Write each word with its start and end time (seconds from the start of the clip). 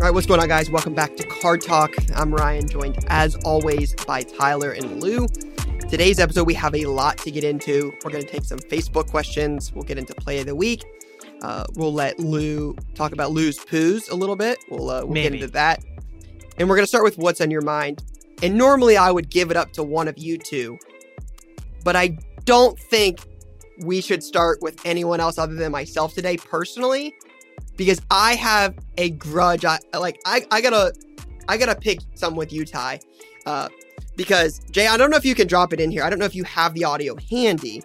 All 0.00 0.06
right, 0.06 0.14
what's 0.14 0.26
going 0.26 0.40
on, 0.40 0.48
guys? 0.48 0.70
Welcome 0.70 0.94
back 0.94 1.14
to 1.16 1.24
Card 1.24 1.60
Talk. 1.60 1.92
I'm 2.14 2.34
Ryan, 2.34 2.66
joined 2.66 3.04
as 3.08 3.36
always 3.44 3.94
by 4.06 4.22
Tyler 4.22 4.72
and 4.72 4.98
Lou. 5.02 5.28
Today's 5.90 6.18
episode, 6.18 6.46
we 6.46 6.54
have 6.54 6.74
a 6.74 6.86
lot 6.86 7.18
to 7.18 7.30
get 7.30 7.44
into. 7.44 7.92
We're 8.02 8.10
going 8.10 8.24
to 8.24 8.30
take 8.30 8.44
some 8.44 8.60
Facebook 8.60 9.10
questions. 9.10 9.74
We'll 9.74 9.84
get 9.84 9.98
into 9.98 10.14
play 10.14 10.40
of 10.40 10.46
the 10.46 10.54
week. 10.54 10.86
Uh, 11.42 11.66
we'll 11.74 11.92
let 11.92 12.18
Lou 12.18 12.74
talk 12.94 13.12
about 13.12 13.32
Lou's 13.32 13.58
poos 13.58 14.10
a 14.10 14.14
little 14.14 14.36
bit. 14.36 14.56
We'll, 14.70 14.88
uh, 14.88 15.04
we'll 15.04 15.22
get 15.22 15.34
into 15.34 15.48
that. 15.48 15.84
And 16.56 16.66
we're 16.66 16.76
going 16.76 16.84
to 16.84 16.88
start 16.88 17.04
with 17.04 17.18
what's 17.18 17.42
on 17.42 17.50
your 17.50 17.60
mind. 17.60 18.02
And 18.42 18.56
normally 18.56 18.96
I 18.96 19.10
would 19.10 19.28
give 19.28 19.50
it 19.50 19.58
up 19.58 19.74
to 19.74 19.82
one 19.82 20.08
of 20.08 20.16
you 20.16 20.38
two, 20.38 20.78
but 21.84 21.94
I 21.94 22.16
don't 22.46 22.78
think 22.78 23.20
we 23.82 24.00
should 24.00 24.24
start 24.24 24.62
with 24.62 24.80
anyone 24.86 25.20
else 25.20 25.36
other 25.36 25.56
than 25.56 25.70
myself 25.70 26.14
today, 26.14 26.38
personally, 26.38 27.14
because 27.80 28.02
I 28.10 28.34
have 28.34 28.78
a 28.98 29.08
grudge. 29.08 29.64
I 29.64 29.78
like 29.98 30.20
I, 30.26 30.44
I 30.50 30.60
gotta 30.60 30.92
I 31.48 31.56
gotta 31.56 31.74
pick 31.74 32.00
some 32.14 32.36
with 32.36 32.52
you, 32.52 32.66
Ty. 32.66 33.00
Uh, 33.46 33.70
because 34.18 34.58
Jay, 34.70 34.86
I 34.86 34.98
don't 34.98 35.10
know 35.10 35.16
if 35.16 35.24
you 35.24 35.34
can 35.34 35.46
drop 35.46 35.72
it 35.72 35.80
in 35.80 35.90
here. 35.90 36.04
I 36.04 36.10
don't 36.10 36.18
know 36.18 36.26
if 36.26 36.34
you 36.34 36.44
have 36.44 36.74
the 36.74 36.84
audio 36.84 37.16
handy, 37.30 37.82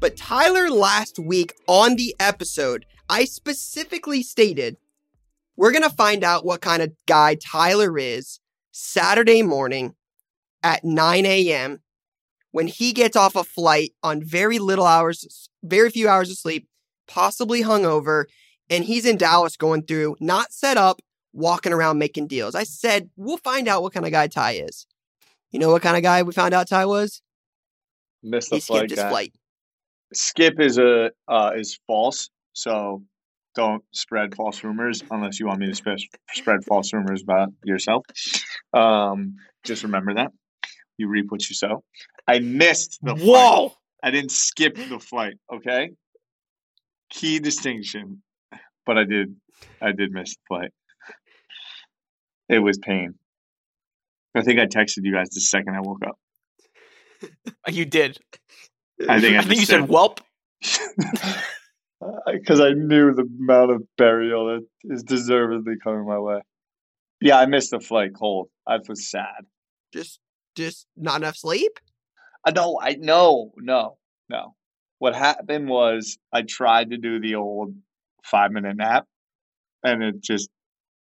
but 0.00 0.16
Tyler 0.16 0.70
last 0.70 1.18
week 1.18 1.52
on 1.68 1.96
the 1.96 2.16
episode, 2.18 2.86
I 3.10 3.26
specifically 3.26 4.22
stated 4.22 4.78
we're 5.54 5.72
gonna 5.72 5.90
find 5.90 6.24
out 6.24 6.46
what 6.46 6.62
kind 6.62 6.80
of 6.80 6.92
guy 7.06 7.34
Tyler 7.34 7.98
is 7.98 8.40
Saturday 8.72 9.42
morning 9.42 9.96
at 10.62 10.82
9 10.82 11.26
a.m. 11.26 11.82
when 12.52 12.68
he 12.68 12.94
gets 12.94 13.16
off 13.16 13.36
a 13.36 13.44
flight 13.44 13.92
on 14.02 14.24
very 14.24 14.58
little 14.58 14.86
hours, 14.86 15.50
very 15.62 15.90
few 15.90 16.08
hours 16.08 16.30
of 16.30 16.38
sleep, 16.38 16.66
possibly 17.06 17.62
hungover, 17.62 18.24
and 18.70 18.84
he's 18.84 19.06
in 19.06 19.16
Dallas 19.16 19.56
going 19.56 19.82
through, 19.82 20.16
not 20.20 20.52
set 20.52 20.76
up, 20.76 21.00
walking 21.32 21.72
around 21.72 21.98
making 21.98 22.26
deals. 22.26 22.54
I 22.54 22.64
said, 22.64 23.10
we'll 23.16 23.36
find 23.38 23.68
out 23.68 23.82
what 23.82 23.92
kind 23.92 24.06
of 24.06 24.12
guy 24.12 24.26
Ty 24.26 24.52
is. 24.52 24.86
You 25.50 25.60
know 25.60 25.70
what 25.70 25.82
kind 25.82 25.96
of 25.96 26.02
guy 26.02 26.22
we 26.22 26.32
found 26.32 26.54
out 26.54 26.68
Ty 26.68 26.86
was? 26.86 27.22
Missed 28.22 28.50
the 28.50 28.56
He 28.56 28.60
flight 28.60 28.78
skipped 28.78 28.90
his 28.90 29.08
flight. 29.08 29.32
Skip 30.12 30.60
is 30.60 30.78
a 30.78 31.10
uh, 31.28 31.52
is 31.56 31.78
false, 31.86 32.30
so 32.52 33.02
don't 33.54 33.82
spread 33.92 34.34
false 34.34 34.62
rumors 34.62 35.02
unless 35.10 35.40
you 35.40 35.46
want 35.46 35.60
me 35.60 35.66
to 35.66 35.74
spread 35.74 35.98
spread 36.32 36.64
false 36.64 36.92
rumors 36.92 37.22
about 37.22 37.48
yourself. 37.64 38.04
Um, 38.72 39.36
just 39.64 39.82
remember 39.82 40.14
that 40.14 40.32
you 40.98 41.08
reap 41.08 41.30
what 41.30 41.48
you 41.48 41.54
sow. 41.54 41.82
I 42.26 42.38
missed 42.40 42.98
the 43.02 43.16
flight. 43.16 43.26
Whoa! 43.26 43.72
I 44.02 44.10
didn't 44.10 44.32
skip 44.32 44.76
the 44.76 44.98
flight. 44.98 45.34
Okay, 45.52 45.90
key 47.10 47.38
distinction, 47.38 48.22
but 48.86 48.96
I 48.96 49.04
did 49.04 49.34
I 49.82 49.92
did 49.92 50.12
miss 50.12 50.34
the 50.34 50.40
flight. 50.48 50.70
It 52.48 52.60
was 52.60 52.78
pain. 52.78 53.14
I 54.34 54.42
think 54.42 54.60
I 54.60 54.66
texted 54.66 54.98
you 55.02 55.12
guys 55.12 55.28
the 55.30 55.40
second 55.40 55.74
I 55.74 55.80
woke 55.80 56.02
up. 56.06 56.18
You 57.68 57.84
did. 57.84 58.18
I 59.08 59.20
think 59.20 59.36
I, 59.36 59.38
I 59.40 59.42
think 59.42 59.60
you 59.60 59.66
just 59.66 59.70
said 59.70 59.88
whelp. 59.88 60.20
because 62.26 62.60
uh, 62.60 62.64
I 62.64 62.72
knew 62.74 63.14
the 63.14 63.26
amount 63.40 63.72
of 63.72 63.82
burial 63.96 64.46
that 64.46 64.66
is 64.94 65.02
deservedly 65.02 65.74
coming 65.82 66.06
my 66.06 66.18
way. 66.18 66.40
Yeah, 67.20 67.38
I 67.38 67.46
missed 67.46 67.70
the 67.70 67.80
flight 67.80 68.10
cold. 68.14 68.48
I 68.66 68.78
was 68.86 69.10
sad. 69.10 69.46
Just, 69.92 70.20
just 70.54 70.86
not 70.96 71.16
enough 71.16 71.36
sleep. 71.36 71.78
Uh, 72.46 72.50
I 72.50 72.52
know, 72.52 72.78
I 72.80 72.96
no, 73.00 73.52
no, 73.56 73.96
no. 74.28 74.54
What 74.98 75.14
happened 75.14 75.68
was 75.68 76.18
I 76.32 76.42
tried 76.42 76.90
to 76.90 76.98
do 76.98 77.18
the 77.20 77.34
old 77.34 77.74
five 78.26 78.52
minute 78.52 78.76
nap, 78.76 79.06
and 79.82 80.02
it 80.02 80.20
just. 80.22 80.48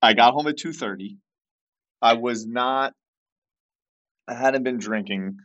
I 0.00 0.14
got 0.14 0.32
home 0.32 0.46
at 0.46 0.56
two 0.56 0.72
thirty. 0.72 1.18
I 2.00 2.14
was 2.14 2.46
not. 2.46 2.92
I 4.28 4.34
hadn't 4.34 4.62
been 4.62 4.78
drinking 4.78 5.38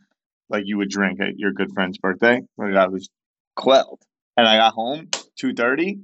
like 0.48 0.64
you 0.66 0.76
would 0.76 0.90
drink 0.90 1.20
at 1.20 1.38
your 1.38 1.52
good 1.52 1.72
friend's 1.72 1.98
birthday. 1.98 2.40
Like 2.56 2.76
I 2.76 2.86
was 2.86 3.08
quelled, 3.56 4.02
and 4.36 4.46
I 4.46 4.58
got 4.58 4.74
home 4.74 5.08
two 5.36 5.54
thirty. 5.54 5.98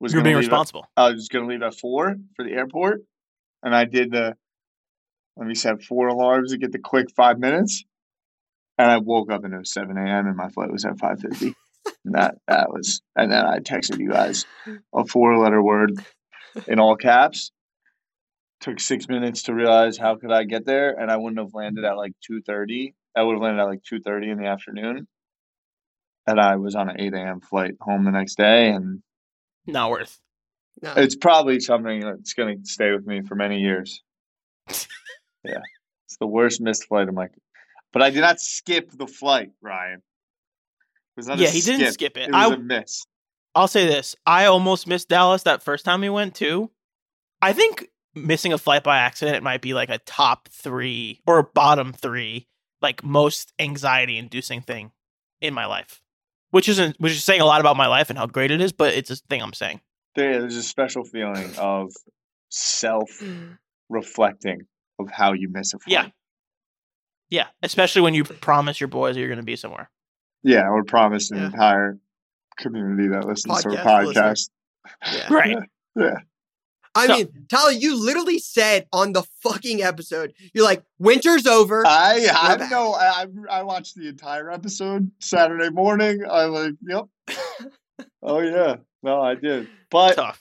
Was 0.00 0.12
You're 0.12 0.20
gonna 0.22 0.30
being 0.30 0.36
leave 0.36 0.44
at- 0.46 0.50
responsible. 0.50 0.86
I 0.96 1.10
was 1.10 1.28
going 1.28 1.44
to 1.44 1.50
leave 1.52 1.62
at 1.62 1.74
four 1.78 2.16
for 2.34 2.44
the 2.44 2.52
airport, 2.52 3.02
and 3.62 3.74
I 3.76 3.84
did 3.84 4.10
the. 4.10 4.34
Let 5.36 5.46
me 5.46 5.54
set 5.54 5.82
four 5.82 6.08
alarms 6.08 6.50
to 6.52 6.58
get 6.58 6.72
the 6.72 6.78
quick 6.78 7.06
five 7.14 7.38
minutes, 7.38 7.84
and 8.78 8.90
I 8.90 8.98
woke 8.98 9.30
up 9.30 9.44
and 9.44 9.54
it 9.54 9.58
was 9.58 9.72
seven 9.72 9.96
a.m. 9.96 10.26
and 10.26 10.36
my 10.36 10.48
flight 10.48 10.72
was 10.72 10.84
at 10.84 10.98
five 10.98 11.20
fifty. 11.20 11.54
That 12.06 12.36
that 12.48 12.70
was, 12.70 13.02
and 13.16 13.30
then 13.30 13.44
I 13.44 13.58
texted 13.58 13.98
you 13.98 14.10
guys 14.10 14.46
a 14.94 15.04
four-letter 15.04 15.62
word 15.62 15.92
in 16.66 16.78
all 16.80 16.96
caps. 16.96 17.52
Took 18.60 18.80
six 18.80 19.08
minutes 19.08 19.44
to 19.44 19.54
realize 19.54 19.96
how 19.96 20.16
could 20.16 20.32
I 20.32 20.44
get 20.44 20.66
there, 20.66 20.98
and 20.98 21.10
I 21.10 21.16
wouldn't 21.16 21.38
have 21.40 21.54
landed 21.54 21.84
at 21.84 21.96
like 21.96 22.12
two 22.26 22.42
thirty. 22.42 22.94
I 23.16 23.22
would 23.22 23.34
have 23.34 23.42
landed 23.42 23.60
at 23.62 23.66
like 23.68 23.82
two 23.82 24.00
thirty 24.00 24.30
in 24.30 24.38
the 24.38 24.46
afternoon, 24.46 25.06
and 26.26 26.40
I 26.40 26.56
was 26.56 26.74
on 26.74 26.88
an 26.90 27.00
eight 27.00 27.14
a.m. 27.14 27.40
flight 27.40 27.74
home 27.80 28.04
the 28.04 28.10
next 28.10 28.36
day, 28.36 28.68
and 28.70 29.02
Not 29.66 29.90
worth. 29.90 30.18
No. 30.82 30.94
it's 30.96 31.16
probably 31.16 31.60
something 31.60 32.00
that's 32.00 32.32
going 32.34 32.62
to 32.62 32.66
stay 32.66 32.90
with 32.92 33.06
me 33.06 33.22
for 33.22 33.34
many 33.34 33.60
years. 33.60 34.02
yeah, 34.68 35.58
it's 36.06 36.16
the 36.18 36.26
worst 36.26 36.60
missed 36.60 36.84
flight 36.86 37.08
of 37.08 37.14
my. 37.14 37.28
But 37.92 38.02
I 38.02 38.10
did 38.10 38.20
not 38.20 38.40
skip 38.40 38.90
the 38.90 39.06
flight, 39.06 39.50
Ryan. 39.60 40.02
It 41.20 41.20
was 41.20 41.28
not 41.28 41.38
a 41.38 41.42
Yeah, 41.42 41.50
he 41.50 41.60
didn't 41.60 41.92
skip. 41.92 41.94
skip 41.94 42.16
it. 42.16 42.28
It 42.28 42.32
was 42.32 42.50
I- 42.50 42.54
a 42.54 42.58
miss. 42.58 43.04
I'll 43.54 43.68
say 43.68 43.86
this: 43.86 44.16
I 44.24 44.46
almost 44.46 44.86
missed 44.86 45.08
Dallas 45.08 45.42
that 45.42 45.62
first 45.62 45.84
time 45.84 46.02
we 46.02 46.08
went 46.08 46.34
too. 46.34 46.70
I 47.42 47.52
think 47.52 47.88
missing 48.14 48.52
a 48.52 48.58
flight 48.58 48.84
by 48.84 48.98
accident 48.98 49.42
might 49.42 49.60
be 49.60 49.74
like 49.74 49.90
a 49.90 49.98
top 49.98 50.48
three 50.48 51.20
or 51.26 51.42
bottom 51.42 51.92
three, 51.92 52.46
like 52.80 53.02
most 53.02 53.52
anxiety-inducing 53.58 54.62
thing 54.62 54.92
in 55.40 55.52
my 55.52 55.66
life. 55.66 56.00
Which 56.50 56.68
isn't, 56.68 57.00
which 57.00 57.12
is 57.12 57.24
saying 57.24 57.40
a 57.40 57.44
lot 57.44 57.60
about 57.60 57.76
my 57.76 57.86
life 57.86 58.10
and 58.10 58.18
how 58.18 58.26
great 58.26 58.50
it 58.50 58.60
is, 58.60 58.72
but 58.72 58.94
it's 58.94 59.10
a 59.10 59.16
thing 59.16 59.42
I'm 59.42 59.52
saying. 59.52 59.80
There, 60.16 60.40
there's 60.40 60.56
a 60.56 60.62
special 60.62 61.04
feeling 61.04 61.50
of 61.58 61.92
self-reflecting 62.50 64.58
mm. 64.58 64.66
of 64.98 65.10
how 65.10 65.32
you 65.32 65.48
miss 65.48 65.74
a 65.74 65.78
flight. 65.78 65.92
Yeah. 65.92 66.08
Yeah, 67.30 67.46
especially 67.62 68.02
when 68.02 68.14
you 68.14 68.24
promise 68.24 68.80
your 68.80 68.88
boys 68.88 69.16
you're 69.16 69.28
going 69.28 69.38
to 69.38 69.44
be 69.44 69.54
somewhere. 69.54 69.88
Yeah. 70.42 70.66
I 70.66 70.70
would 70.70 70.86
promise 70.86 71.30
an 71.30 71.38
Yeah. 71.38 71.46
entire 71.46 71.98
community 72.58 73.08
that 73.08 73.26
listens 73.26 73.62
to 73.62 73.70
a 73.70 73.76
Podcast 73.76 74.50
Yeah. 75.12 75.26
Right. 75.32 75.56
Yeah, 75.96 76.14
I 76.94 77.06
So- 77.06 77.16
mean, 77.16 77.28
Tyler, 77.48 77.72
you 77.72 77.96
literally 78.04 78.38
said 78.38 78.86
on 78.92 79.12
the 79.12 79.22
fucking 79.42 79.82
episode, 79.82 80.32
you're 80.54 80.64
like, 80.64 80.82
winter's 80.98 81.46
over. 81.46 81.84
I 81.86 82.26
I 82.32 82.56
back. 82.56 82.70
know 82.70 82.92
I 82.92 83.24
I 83.50 83.58
I 83.58 83.62
watched 83.62 83.94
the 83.96 84.08
entire 84.08 84.50
episode 84.50 85.10
Saturday 85.20 85.70
morning. 85.70 86.22
I 86.30 86.44
like, 86.46 86.74
yep. 86.82 87.04
oh 88.22 88.40
yeah, 88.40 88.76
no, 89.02 89.20
I 89.20 89.34
did, 89.34 89.68
but 89.90 90.14
Tough. 90.16 90.40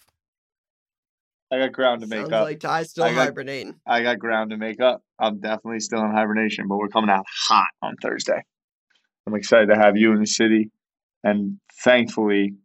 I 1.52 1.58
got 1.58 1.72
ground 1.72 2.02
to 2.02 2.08
make 2.08 2.20
Sounds 2.22 2.34
up. 2.34 2.44
like 2.44 2.60
Ty's 2.60 2.92
still 2.92 3.06
I 3.06 3.14
got- 3.14 3.26
hibernating. 3.28 3.76
I 3.88 4.04
got 4.04 4.20
ground 4.20 4.52
to 4.52 4.58
make 4.58 4.80
up. 4.80 5.02
I'm 5.18 5.40
definitely 5.40 5.80
still 5.80 6.04
in 6.06 6.12
hibernation, 6.12 6.68
but 6.68 6.78
we're 6.78 6.90
coming 6.90 7.10
out 7.10 7.26
hot 7.48 7.68
on 7.82 7.96
Thursday. 8.02 8.44
I'm 9.30 9.36
excited 9.36 9.68
to 9.68 9.76
have 9.76 9.96
you 9.98 10.12
in 10.14 10.20
the 10.20 10.26
city, 10.28 10.72
and 11.24 11.60
thankfully, 11.84 12.56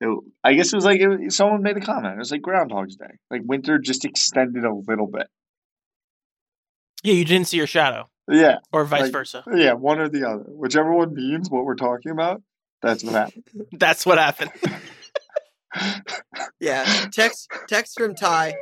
it, 0.00 0.18
I 0.42 0.54
guess 0.54 0.72
it 0.72 0.76
was 0.76 0.84
like 0.86 1.00
it, 1.00 1.32
someone 1.32 1.62
made 1.62 1.76
a 1.76 1.80
comment. 1.80 2.14
It 2.14 2.18
was 2.18 2.30
like 2.32 2.40
Groundhog's 2.42 2.96
Day. 2.96 3.18
Like 3.30 3.42
winter 3.44 3.78
just 3.78 4.04
extended 4.04 4.64
a 4.64 4.72
little 4.74 5.06
bit. 5.06 5.26
Yeah, 7.02 7.14
you 7.14 7.24
didn't 7.24 7.48
see 7.48 7.56
your 7.58 7.66
shadow, 7.66 8.08
Yeah, 8.28 8.56
or 8.72 8.84
vice 8.84 9.02
Like- 9.02 9.12
versa. 9.12 9.44
yeah, 9.54 9.74
one 9.74 9.98
or 10.00 10.08
the 10.08 10.26
other, 10.28 10.44
whichever 10.48 10.92
one 10.92 11.14
means 11.14 11.50
what 11.50 11.64
we're 11.64 11.74
talking 11.76 12.12
about. 12.12 12.42
That's 12.82 13.04
what 13.04 13.12
happened. 13.12 13.44
That's 13.72 14.06
what 14.06 14.18
happened. 14.18 14.50
Yeah. 16.58 16.84
Text 17.12 17.48
text 17.68 17.96
from 17.96 18.14
Ty, 18.14 18.54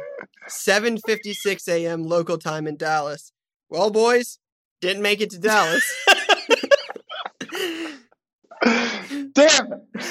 7:56 0.48 1.66
a.m. 1.68 2.02
local 2.04 2.36
time 2.38 2.66
in 2.66 2.76
Dallas. 2.76 3.32
Well, 3.70 3.90
boys, 3.90 4.38
didn't 4.80 5.02
make 5.02 5.20
it 5.20 5.30
to 5.30 5.38
Dallas. 5.38 5.84
Damn 9.32 9.72
it! 9.72 10.04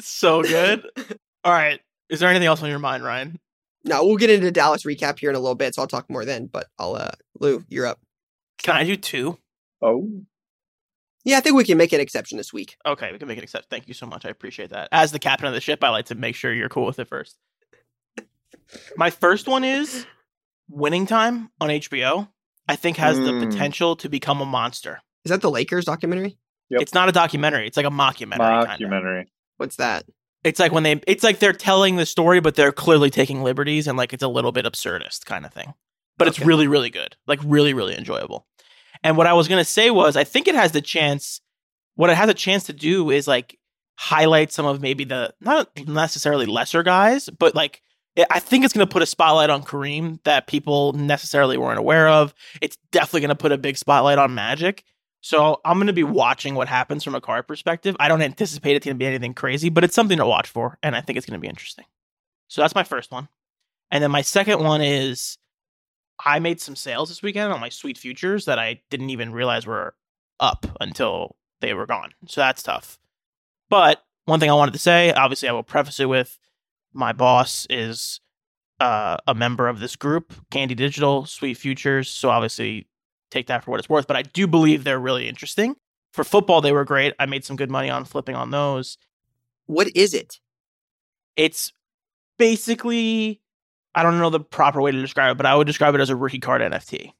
so 0.00 0.42
good. 0.42 0.86
All 1.44 1.52
right. 1.52 1.80
Is 2.08 2.20
there 2.20 2.28
anything 2.28 2.46
else 2.46 2.62
on 2.62 2.68
your 2.70 2.78
mind, 2.78 3.02
Ryan? 3.04 3.38
no, 3.84 4.04
we'll 4.04 4.16
get 4.16 4.30
into 4.30 4.50
Dallas 4.50 4.82
recap 4.84 5.18
here 5.20 5.30
in 5.30 5.36
a 5.36 5.40
little 5.40 5.54
bit, 5.54 5.74
so 5.74 5.82
I'll 5.82 5.88
talk 5.88 6.10
more 6.10 6.24
then. 6.24 6.46
But 6.46 6.66
I'll 6.78 6.96
uh 6.96 7.10
Lou, 7.38 7.64
you're 7.68 7.86
up. 7.86 8.00
Can 8.62 8.74
I 8.76 8.84
do 8.84 8.96
two? 8.96 9.38
Oh, 9.82 10.08
Yeah, 11.24 11.36
I 11.38 11.40
think 11.40 11.54
we 11.56 11.64
can 11.64 11.76
make 11.78 11.92
an 11.92 12.00
exception 12.00 12.36
this 12.38 12.52
week. 12.52 12.76
Okay, 12.86 13.12
we 13.12 13.18
can 13.18 13.28
make 13.28 13.38
an 13.38 13.44
exception. 13.44 13.66
Thank 13.70 13.86
you 13.88 13.94
so 13.94 14.06
much. 14.06 14.24
I 14.24 14.28
appreciate 14.30 14.70
that. 14.70 14.88
As 14.92 15.12
the 15.12 15.18
captain 15.18 15.46
of 15.46 15.54
the 15.54 15.60
ship, 15.60 15.84
I 15.84 15.90
like 15.90 16.06
to 16.06 16.14
make 16.14 16.34
sure 16.34 16.52
you're 16.52 16.68
cool 16.68 16.86
with 16.86 16.98
it 16.98 17.08
first. 17.08 17.36
My 18.96 19.10
first 19.10 19.46
one 19.46 19.62
is 19.64 20.06
Winning 20.68 21.06
Time 21.06 21.50
on 21.60 21.68
HBO. 21.68 22.28
I 22.68 22.74
think 22.74 22.96
has 22.96 23.18
the 23.18 23.30
Mm. 23.32 23.48
potential 23.48 23.94
to 23.96 24.08
become 24.08 24.40
a 24.40 24.46
monster. 24.46 25.02
Is 25.24 25.30
that 25.30 25.40
the 25.42 25.50
Lakers 25.50 25.84
documentary? 25.84 26.38
Yep. 26.70 26.82
It's 26.82 26.94
not 26.94 27.08
a 27.08 27.12
documentary. 27.12 27.66
It's 27.66 27.76
like 27.76 27.86
a 27.86 27.90
mockumentary. 27.90 28.78
Kinda. 28.78 28.96
mockumentary. 28.96 29.26
What's 29.56 29.76
that? 29.76 30.04
It's 30.44 30.60
like 30.60 30.72
when 30.72 30.82
they. 30.82 31.00
It's 31.06 31.24
like 31.24 31.38
they're 31.38 31.52
telling 31.52 31.96
the 31.96 32.06
story, 32.06 32.40
but 32.40 32.54
they're 32.54 32.72
clearly 32.72 33.10
taking 33.10 33.42
liberties, 33.42 33.86
and 33.86 33.96
like 33.96 34.12
it's 34.12 34.22
a 34.22 34.28
little 34.28 34.52
bit 34.52 34.64
absurdist 34.64 35.24
kind 35.24 35.44
of 35.44 35.52
thing. 35.52 35.74
But 36.18 36.28
it's 36.28 36.40
really, 36.40 36.66
really 36.66 36.90
good. 36.90 37.16
Like 37.26 37.40
really, 37.44 37.74
really 37.74 37.96
enjoyable. 37.96 38.46
And 39.02 39.16
what 39.16 39.26
I 39.26 39.34
was 39.34 39.48
gonna 39.48 39.64
say 39.64 39.90
was, 39.90 40.16
I 40.16 40.24
think 40.24 40.48
it 40.48 40.54
has 40.54 40.72
the 40.72 40.80
chance. 40.80 41.40
What 41.94 42.10
it 42.10 42.16
has 42.16 42.28
a 42.28 42.34
chance 42.34 42.64
to 42.64 42.72
do 42.72 43.10
is 43.10 43.26
like 43.26 43.58
highlight 43.96 44.52
some 44.52 44.66
of 44.66 44.80
maybe 44.80 45.04
the 45.04 45.34
not 45.40 45.70
necessarily 45.86 46.46
lesser 46.46 46.82
guys, 46.82 47.28
but 47.30 47.54
like 47.54 47.82
I 48.30 48.40
think 48.40 48.64
it's 48.64 48.72
going 48.72 48.86
to 48.86 48.92
put 48.92 49.02
a 49.02 49.06
spotlight 49.06 49.50
on 49.50 49.62
Kareem 49.62 50.22
that 50.24 50.46
people 50.46 50.94
necessarily 50.94 51.58
weren't 51.58 51.78
aware 51.78 52.08
of. 52.08 52.34
It's 52.62 52.78
definitely 52.90 53.20
going 53.20 53.28
to 53.28 53.34
put 53.34 53.52
a 53.52 53.58
big 53.58 53.76
spotlight 53.76 54.18
on 54.18 54.34
Magic. 54.34 54.84
So 55.20 55.60
I'm 55.64 55.78
going 55.78 55.88
to 55.88 55.92
be 55.92 56.04
watching 56.04 56.54
what 56.54 56.68
happens 56.68 57.02
from 57.02 57.14
a 57.14 57.20
card 57.20 57.48
perspective. 57.48 57.96
I 57.98 58.08
don't 58.08 58.22
anticipate 58.22 58.76
it's 58.76 58.84
going 58.84 58.96
to 58.96 58.98
be 58.98 59.06
anything 59.06 59.34
crazy, 59.34 59.68
but 59.68 59.82
it's 59.82 59.94
something 59.94 60.18
to 60.18 60.26
watch 60.26 60.48
for, 60.48 60.78
and 60.82 60.94
I 60.94 61.00
think 61.00 61.16
it's 61.16 61.26
going 61.26 61.40
to 61.40 61.42
be 61.42 61.48
interesting. 61.48 61.84
So 62.48 62.60
that's 62.60 62.74
my 62.74 62.84
first 62.84 63.10
one, 63.10 63.28
and 63.90 64.02
then 64.02 64.10
my 64.10 64.22
second 64.22 64.60
one 64.60 64.80
is 64.80 65.38
I 66.24 66.38
made 66.38 66.60
some 66.60 66.76
sales 66.76 67.08
this 67.08 67.22
weekend 67.22 67.52
on 67.52 67.60
my 67.60 67.68
sweet 67.68 67.98
futures 67.98 68.44
that 68.44 68.58
I 68.58 68.80
didn't 68.90 69.10
even 69.10 69.32
realize 69.32 69.66
were 69.66 69.94
up 70.40 70.66
until 70.80 71.36
they 71.60 71.74
were 71.74 71.86
gone. 71.86 72.12
So 72.28 72.40
that's 72.40 72.62
tough. 72.62 72.98
But 73.68 74.02
one 74.26 74.40
thing 74.40 74.50
I 74.50 74.54
wanted 74.54 74.72
to 74.72 74.78
say, 74.78 75.12
obviously, 75.12 75.48
I 75.48 75.52
will 75.52 75.62
preface 75.62 76.00
it 76.00 76.08
with 76.08 76.38
my 76.92 77.12
boss 77.12 77.66
is 77.68 78.20
uh, 78.80 79.16
a 79.26 79.34
member 79.34 79.68
of 79.68 79.80
this 79.80 79.96
group, 79.96 80.32
Candy 80.50 80.74
Digital, 80.74 81.26
Sweet 81.26 81.54
Futures. 81.54 82.08
So 82.08 82.30
obviously, 82.30 82.88
take 83.30 83.46
that 83.48 83.64
for 83.64 83.70
what 83.70 83.80
it's 83.80 83.88
worth. 83.88 84.06
But 84.06 84.16
I 84.16 84.22
do 84.22 84.46
believe 84.46 84.84
they're 84.84 84.98
really 84.98 85.28
interesting. 85.28 85.76
For 86.12 86.24
football, 86.24 86.60
they 86.60 86.72
were 86.72 86.84
great. 86.84 87.14
I 87.18 87.26
made 87.26 87.44
some 87.44 87.56
good 87.56 87.70
money 87.70 87.90
on 87.90 88.04
flipping 88.04 88.34
on 88.34 88.50
those. 88.50 88.96
What 89.66 89.94
is 89.94 90.14
it? 90.14 90.40
It's 91.36 91.72
basically, 92.38 93.40
I 93.94 94.02
don't 94.02 94.18
know 94.18 94.30
the 94.30 94.40
proper 94.40 94.80
way 94.80 94.92
to 94.92 95.00
describe 95.00 95.32
it, 95.32 95.36
but 95.36 95.46
I 95.46 95.54
would 95.54 95.66
describe 95.66 95.94
it 95.94 96.00
as 96.00 96.10
a 96.10 96.16
rookie 96.16 96.38
card 96.38 96.62
NFT. 96.62 97.12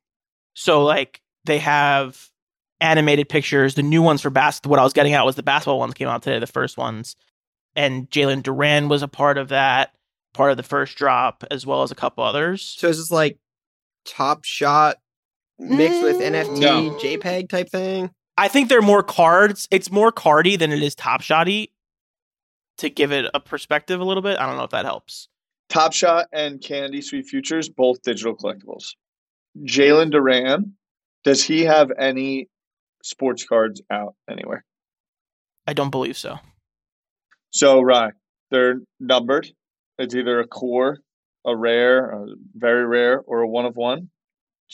So, 0.55 0.83
like, 0.85 1.21
they 1.45 1.59
have 1.59 2.31
animated 2.81 3.29
pictures. 3.29 3.75
The 3.75 3.83
new 3.83 4.03
ones 4.03 4.23
for 4.23 4.31
basketball, 4.31 4.71
what 4.71 4.81
I 4.81 4.85
was 4.85 4.93
getting 4.93 5.13
at 5.13 5.27
was 5.27 5.37
the 5.37 5.43
basketball 5.43 5.79
ones 5.79 5.95
came 5.95 6.09
out 6.09 6.23
today, 6.23 6.39
the 6.39 6.47
first 6.47 6.79
ones. 6.79 7.17
And 7.75 8.11
Jalen 8.11 8.43
Duren 8.43 8.89
was 8.89 9.03
a 9.03 9.09
part 9.09 9.37
of 9.37 9.49
that, 9.49 9.93
part 10.33 10.51
of 10.51 10.57
the 10.57 10.63
first 10.63 10.97
drop, 10.97 11.45
as 11.51 11.67
well 11.67 11.83
as 11.83 11.91
a 11.91 11.97
couple 11.97 12.25
others. 12.25 12.63
So 12.63 12.89
is 12.89 12.97
this 12.97 13.11
like 13.11 13.39
Top 14.07 14.45
Shot 14.45 14.97
mixed 15.59 16.03
with 16.03 16.17
Mm, 16.17 16.33
NFT 16.33 16.61
no. 16.61 16.91
JPEG 17.01 17.49
type 17.49 17.69
thing? 17.71 18.11
I 18.37 18.49
think 18.49 18.69
they're 18.69 18.83
more 18.83 19.03
cards. 19.03 19.67
It's 19.71 19.91
more 19.91 20.13
cardy 20.13 20.59
than 20.59 20.71
it 20.73 20.83
is 20.83 20.95
top 20.95 21.23
shotty 21.23 21.71
to 22.79 22.91
give 22.91 23.11
it 23.13 23.31
a 23.33 23.41
perspective 23.41 24.01
a 24.01 24.05
little 24.05 24.23
bit. 24.23 24.39
I 24.39 24.47
don't 24.47 24.57
know 24.57 24.65
if 24.65 24.71
that 24.71 24.85
helps. 24.85 25.29
Top 25.69 25.93
Shot 25.93 26.27
and 26.33 26.61
Candy 26.63 27.01
Sweet 27.01 27.27
Futures, 27.27 27.69
both 27.69 28.01
digital 28.03 28.37
collectibles. 28.37 28.95
Jalen 29.65 30.13
Duren, 30.13 30.73
does 31.25 31.43
he 31.43 31.63
have 31.65 31.91
any 31.99 32.49
sports 33.03 33.45
cards 33.45 33.81
out 33.91 34.15
anywhere? 34.31 34.65
I 35.67 35.73
don't 35.73 35.91
believe 35.91 36.17
so. 36.17 36.39
So, 37.51 37.81
right, 37.81 38.13
they're 38.51 38.81
numbered. 39.01 39.49
It's 39.99 40.15
either 40.15 40.39
a 40.41 40.47
core, 40.47 40.99
a 41.45 41.57
rare, 41.57 42.11
a 42.11 42.27
very 42.55 42.87
rare, 42.87 43.21
or 43.21 43.41
a 43.41 43.49
one 43.49 43.65
of 43.65 43.75
one. 43.77 44.11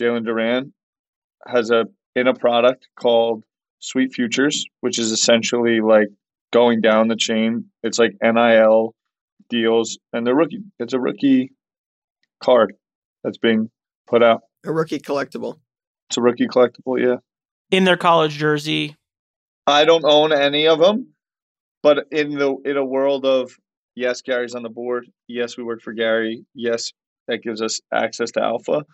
Jalen 0.01 0.27
Duren 0.27 0.73
has 1.47 1.71
a 1.71 1.87
in 2.15 2.27
a 2.27 2.35
product 2.35 2.89
called 2.97 3.45
Sweet 3.81 4.13
Futures, 4.13 4.65
which 4.81 4.99
is 4.99 5.13
essentially 5.13 5.81
like 5.81 6.09
going 6.53 6.81
down 6.81 7.09
the 7.09 7.17
chain. 7.17 7.67
It's 7.83 7.99
like 7.99 8.17
NIL 8.23 8.95
deals, 9.49 9.99
and 10.13 10.27
the 10.27 10.35
rookie. 10.35 10.63
It's 10.79 10.95
a 10.95 11.01
rookie 11.01 11.53
card 12.43 12.75
that's 13.23 13.39
being 13.39 13.71
put 14.09 14.23
out. 14.23 14.43
A 14.65 14.73
rookie 14.73 15.01
collectible. 15.01 15.59
It's 16.09 16.17
a 16.17 16.23
rookie 16.23 16.47
collectible. 16.47 17.01
Yeah, 17.01 17.17
In 17.71 17.85
their 17.85 17.97
college 17.97 18.33
jersey, 18.33 18.97
I 19.67 19.85
don't 19.85 20.05
own 20.05 20.33
any 20.33 20.67
of 20.67 20.79
them, 20.79 21.09
but 21.83 22.07
in 22.11 22.39
the 22.39 22.57
in 22.65 22.77
a 22.77 22.85
world 22.85 23.25
of 23.25 23.53
yes, 23.95 24.23
Gary's 24.23 24.55
on 24.55 24.63
the 24.63 24.71
board. 24.71 25.11
Yes, 25.29 25.57
we 25.57 25.65
work 25.65 25.83
for 25.83 25.93
Gary. 25.93 26.45
Yes, 26.55 26.93
that 27.29 27.43
gives 27.43 27.63
us 27.63 27.81
access 27.93 28.31
to 28.33 28.43
Alpha. 28.43 28.85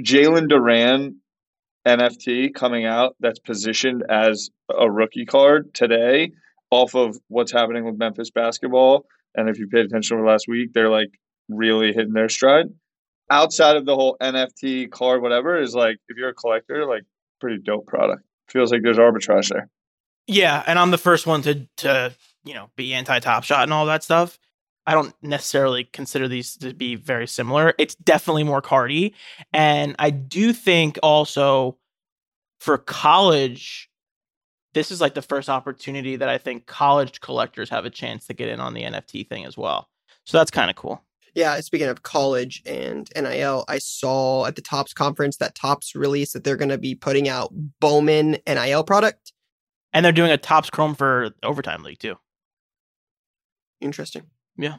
Jalen 0.00 0.48
Duren 0.48 1.16
NFT 1.86 2.54
coming 2.54 2.84
out 2.84 3.16
that's 3.20 3.38
positioned 3.40 4.04
as 4.08 4.50
a 4.76 4.90
rookie 4.90 5.26
card 5.26 5.74
today 5.74 6.32
off 6.70 6.94
of 6.94 7.16
what's 7.28 7.52
happening 7.52 7.84
with 7.84 7.96
Memphis 7.98 8.30
basketball. 8.30 9.06
And 9.34 9.48
if 9.48 9.58
you 9.58 9.66
paid 9.68 9.86
attention 9.86 10.16
over 10.16 10.26
last 10.26 10.46
week, 10.48 10.72
they're 10.72 10.90
like 10.90 11.10
really 11.48 11.92
hitting 11.92 12.12
their 12.12 12.28
stride. 12.28 12.66
Outside 13.30 13.76
of 13.76 13.86
the 13.86 13.94
whole 13.94 14.16
NFT 14.22 14.90
card, 14.90 15.22
whatever, 15.22 15.60
is 15.60 15.74
like 15.74 15.96
if 16.08 16.16
you're 16.16 16.30
a 16.30 16.34
collector, 16.34 16.86
like 16.86 17.02
pretty 17.40 17.58
dope 17.62 17.86
product. 17.86 18.22
Feels 18.48 18.70
like 18.70 18.82
there's 18.82 18.98
arbitrage 18.98 19.48
there. 19.48 19.68
yeah, 20.26 20.62
and 20.66 20.78
I'm 20.78 20.90
the 20.90 20.98
first 20.98 21.26
one 21.26 21.42
to 21.42 21.66
to 21.78 22.14
you 22.44 22.54
know 22.54 22.70
be 22.76 22.92
anti 22.92 23.18
Top 23.20 23.44
Shot 23.44 23.62
and 23.64 23.72
all 23.72 23.86
that 23.86 24.02
stuff. 24.04 24.38
I 24.86 24.94
don't 24.94 25.14
necessarily 25.22 25.84
consider 25.84 26.26
these 26.28 26.56
to 26.56 26.74
be 26.74 26.96
very 26.96 27.26
similar. 27.26 27.74
It's 27.78 27.94
definitely 27.94 28.44
more 28.44 28.62
cardy, 28.62 29.14
and 29.52 29.94
I 29.98 30.10
do 30.10 30.52
think 30.52 30.98
also 31.02 31.78
for 32.58 32.78
college, 32.78 33.90
this 34.74 34.90
is 34.90 35.00
like 35.00 35.14
the 35.14 35.22
first 35.22 35.48
opportunity 35.48 36.16
that 36.16 36.28
I 36.28 36.38
think 36.38 36.66
college 36.66 37.20
collectors 37.20 37.68
have 37.70 37.84
a 37.84 37.90
chance 37.90 38.26
to 38.26 38.34
get 38.34 38.48
in 38.48 38.60
on 38.60 38.74
the 38.74 38.82
NFT 38.82 39.28
thing 39.28 39.44
as 39.44 39.56
well. 39.56 39.88
So 40.24 40.38
that's 40.38 40.50
kind 40.50 40.70
of 40.70 40.76
cool. 40.76 41.02
Yeah, 41.34 41.58
speaking 41.60 41.88
of 41.88 42.02
college 42.02 42.62
and 42.66 43.08
NIL, 43.16 43.64
I 43.66 43.78
saw 43.78 44.44
at 44.46 44.54
the 44.54 44.62
Topps 44.62 44.92
conference 44.92 45.38
that 45.38 45.54
Topps 45.54 45.94
released 45.94 46.34
that 46.34 46.44
they're 46.44 46.56
going 46.56 46.68
to 46.68 46.78
be 46.78 46.94
putting 46.94 47.28
out 47.28 47.50
Bowman 47.80 48.36
NIL 48.46 48.84
product. 48.84 49.32
And 49.92 50.04
they're 50.04 50.12
doing 50.12 50.30
a 50.30 50.36
Topps 50.36 50.70
Chrome 50.70 50.94
for 50.94 51.30
Overtime 51.42 51.82
League 51.82 51.98
too. 51.98 52.16
Interesting. 53.80 54.24
Yeah. 54.56 54.76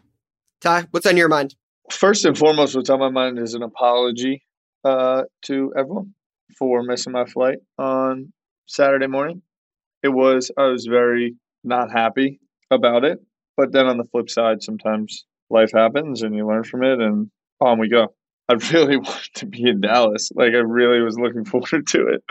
Ty, 0.62 0.88
what's 0.92 1.06
on 1.06 1.18
your 1.18 1.30
mind? 1.30 1.56
First 1.92 2.25
and 2.25 2.38
foremost, 2.38 2.75
what's 2.75 2.89
on 2.89 3.00
my 3.00 3.10
mind 3.10 3.39
is 3.39 3.53
an 3.53 3.63
apology 3.63 4.44
uh, 4.84 5.24
to 5.44 5.74
everyone 5.77 6.13
for 6.58 6.84
missing 6.84 7.13
my 7.13 7.25
flight 7.25 7.58
on 7.77 8.32
Saturday 8.68 9.08
morning. 9.08 9.42
It 10.03 10.10
was, 10.10 10.51
I 10.58 10.68
was 10.68 10.86
very 10.86 11.36
not 11.63 11.92
happy 11.92 12.39
about 12.72 13.03
it. 13.03 13.20
But 13.56 13.72
then 13.72 13.86
on 13.86 13.98
the 13.98 14.06
flip 14.06 14.30
side, 14.30 14.63
sometimes 14.63 15.25
life 15.50 15.72
happens 15.74 16.22
and 16.24 16.36
you 16.36 16.48
learn 16.48 16.63
from 16.63 16.84
it 16.84 17.00
and 17.00 17.30
on 17.62 17.80
we 17.80 17.89
go. 17.89 18.13
I 18.50 18.56
really 18.74 18.98
wanted 18.98 19.34
to 19.36 19.46
be 19.46 19.63
in 19.63 19.82
Dallas. 19.82 20.32
Like, 20.36 20.53
I 20.53 20.58
really 20.58 21.01
was 21.01 21.18
looking 21.18 21.46
forward 21.46 21.88
to 21.88 22.08
it. 22.08 22.24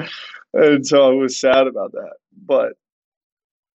And 0.52 0.86
so 0.86 1.10
I 1.10 1.14
was 1.14 1.40
sad 1.40 1.66
about 1.66 1.92
that. 1.92 2.14
But 2.44 2.72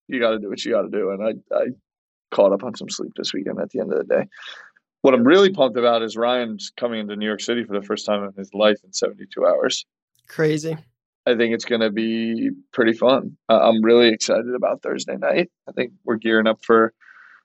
you 0.08 0.20
got 0.20 0.32
to 0.32 0.40
do 0.40 0.50
what 0.50 0.64
you 0.64 0.72
got 0.72 0.84
to 0.84 0.90
do. 0.90 1.12
And 1.12 1.24
I, 1.24 1.56
I 1.56 1.66
caught 2.31 2.51
up 2.51 2.63
on 2.63 2.75
some 2.75 2.89
sleep 2.89 3.12
this 3.15 3.34
weekend 3.34 3.60
at 3.60 3.69
the 3.69 3.79
end 3.79 3.91
of 3.91 4.00
the 4.00 4.15
day. 4.15 4.27
What 5.01 5.13
I'm 5.13 5.24
really 5.24 5.51
pumped 5.51 5.77
about 5.77 6.01
is 6.01 6.17
Ryan's 6.17 6.72
coming 6.75 7.00
into 7.00 7.15
New 7.15 7.25
York 7.25 7.41
City 7.41 7.63
for 7.63 7.79
the 7.79 7.86
first 7.86 8.05
time 8.05 8.24
in 8.24 8.34
his 8.38 8.53
life 8.53 8.77
in 8.84 8.91
72 8.91 9.46
hours. 9.46 9.86
Crazy. 10.27 10.75
I 11.25 11.36
think 11.36 11.53
it's 11.53 11.65
going 11.65 11.81
to 11.81 11.91
be 11.91 12.51
pretty 12.72 12.93
fun. 12.93 13.38
Uh, 13.50 13.60
I'm 13.62 13.84
really 13.84 14.10
excited 14.10 14.53
about 14.55 14.81
Thursday 14.81 15.17
night. 15.17 15.50
I 15.67 15.72
think 15.74 15.91
we're 16.05 16.15
gearing 16.15 16.48
up 16.48 16.63
for 16.63 16.93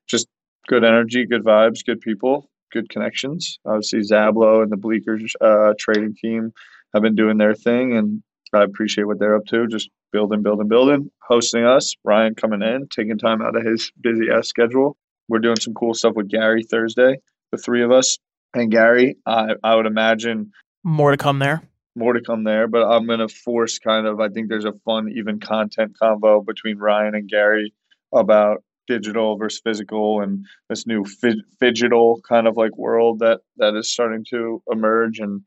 just 0.06 0.28
good 0.68 0.84
energy, 0.84 1.26
good 1.26 1.44
vibes, 1.44 1.84
good 1.84 2.00
people, 2.00 2.48
good 2.72 2.88
connections. 2.88 3.58
Obviously, 3.66 4.00
Zablo 4.00 4.62
and 4.62 4.70
the 4.70 4.76
Bleeckers 4.76 5.32
uh, 5.40 5.74
trading 5.78 6.14
team 6.14 6.52
have 6.94 7.02
been 7.02 7.16
doing 7.16 7.38
their 7.38 7.54
thing, 7.54 7.96
and 7.96 8.22
I 8.54 8.64
appreciate 8.64 9.04
what 9.04 9.18
they're 9.18 9.37
up 9.37 9.47
to. 9.47 9.66
Just 9.66 9.90
building, 10.12 10.42
building, 10.42 10.68
building, 10.68 11.11
hosting 11.23 11.64
us. 11.64 11.94
Ryan 12.04 12.35
coming 12.35 12.62
in, 12.62 12.88
taking 12.88 13.18
time 13.18 13.40
out 13.42 13.56
of 13.56 13.64
his 13.64 13.90
busy 14.00 14.30
ass 14.30 14.49
schedule. 14.49 14.97
We're 15.28 15.38
doing 15.38 15.56
some 15.61 15.75
cool 15.75 15.94
stuff 15.94 16.14
with 16.14 16.28
Gary 16.28 16.62
Thursday, 16.62 17.16
the 17.52 17.59
three 17.59 17.82
of 17.82 17.90
us. 17.90 18.18
And 18.54 18.71
Gary, 18.71 19.16
I, 19.25 19.54
I 19.64 19.75
would 19.76 19.87
imagine 19.87 20.52
More 20.85 21.11
to 21.11 21.16
come 21.16 21.38
there. 21.38 21.62
more 21.97 22.12
to 22.12 22.21
come 22.21 22.44
there, 22.44 22.68
but 22.68 22.82
I'm 22.82 23.06
gonna 23.06 23.28
force 23.28 23.78
kind 23.78 24.06
of. 24.06 24.21
I 24.21 24.28
think 24.28 24.49
there's 24.49 24.66
a 24.66 24.75
fun, 24.85 25.09
even 25.16 25.40
content 25.40 25.97
combo 25.99 26.42
between 26.42 26.76
Ryan 26.78 27.14
and 27.14 27.28
Gary 27.28 27.73
about 28.14 28.62
digital 28.88 29.38
versus 29.38 29.61
physical 29.64 30.21
and 30.21 30.44
this 30.68 30.87
new 30.87 31.04
fid- 31.04 31.44
digital 31.61 32.21
kind 32.28 32.47
of 32.47 32.56
like 32.59 32.76
world 32.76 33.21
that 33.21 33.40
that 33.56 33.75
is 33.75 33.90
starting 33.90 34.25
to 34.30 34.62
emerge. 34.71 35.18
And 35.18 35.40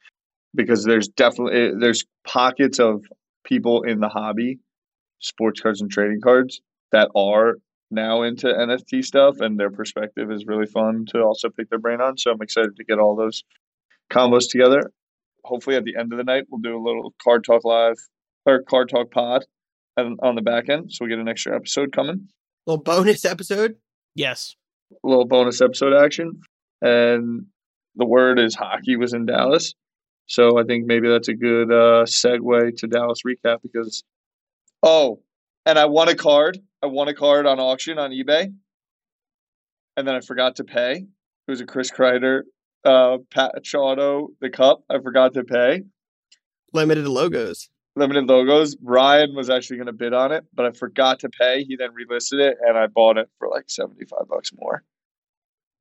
because 0.56 0.84
there's 0.84 1.08
definitely 1.08 1.72
there's 1.80 2.06
pockets 2.26 2.80
of 2.80 3.04
people 3.44 3.84
in 3.84 4.00
the 4.00 4.10
hobby, 4.10 4.60
sports 5.20 5.62
cards 5.62 5.82
and 5.82 5.92
trading 5.92 6.22
cards 6.22 6.62
that 6.92 7.10
are 7.16 7.56
now 7.92 8.24
into 8.24 8.48
NFT 8.48 9.04
stuff, 9.06 9.40
and 9.42 9.60
their 9.60 9.70
perspective 9.70 10.32
is 10.32 10.46
really 10.48 10.66
fun 10.66 11.06
to 11.10 11.22
also 11.22 11.50
pick 11.50 11.70
their 11.70 11.80
brain 11.80 12.02
on. 12.02 12.18
So 12.18 12.32
I'm 12.32 12.42
excited 12.42 12.76
to 12.76 12.84
get 12.84 13.00
all 13.00 13.16
those 13.16 13.44
combos 14.12 14.50
together. 14.50 14.92
Hopefully, 15.44 15.76
at 15.76 15.84
the 15.84 15.96
end 15.96 16.12
of 16.12 16.18
the 16.18 16.24
night, 16.24 16.46
we'll 16.50 16.62
do 16.62 16.76
a 16.76 16.82
little 16.84 17.14
card 17.24 17.44
talk 17.44 17.64
live 17.64 17.98
or 18.46 18.64
card 18.64 18.90
talk 18.90 19.12
pod 19.12 19.46
and 19.98 20.20
on 20.22 20.36
the 20.36 20.42
back 20.42 20.70
end, 20.70 20.92
so 20.92 21.06
we 21.06 21.10
get 21.10 21.20
an 21.20 21.28
extra 21.28 21.56
episode 21.56 21.92
coming, 21.92 22.28
Little 22.66 22.84
bonus 22.84 23.24
episode. 23.26 23.76
Yes. 24.16 24.56
a 24.92 25.08
little 25.08 25.26
bonus 25.26 25.62
episode 25.62 25.94
action, 25.94 26.42
and 26.82 27.46
the 27.96 28.06
word 28.06 28.40
is 28.40 28.56
hockey 28.56 28.98
was 28.98 29.14
in 29.14 29.26
Dallas. 29.26 29.74
So 30.28 30.60
I 30.60 30.64
think 30.64 30.86
maybe 30.86 31.08
that's 31.08 31.28
a 31.28 31.34
good 31.34 31.72
uh, 31.72 32.06
segue 32.06 32.78
to 32.78 32.88
Dallas 32.88 33.20
recap 33.26 33.60
because 33.62 34.04
oh, 34.82 35.22
and 35.66 35.78
I 35.78 35.86
won 35.86 36.10
a 36.10 36.16
card. 36.16 36.58
I 36.82 36.88
won 36.88 37.08
a 37.08 37.14
card 37.14 37.46
on 37.46 37.60
auction 37.60 38.00
on 38.00 38.12
eBay, 38.12 38.54
and 39.98 40.08
then 40.08 40.16
I 40.16 40.22
forgot 40.22 40.56
to 40.58 40.64
pay. 40.64 41.06
It 41.48 41.52
was 41.52 41.62
a 41.62 41.66
Chris 41.66 41.92
Kreider, 41.92 42.42
uh, 42.84 43.18
patch 43.32 43.76
auto, 43.76 44.30
the 44.42 44.50
cup. 44.50 44.84
I 44.90 45.00
forgot 45.00 45.34
to 45.36 45.44
pay. 45.44 45.84
Limited 46.74 47.08
logos. 47.08 47.70
Limited 47.96 48.26
logos. 48.28 48.76
Ryan 48.82 49.36
was 49.36 49.50
actually 49.50 49.78
going 49.78 49.88
to 49.88 49.94
bid 49.94 50.14
on 50.14 50.32
it, 50.32 50.44
but 50.54 50.66
I 50.66 50.72
forgot 50.72 51.20
to 51.20 51.30
pay. 51.30 51.64
He 51.64 51.76
then 51.76 51.90
relisted 51.92 52.40
it, 52.40 52.58
and 52.66 52.78
I 52.78 52.88
bought 52.88 53.18
it 53.18 53.30
for 53.38 53.48
like 53.48 53.66
seventy 53.68 54.06
five 54.06 54.28
bucks 54.28 54.52
more. 54.58 54.84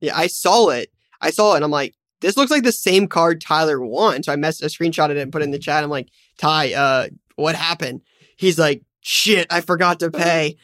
Yeah, 0.01 0.17
I 0.17 0.27
saw 0.27 0.69
it. 0.69 0.91
I 1.21 1.31
saw 1.31 1.55
it 1.55 1.57
and 1.57 1.65
I'm 1.65 1.71
like, 1.71 1.95
this 2.25 2.37
looks 2.39 2.51
like 2.51 2.63
the 2.63 2.73
same 2.73 3.07
card 3.07 3.41
Tyler 3.41 3.79
won. 3.81 4.23
So 4.23 4.33
I 4.33 4.37
messed 4.37 4.63
I 4.65 4.67
screenshotted 4.67 5.11
it 5.11 5.19
and 5.19 5.31
put 5.31 5.43
it 5.43 5.45
in 5.45 5.51
the 5.51 5.59
chat. 5.59 5.85
I'm 5.85 5.91
like, 5.91 6.09
Ty, 6.39 6.73
uh, 6.73 7.09
what 7.37 7.55
happened? 7.55 8.01
He's 8.37 8.59
like, 8.59 8.83
shit, 9.03 9.47
I 9.51 9.61
forgot 9.61 10.01
to 10.01 10.11
pay. 10.11 10.57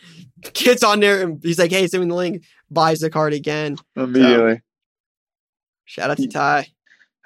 Gets 0.54 0.82
on 0.82 1.00
there 1.00 1.20
and 1.22 1.42
he's 1.42 1.58
like, 1.58 1.70
hey, 1.70 1.86
send 1.86 2.02
me 2.02 2.08
the 2.08 2.14
link, 2.14 2.44
buys 2.70 3.00
the 3.00 3.10
card 3.10 3.34
again. 3.34 3.76
Immediately 3.94 4.62
Shout 5.84 6.10
out 6.10 6.16
to 6.16 6.28
Ty. 6.28 6.68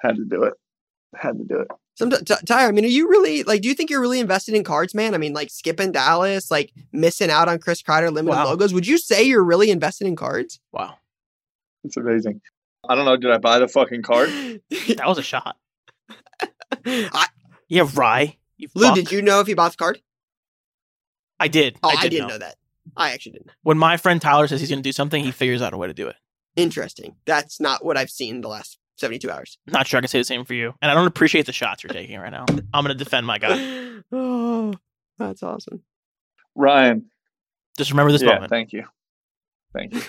had 0.01 0.15
to 0.17 0.25
do 0.25 0.43
it. 0.43 0.53
Had 1.15 1.37
to 1.37 1.43
do 1.45 1.59
it. 1.59 1.67
Some 1.93 2.09
Ty, 2.09 2.67
I 2.67 2.71
mean, 2.71 2.83
are 2.83 2.89
you 2.89 3.07
really 3.09 3.43
like? 3.43 3.61
Do 3.61 3.69
you 3.69 3.73
think 3.73 3.89
you're 3.89 4.01
really 4.01 4.19
invested 4.19 4.53
in 4.53 4.65
cards, 4.65 4.93
man? 4.93 5.13
I 5.15 5.17
mean, 5.17 5.31
like 5.33 5.49
skipping 5.49 5.93
Dallas, 5.93 6.51
like 6.51 6.73
missing 6.91 7.29
out 7.29 7.47
on 7.47 7.57
Chris 7.59 7.81
Kreider 7.81 8.11
limited 8.11 8.35
Wow. 8.35 8.45
logos. 8.47 8.73
Would 8.73 8.85
you 8.85 8.97
say 8.97 9.23
you're 9.23 9.43
really 9.45 9.71
invested 9.71 10.07
in 10.07 10.17
cards? 10.17 10.59
Wow. 10.73 10.95
It's 11.85 11.95
amazing. 11.95 12.41
I 12.89 12.95
don't 12.95 13.05
know. 13.05 13.17
Did 13.17 13.31
I 13.31 13.37
buy 13.37 13.59
the 13.59 13.67
fucking 13.67 14.01
card? 14.03 14.29
That 14.69 15.07
was 15.07 15.17
a 15.17 15.23
shot. 15.23 15.57
I, 16.85 17.27
Yeah, 17.67 17.87
Rye. 17.93 18.37
You 18.57 18.67
Lou, 18.75 18.85
fuck. 18.87 18.95
did 18.95 19.11
you 19.11 19.21
know 19.21 19.39
if 19.39 19.47
you 19.47 19.55
bought 19.55 19.71
the 19.71 19.77
card? 19.77 20.01
I 21.39 21.47
did. 21.47 21.77
Oh, 21.83 21.89
I 21.89 21.93
I, 21.93 22.01
did 22.03 22.09
didn't 22.11 22.27
know. 22.27 22.33
know 22.35 22.39
that. 22.39 22.55
I 22.95 23.11
actually 23.11 23.33
didn't. 23.33 23.51
When 23.63 23.77
my 23.77 23.97
friend 23.97 24.21
Tyler 24.21 24.47
says 24.47 24.59
he's 24.59 24.69
going 24.69 24.79
to 24.79 24.87
do 24.87 24.91
something, 24.93 25.23
he 25.23 25.31
figures 25.31 25.61
out 25.61 25.73
a 25.73 25.77
way 25.77 25.87
to 25.87 25.93
do 25.93 26.07
it. 26.07 26.15
Interesting. 26.55 27.15
That's 27.25 27.59
not 27.59 27.83
what 27.83 27.97
I've 27.97 28.09
seen 28.09 28.35
in 28.35 28.41
the 28.41 28.47
last 28.47 28.77
72 28.97 29.29
hours. 29.29 29.57
Not 29.67 29.87
sure 29.87 29.97
I 29.97 30.01
can 30.01 30.07
say 30.07 30.19
the 30.19 30.23
same 30.23 30.45
for 30.45 30.53
you. 30.53 30.73
And 30.81 30.89
I 30.89 30.93
don't 30.93 31.07
appreciate 31.07 31.45
the 31.45 31.51
shots 31.53 31.83
you're 31.83 31.89
taking 31.93 32.17
right 32.19 32.31
now. 32.31 32.45
I'm 32.73 32.83
going 32.85 32.97
to 32.97 33.03
defend 33.03 33.25
my 33.27 33.37
guy. 33.37 33.99
oh, 34.11 34.73
that's 35.17 35.43
awesome. 35.43 35.83
Ryan. 36.55 37.05
Just 37.77 37.91
remember 37.91 38.11
this 38.13 38.21
yeah, 38.21 38.35
moment. 38.35 38.49
thank 38.49 38.71
you. 38.71 38.85
Thank 39.73 39.93
you. 39.93 40.01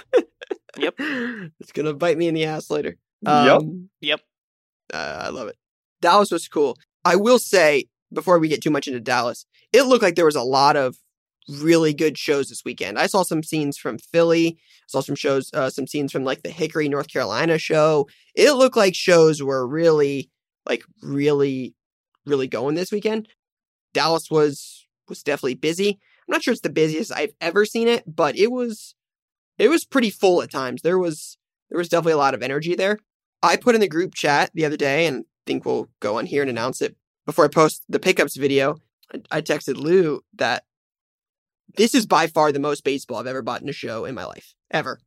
It's 1.61 1.73
gonna 1.73 1.95
bite 1.95 2.19
me 2.19 2.29
in 2.29 2.35
the 2.35 2.45
ass 2.45 2.71
later. 2.71 2.97
yep. 3.23 3.61
Um, 3.61 3.89
Yep. 4.01 4.21
uh, 4.93 5.23
I 5.25 5.29
love 5.31 5.49
it. 5.49 5.57
Dallas 6.01 6.31
was 6.31 6.49
cool. 6.49 6.77
I 7.05 7.17
will 7.17 7.39
say 7.39 7.87
before 8.13 8.39
we 8.39 8.49
get 8.49 8.63
too 8.63 8.71
much 8.71 8.87
into 8.87 9.01
Dallas, 9.01 9.47
it 9.73 9.83
looked 9.85 10.03
like 10.03 10.15
there 10.15 10.25
was 10.25 10.37
a 10.37 10.43
lot 10.43 10.77
of 10.77 10.97
really 11.49 11.95
good 11.95 12.19
shows 12.19 12.49
this 12.49 12.65
weekend. 12.65 12.99
I 12.99 13.07
saw 13.07 13.23
some 13.23 13.43
scenes 13.43 13.79
from 13.79 13.99
Philly. 13.99 14.59
I 14.59 14.87
saw 14.89 15.01
some 15.01 15.15
shows, 15.15 15.51
uh, 15.55 15.71
some 15.71 15.87
scenes 15.87 16.13
from 16.13 16.25
like 16.25 16.43
the 16.43 16.51
Hickory, 16.51 16.89
North 16.89 17.09
Carolina 17.09 17.59
show. 17.59 18.09
It 18.35 18.53
looked 18.53 18.77
like 18.77 18.95
shows 18.95 19.43
were 19.43 19.67
really, 19.67 20.31
like, 20.69 20.85
really, 21.03 21.75
really 22.27 22.49
going 22.49 22.75
this 22.75 22.91
weekend. 22.91 23.29
Dallas 23.95 24.31
was 24.31 24.87
was 25.09 25.23
definitely 25.23 25.55
busy. 25.55 25.91
I'm 25.91 26.33
not 26.33 26.43
sure 26.43 26.51
it's 26.53 26.61
the 26.63 26.69
busiest 26.71 27.13
I've 27.13 27.33
ever 27.41 27.65
seen 27.65 27.87
it, 27.87 28.03
but 28.13 28.37
it 28.37 28.51
was 28.51 28.96
it 29.59 29.69
was 29.69 29.85
pretty 29.85 30.11
full 30.11 30.43
at 30.43 30.51
times. 30.51 30.83
There 30.83 30.99
was 30.99 31.39
there 31.71 31.79
was 31.79 31.89
definitely 31.89 32.13
a 32.13 32.19
lot 32.19 32.35
of 32.35 32.43
energy 32.43 32.75
there. 32.75 32.99
I 33.43 33.57
put 33.57 33.75
in 33.75 33.81
the 33.81 33.89
group 33.89 34.15
chat 34.15 34.51
the 34.55 34.65
other 34.65 34.77
day 34.77 35.07
and 35.07 35.25
think 35.47 35.65
we'll 35.65 35.89
go 36.01 36.19
on 36.19 36.27
here 36.27 36.43
and 36.43 36.51
announce 36.51 36.81
it 36.81 36.97
before 37.27 37.45
I 37.45 37.49
post 37.49 37.83
the 37.89 37.99
pickups 38.01 38.37
video. 38.37 38.77
I, 39.13 39.21
I 39.31 39.41
texted 39.43 39.77
Lou 39.77 40.23
that 40.35 40.65
this 41.77 41.95
is 41.95 42.07
by 42.07 42.27
far 42.27 42.53
the 42.53 42.59
most 42.59 42.85
baseball 42.85 43.19
I've 43.19 43.27
ever 43.27 43.43
bought 43.43 43.63
in 43.63 43.69
a 43.69 43.73
show 43.73 44.05
in 44.05 44.15
my 44.15 44.25
life. 44.25 44.55
Ever. 44.71 45.01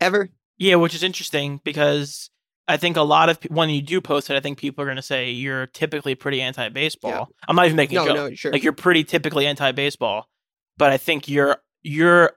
Ever. 0.00 0.30
Yeah, 0.58 0.76
which 0.76 0.94
is 0.94 1.02
interesting 1.02 1.60
because 1.64 2.30
I 2.68 2.76
think 2.76 2.96
a 2.96 3.02
lot 3.02 3.28
of 3.28 3.38
when 3.48 3.68
you 3.70 3.82
do 3.82 4.00
post 4.00 4.30
it, 4.30 4.36
I 4.36 4.40
think 4.40 4.58
people 4.58 4.82
are 4.82 4.86
going 4.86 4.96
to 4.96 5.02
say 5.02 5.30
you're 5.30 5.66
typically 5.66 6.14
pretty 6.14 6.40
anti-baseball. 6.40 7.10
Yeah. 7.10 7.24
I'm 7.48 7.56
not 7.56 7.66
even 7.66 7.76
making 7.76 7.96
No, 7.96 8.04
a 8.04 8.06
joke. 8.06 8.16
no, 8.16 8.34
sure. 8.34 8.52
Like 8.52 8.62
you're 8.62 8.72
pretty 8.72 9.04
typically 9.04 9.46
anti-baseball, 9.46 10.28
but 10.76 10.92
I 10.92 10.96
think 10.98 11.28
you're 11.28 11.56
you're 11.82 12.32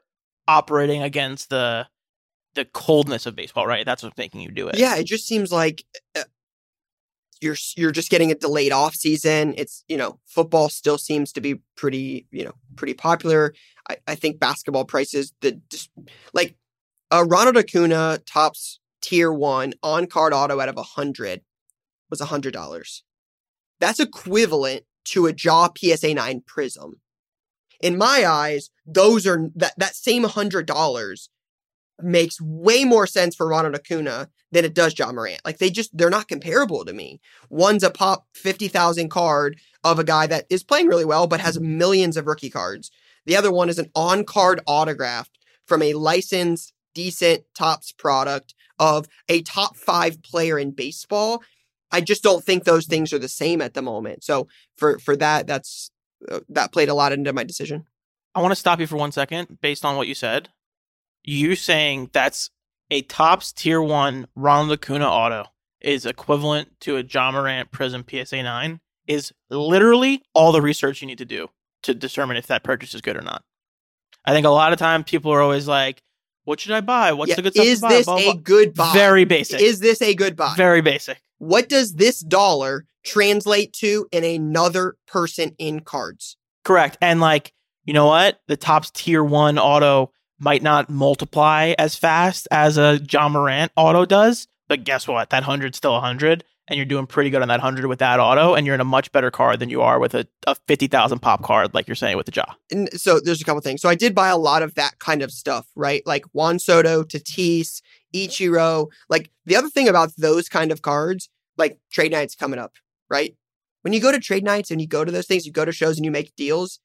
operating 0.47 1.01
against 1.01 1.49
the 1.49 1.87
the 2.55 2.65
coldness 2.65 3.25
of 3.25 3.35
baseball, 3.35 3.67
right? 3.67 3.85
That's 3.85 4.01
what's 4.01 4.17
making 4.17 4.41
you 4.41 4.49
do 4.49 4.67
it. 4.67 4.77
Yeah, 4.77 4.95
it 4.95 5.05
just 5.05 5.27
seems 5.27 5.51
like 5.51 5.83
uh, 6.15 6.23
you're 7.41 7.57
you're 7.75 7.91
just 7.91 8.09
getting 8.09 8.31
a 8.31 8.35
delayed 8.35 8.71
off 8.71 8.95
season. 8.95 9.53
It's 9.57 9.83
you 9.87 9.97
know 9.97 10.19
football 10.25 10.69
still 10.69 10.97
seems 10.97 11.31
to 11.33 11.41
be 11.41 11.61
pretty 11.75 12.27
you 12.31 12.45
know 12.45 12.53
pretty 12.75 12.93
popular. 12.93 13.53
I, 13.89 13.97
I 14.07 14.15
think 14.15 14.39
basketball 14.39 14.85
prices 14.85 15.33
the 15.41 15.61
just 15.69 15.89
like 16.33 16.55
uh, 17.11 17.25
Ronald 17.27 17.57
Acuna 17.57 18.19
Topps 18.25 18.79
tier 19.01 19.31
one 19.31 19.73
on 19.83 20.07
card 20.07 20.33
auto 20.33 20.59
out 20.59 20.69
of 20.69 20.77
a 20.77 20.83
hundred 20.83 21.41
was 22.09 22.21
a 22.21 22.25
hundred 22.25 22.53
dollars. 22.53 23.03
That's 23.79 23.99
equivalent 23.99 24.83
to 25.05 25.27
a 25.27 25.33
Ja 25.37 25.69
PSA 25.77 26.13
nine 26.13 26.41
Prism. 26.45 27.01
In 27.85 27.99
my 27.99 28.25
eyes, 28.25 28.71
those 28.87 29.27
are 29.27 29.51
that 29.55 29.73
that 29.77 29.95
same 29.95 30.23
hundred 30.23 30.65
dollars 30.65 31.29
makes 32.01 32.41
way 32.41 32.83
more 32.83 33.05
sense 33.05 33.35
for 33.35 33.47
Ronald 33.47 33.75
Acuna 33.75 34.29
than 34.51 34.65
it 34.65 34.73
does 34.73 34.97
Ja 34.97 35.11
Morant. 35.11 35.41
Like 35.45 35.59
they 35.59 35.69
just 35.69 35.95
they're 35.95 36.09
not 36.09 36.27
comparable 36.27 36.83
to 36.83 36.93
me. 36.93 37.21
One's 37.51 37.83
a 37.83 37.91
pop 37.91 38.25
50,000 38.33 39.09
card 39.09 39.59
of 39.83 39.99
a 39.99 40.03
guy 40.03 40.25
that 40.25 40.45
is 40.49 40.63
playing 40.63 40.87
really 40.87 41.05
well 41.05 41.27
but 41.27 41.41
has 41.41 41.59
millions 41.59 42.17
of 42.17 42.25
rookie 42.25 42.49
cards. 42.49 42.89
The 43.27 43.35
other 43.35 43.51
one 43.51 43.69
is 43.69 43.77
an 43.77 43.91
on-card 43.93 44.61
autographed 44.65 45.37
from 45.67 45.83
a 45.83 45.93
licensed 45.93 46.73
decent 46.95 47.43
Topps 47.53 47.91
product 47.91 48.55
of 48.79 49.07
a 49.29 49.43
top 49.43 49.77
5 49.77 50.23
player 50.23 50.57
in 50.57 50.71
baseball. 50.71 51.43
I 51.91 52.01
just 52.01 52.23
don't 52.23 52.43
think 52.43 52.63
those 52.63 52.87
things 52.87 53.13
are 53.13 53.19
the 53.19 53.29
same 53.29 53.61
at 53.61 53.75
the 53.75 53.83
moment. 53.83 54.23
So 54.23 54.47
for 54.75 54.97
for 54.97 55.15
that 55.17 55.45
that's 55.45 55.91
Uh, 56.29 56.39
that 56.49 56.71
played 56.71 56.89
a 56.89 56.93
lot 56.93 57.11
into 57.13 57.31
my 57.33 57.43
decision. 57.43 57.85
I 58.33 58.41
want 58.41 58.51
to 58.51 58.55
stop 58.55 58.79
you 58.79 58.87
for 58.87 58.97
one 58.97 59.11
second 59.11 59.59
based 59.61 59.85
on 59.85 59.95
what 59.97 60.07
you 60.07 60.13
said. 60.15 60.49
You 61.23 61.55
saying 61.55 62.09
that's 62.13 62.49
a 62.91 63.01
Topps 63.03 63.51
tier 63.53 63.81
one 63.81 64.27
Ronald 64.35 64.71
Acuna 64.73 65.07
auto 65.09 65.45
is 65.81 66.05
equivalent 66.05 66.79
to 66.81 66.97
a 66.97 67.03
Ja 67.03 67.31
Morant 67.31 67.71
Prism 67.71 68.03
PSA 68.09 68.43
9 68.43 68.79
is 69.07 69.31
literally 69.49 70.21
all 70.33 70.51
the 70.51 70.61
research 70.61 71.01
you 71.01 71.07
need 71.07 71.17
to 71.19 71.25
do 71.25 71.49
to 71.83 71.93
determine 71.93 72.37
if 72.37 72.47
that 72.47 72.63
purchase 72.63 72.93
is 72.95 73.01
good 73.01 73.15
or 73.17 73.21
not. 73.21 73.43
I 74.25 74.33
think 74.33 74.45
a 74.45 74.49
lot 74.49 74.73
of 74.73 74.79
times 74.79 75.05
people 75.07 75.31
are 75.31 75.41
always 75.41 75.67
like, 75.67 76.01
what 76.43 76.59
should 76.59 76.71
I 76.73 76.81
buy? 76.81 77.13
What's 77.13 77.29
Yeah, 77.29 77.35
the 77.35 77.41
good 77.43 77.53
stuff 77.53 77.65
is 77.65 77.79
to 77.79 77.87
buy? 77.87 77.89
this 77.93 78.05
Blah, 78.05 78.17
a 78.17 78.23
blah. 78.23 78.33
good 78.43 78.73
buy? 78.73 78.93
Very 78.93 79.25
basic. 79.25 79.61
Is 79.61 79.79
this 79.79 80.01
a 80.01 80.13
good 80.15 80.35
buy? 80.35 80.53
Very 80.57 80.81
basic. 80.81 81.21
what 81.37 81.69
does 81.69 81.93
this 81.95 82.19
dollar 82.21 82.85
translate 83.05 83.71
to 83.73 84.07
in 84.11 84.23
another 84.23 84.95
person 85.07 85.55
in 85.57 85.81
cards? 85.81 86.37
Correct. 86.63 86.97
And 87.01 87.21
like, 87.21 87.53
you 87.85 87.93
know 87.93 88.07
what? 88.07 88.39
The 88.47 88.57
top 88.57 88.85
tier 88.93 89.23
one 89.23 89.59
auto 89.59 90.11
might 90.39 90.63
not 90.63 90.89
multiply 90.89 91.73
as 91.77 91.95
fast 91.95 92.47
as 92.51 92.77
a 92.77 92.99
Ja 93.09 93.29
Morant 93.29 93.71
auto 93.75 94.05
does, 94.05 94.47
but 94.67 94.83
guess 94.83 95.07
what? 95.07 95.29
That 95.29 95.43
hundred's 95.43 95.77
still 95.77 95.95
a 95.95 96.01
hundred, 96.01 96.43
and 96.67 96.77
you're 96.77 96.85
doing 96.85 97.05
pretty 97.05 97.29
good 97.29 97.41
on 97.41 97.47
that 97.49 97.59
hundred 97.59 97.85
with 97.85 97.99
that 97.99 98.19
auto, 98.19 98.55
and 98.55 98.65
you're 98.65 98.75
in 98.75 98.81
a 98.81 98.85
much 98.85 99.11
better 99.11 99.31
card 99.31 99.59
than 99.59 99.69
you 99.69 99.81
are 99.81 99.99
with 99.99 100.13
a, 100.15 100.27
a 100.47 100.55
fifty 100.67 100.87
thousand 100.87 101.19
pop 101.19 101.43
card, 101.43 101.73
like 101.73 101.87
you're 101.87 101.95
saying 101.95 102.17
with 102.17 102.25
the 102.25 102.33
Ja. 102.35 102.45
And 102.71 102.89
so 102.99 103.19
there's 103.19 103.41
a 103.41 103.45
couple 103.45 103.61
things. 103.61 103.81
So 103.81 103.87
I 103.87 103.95
did 103.95 104.15
buy 104.15 104.29
a 104.29 104.37
lot 104.37 104.63
of 104.63 104.73
that 104.75 104.99
kind 104.99 105.21
of 105.21 105.31
stuff, 105.31 105.67
right? 105.75 106.01
Like 106.05 106.25
Juan 106.33 106.59
Soto, 106.59 107.03
Tatis, 107.03 107.81
Ichiro. 108.13 108.87
Like 109.09 109.29
the 109.45 109.55
other 109.55 109.69
thing 109.69 109.87
about 109.87 110.11
those 110.17 110.49
kind 110.49 110.71
of 110.71 110.81
cards, 110.81 111.29
like 111.57 111.79
trade 111.91 112.11
nights 112.11 112.35
coming 112.35 112.59
up, 112.59 112.73
right? 113.09 113.35
When 113.81 113.93
you 113.93 113.99
go 113.99 114.11
to 114.11 114.19
trade 114.19 114.43
nights 114.43 114.71
and 114.71 114.81
you 114.81 114.87
go 114.87 115.05
to 115.05 115.11
those 115.11 115.27
things, 115.27 115.45
you 115.45 115.51
go 115.51 115.65
to 115.65 115.71
shows 115.71 115.97
and 115.97 116.05
you 116.05 116.11
make 116.11 116.35
deals. 116.35 116.79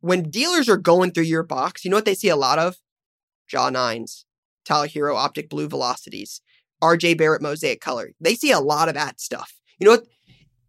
When 0.00 0.30
dealers 0.30 0.68
are 0.68 0.76
going 0.76 1.10
through 1.12 1.24
your 1.24 1.42
box, 1.42 1.84
you 1.84 1.90
know 1.90 1.96
what 1.96 2.04
they 2.04 2.14
see 2.14 2.28
a 2.28 2.36
lot 2.36 2.58
of? 2.58 2.76
Ja 3.52 3.70
nines, 3.70 4.24
Tyler 4.64 4.88
Herro 4.88 5.16
Optic 5.16 5.48
Blue 5.48 5.68
Velocities, 5.68 6.40
RJ 6.82 7.18
Barrett 7.18 7.42
Mosaic 7.42 7.80
Color. 7.80 8.12
They 8.20 8.34
see 8.34 8.50
a 8.50 8.60
lot 8.60 8.88
of 8.88 8.94
that 8.94 9.20
stuff. 9.20 9.54
You 9.78 9.84
know 9.84 9.92
what? 9.92 10.04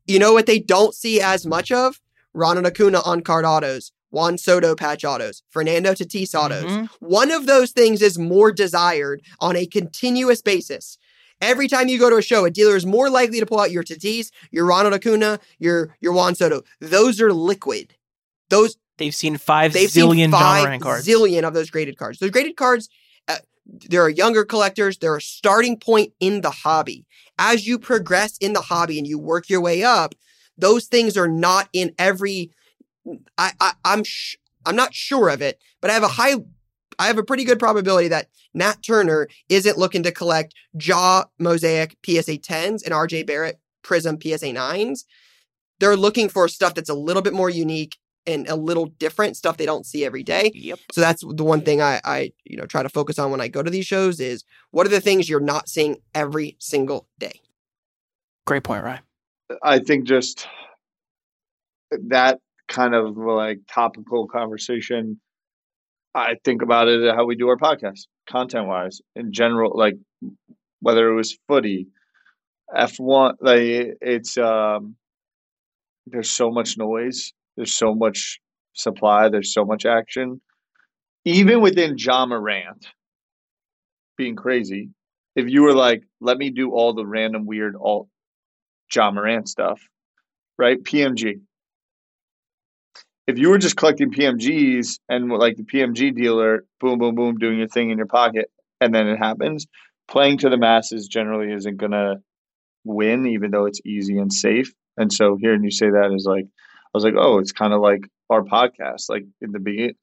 You 0.05 0.19
know 0.19 0.33
what 0.33 0.45
they 0.45 0.59
don't 0.59 0.93
see 0.93 1.19
as 1.21 1.45
much 1.45 1.71
of? 1.71 1.99
Ronald 2.33 2.65
Acuna 2.65 3.01
on 3.01 3.21
card 3.21 3.45
autos, 3.45 3.91
Juan 4.09 4.37
Soto 4.37 4.75
patch 4.75 5.03
autos, 5.03 5.43
Fernando 5.49 5.93
Tatis 5.93 6.33
autos. 6.33 6.63
Mhm. 6.63 6.89
One 6.99 7.31
of 7.31 7.45
those 7.45 7.71
things 7.71 8.01
is 8.01 8.17
more 8.17 8.51
desired 8.51 9.21
on 9.39 9.55
a 9.55 9.65
continuous 9.65 10.41
basis. 10.41 10.97
Every 11.41 11.67
time 11.67 11.87
you 11.87 11.99
go 11.99 12.09
to 12.09 12.17
a 12.17 12.21
show, 12.21 12.45
a 12.45 12.51
dealer 12.51 12.75
is 12.75 12.85
more 12.85 13.09
likely 13.09 13.39
to 13.39 13.45
pull 13.45 13.59
out 13.59 13.71
your 13.71 13.83
Tatis, 13.83 14.31
your 14.51 14.65
Ronald 14.65 14.93
Acuna, 14.93 15.39
your 15.59 15.95
your 15.99 16.13
Juan 16.13 16.35
Soto. 16.35 16.61
Those 16.79 17.21
are 17.21 17.31
liquid. 17.31 17.93
Those 18.49 18.77
They've 18.97 19.13
seen 19.13 19.37
five 19.37 19.73
they've 19.73 19.89
zillion 19.89 20.15
seen 20.15 20.31
five 20.31 20.81
cards. 20.81 21.07
zillion 21.07 21.43
of 21.43 21.53
those 21.53 21.69
graded 21.69 21.97
cards. 21.97 22.17
Those 22.19 22.31
graded 22.31 22.55
cards, 22.57 22.89
uh, 23.27 23.37
there 23.65 24.01
are 24.01 24.09
younger 24.09 24.43
collectors. 24.43 24.97
They're 24.97 25.17
a 25.17 25.21
starting 25.21 25.77
point 25.77 26.13
in 26.19 26.41
the 26.41 26.49
hobby. 26.49 27.05
As 27.37 27.67
you 27.67 27.77
progress 27.77 28.37
in 28.39 28.53
the 28.53 28.61
hobby 28.61 28.97
and 28.97 29.05
you 29.05 29.19
work 29.19 29.49
your 29.49 29.61
way 29.61 29.83
up, 29.83 30.15
those 30.57 30.85
things 30.85 31.15
are 31.15 31.27
not 31.27 31.69
in 31.73 31.93
every. 31.99 32.51
I, 33.37 33.51
I 33.61 33.73
I'm 33.85 34.03
sh- 34.03 34.37
I'm 34.65 34.75
not 34.75 34.93
sure 34.95 35.29
of 35.29 35.41
it, 35.41 35.59
but 35.79 35.91
I 35.91 35.93
have 35.93 36.03
a 36.03 36.07
high, 36.07 36.33
I 36.99 37.07
have 37.07 37.17
a 37.17 37.23
pretty 37.23 37.43
good 37.43 37.59
probability 37.59 38.07
that 38.09 38.29
Nat 38.53 38.83
Turner 38.83 39.27
isn't 39.49 39.77
looking 39.77 40.03
to 40.03 40.11
collect 40.11 40.53
Ja 40.73 41.25
Mosaic 41.39 41.97
PSA 42.05 42.37
10s 42.37 42.83
and 42.83 42.93
RJ 42.93 43.25
Barrett 43.27 43.59
Prism 43.83 44.19
PSA 44.21 44.53
9s. 44.53 45.03
They're 45.79 45.95
looking 45.95 46.27
for 46.27 46.47
stuff 46.47 46.73
that's 46.73 46.89
a 46.89 46.95
little 46.95 47.21
bit 47.21 47.33
more 47.33 47.49
unique 47.49 47.97
and 48.25 48.47
a 48.49 48.55
little 48.55 48.87
different 48.87 49.37
stuff 49.37 49.57
they 49.57 49.65
don't 49.65 49.85
see 49.85 50.03
every 50.03 50.23
day. 50.23 50.51
Yep. 50.53 50.79
So 50.91 51.01
that's 51.01 51.23
the 51.25 51.43
one 51.43 51.61
thing 51.61 51.81
I, 51.81 52.01
I, 52.03 52.31
you 52.43 52.57
know, 52.57 52.65
try 52.65 52.83
to 52.83 52.89
focus 52.89 53.17
on 53.17 53.31
when 53.31 53.41
I 53.41 53.47
go 53.47 53.63
to 53.63 53.71
these 53.71 53.87
shows 53.87 54.19
is 54.19 54.43
what 54.71 54.85
are 54.85 54.89
the 54.89 54.99
things 54.99 55.29
you're 55.29 55.39
not 55.39 55.69
seeing 55.69 55.97
every 56.13 56.57
single 56.59 57.07
day. 57.17 57.39
Great 58.45 58.63
point, 58.63 58.83
Ryan. 58.83 59.01
I 59.63 59.79
think 59.79 60.05
just 60.05 60.47
that 61.91 62.39
kind 62.67 62.93
of 62.93 63.17
like 63.17 63.59
topical 63.69 64.27
conversation. 64.27 65.19
I 66.17 66.35
think 66.43 66.63
about 66.63 66.87
it 66.87 67.13
how 67.13 67.25
we 67.25 67.35
do 67.35 67.47
our 67.49 67.57
podcast, 67.57 68.07
content 68.27 68.67
wise, 68.67 69.01
in 69.15 69.31
general, 69.31 69.77
like 69.77 69.95
whether 70.81 71.09
it 71.09 71.15
was 71.15 71.37
footy, 71.47 71.87
F 72.75 72.99
one, 72.99 73.35
like 73.39 73.61
it's 74.01 74.37
um, 74.37 74.95
there's 76.07 76.31
so 76.31 76.49
much 76.51 76.77
noise, 76.77 77.33
there's 77.55 77.73
so 77.73 77.93
much 77.93 78.39
supply, 78.73 79.29
there's 79.29 79.53
so 79.53 79.63
much 79.63 79.85
action, 79.85 80.41
even 81.25 81.61
within 81.61 81.95
Ja 81.97 82.25
Morant 82.25 82.87
being 84.17 84.35
crazy. 84.35 84.89
If 85.35 85.47
you 85.49 85.61
were 85.61 85.75
like, 85.75 86.01
let 86.19 86.37
me 86.39 86.49
do 86.49 86.71
all 86.71 86.93
the 86.93 87.05
random 87.05 87.45
weird 87.45 87.75
alt 87.79 88.07
Ja 88.93 89.11
Morant 89.11 89.47
stuff, 89.47 89.79
right? 90.57 90.81
PMG. 90.83 91.41
If 93.27 93.37
you 93.37 93.49
were 93.49 93.57
just 93.57 93.75
collecting 93.75 94.11
PMGs 94.11 94.99
and 95.09 95.29
like 95.29 95.57
the 95.57 95.63
PMG 95.63 96.15
dealer, 96.15 96.65
boom, 96.79 96.97
boom, 96.97 97.13
boom, 97.13 97.37
doing 97.37 97.59
your 97.59 97.67
thing 97.67 97.91
in 97.91 97.97
your 97.97 98.07
pocket, 98.07 98.49
and 98.79 98.95
then 98.95 99.07
it 99.07 99.17
happens, 99.17 99.67
playing 100.07 100.37
to 100.39 100.49
the 100.49 100.57
masses 100.57 101.07
generally 101.07 101.51
isn't 101.51 101.75
gonna 101.77 102.15
win, 102.85 103.27
even 103.27 103.51
though 103.51 103.65
it's 103.65 103.81
easy 103.85 104.17
and 104.17 104.31
safe. 104.31 104.73
And 104.95 105.11
so 105.11 105.37
hearing 105.39 105.63
you 105.63 105.71
say 105.71 105.89
that 105.89 106.13
is 106.15 106.25
like, 106.25 106.45
I 106.45 106.89
was 106.93 107.03
like, 107.03 107.15
oh, 107.17 107.39
it's 107.39 107.51
kind 107.51 107.73
of 107.73 107.81
like 107.81 108.07
our 108.29 108.43
podcast. 108.43 109.09
Like 109.09 109.25
in 109.41 109.51
the 109.51 109.59
beginning, 109.59 109.95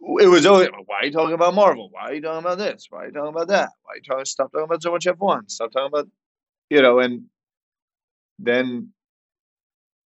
it 0.00 0.28
was 0.28 0.46
always, 0.46 0.68
why 0.86 0.98
are 1.00 1.06
you 1.06 1.12
talking 1.12 1.34
about 1.34 1.54
Marvel? 1.54 1.88
Why 1.90 2.02
are 2.02 2.14
you 2.14 2.22
talking 2.22 2.38
about 2.38 2.58
this? 2.58 2.86
Why 2.88 3.02
are 3.02 3.06
you 3.06 3.12
talking 3.12 3.34
about 3.34 3.48
that? 3.48 3.70
Why 3.82 3.94
are 3.94 3.96
you 3.96 4.02
talking? 4.02 4.24
Stop 4.24 4.52
talking 4.52 4.64
about 4.64 4.82
so 4.82 4.92
much 4.92 5.06
F 5.08 5.16
one. 5.18 5.48
Stop 5.48 5.72
talking 5.72 5.88
about, 5.88 6.08
you 6.70 6.80
know, 6.82 7.00
and 7.00 7.24
then 8.38 8.92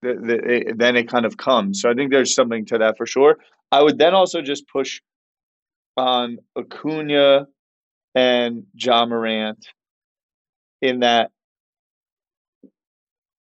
the, 0.03 0.15
the, 0.15 0.55
it, 0.57 0.79
then 0.79 0.97
it 0.97 1.09
kind 1.09 1.27
of 1.27 1.37
comes. 1.37 1.81
So 1.81 1.91
I 1.91 1.95
think 1.95 2.11
there's 2.11 2.35
something 2.35 2.67
to 2.67 2.79
that 2.79 2.97
for 2.97 3.07
sure. 3.07 3.39
I 3.71 3.83
would 3.83 3.99
then 3.99 4.15
also 4.15 4.41
just 4.41 4.69
push 4.69 5.01
on 5.97 6.39
Acuna 6.57 7.47
and 8.15 8.65
Ja 8.75 9.05
Morant 9.07 9.67
in 10.81 11.01
that 11.01 11.31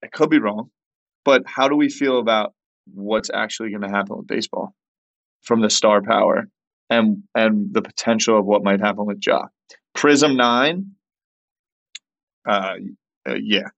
I 0.02 0.08
could 0.08 0.30
be 0.30 0.38
wrong, 0.38 0.70
but 1.24 1.42
how 1.46 1.68
do 1.68 1.76
we 1.76 1.88
feel 1.88 2.18
about 2.18 2.54
what's 2.94 3.30
actually 3.32 3.70
going 3.70 3.82
to 3.82 3.88
happen 3.88 4.16
with 4.16 4.26
baseball 4.26 4.74
from 5.42 5.60
the 5.60 5.70
star 5.70 6.02
power 6.02 6.48
and 6.90 7.22
and 7.34 7.72
the 7.72 7.82
potential 7.82 8.38
of 8.38 8.44
what 8.44 8.62
might 8.62 8.80
happen 8.80 9.06
with 9.06 9.18
Ja? 9.24 9.46
Prism 9.94 10.36
nine, 10.36 10.92
uh, 12.48 12.74
uh 13.28 13.34
yeah, 13.34 13.68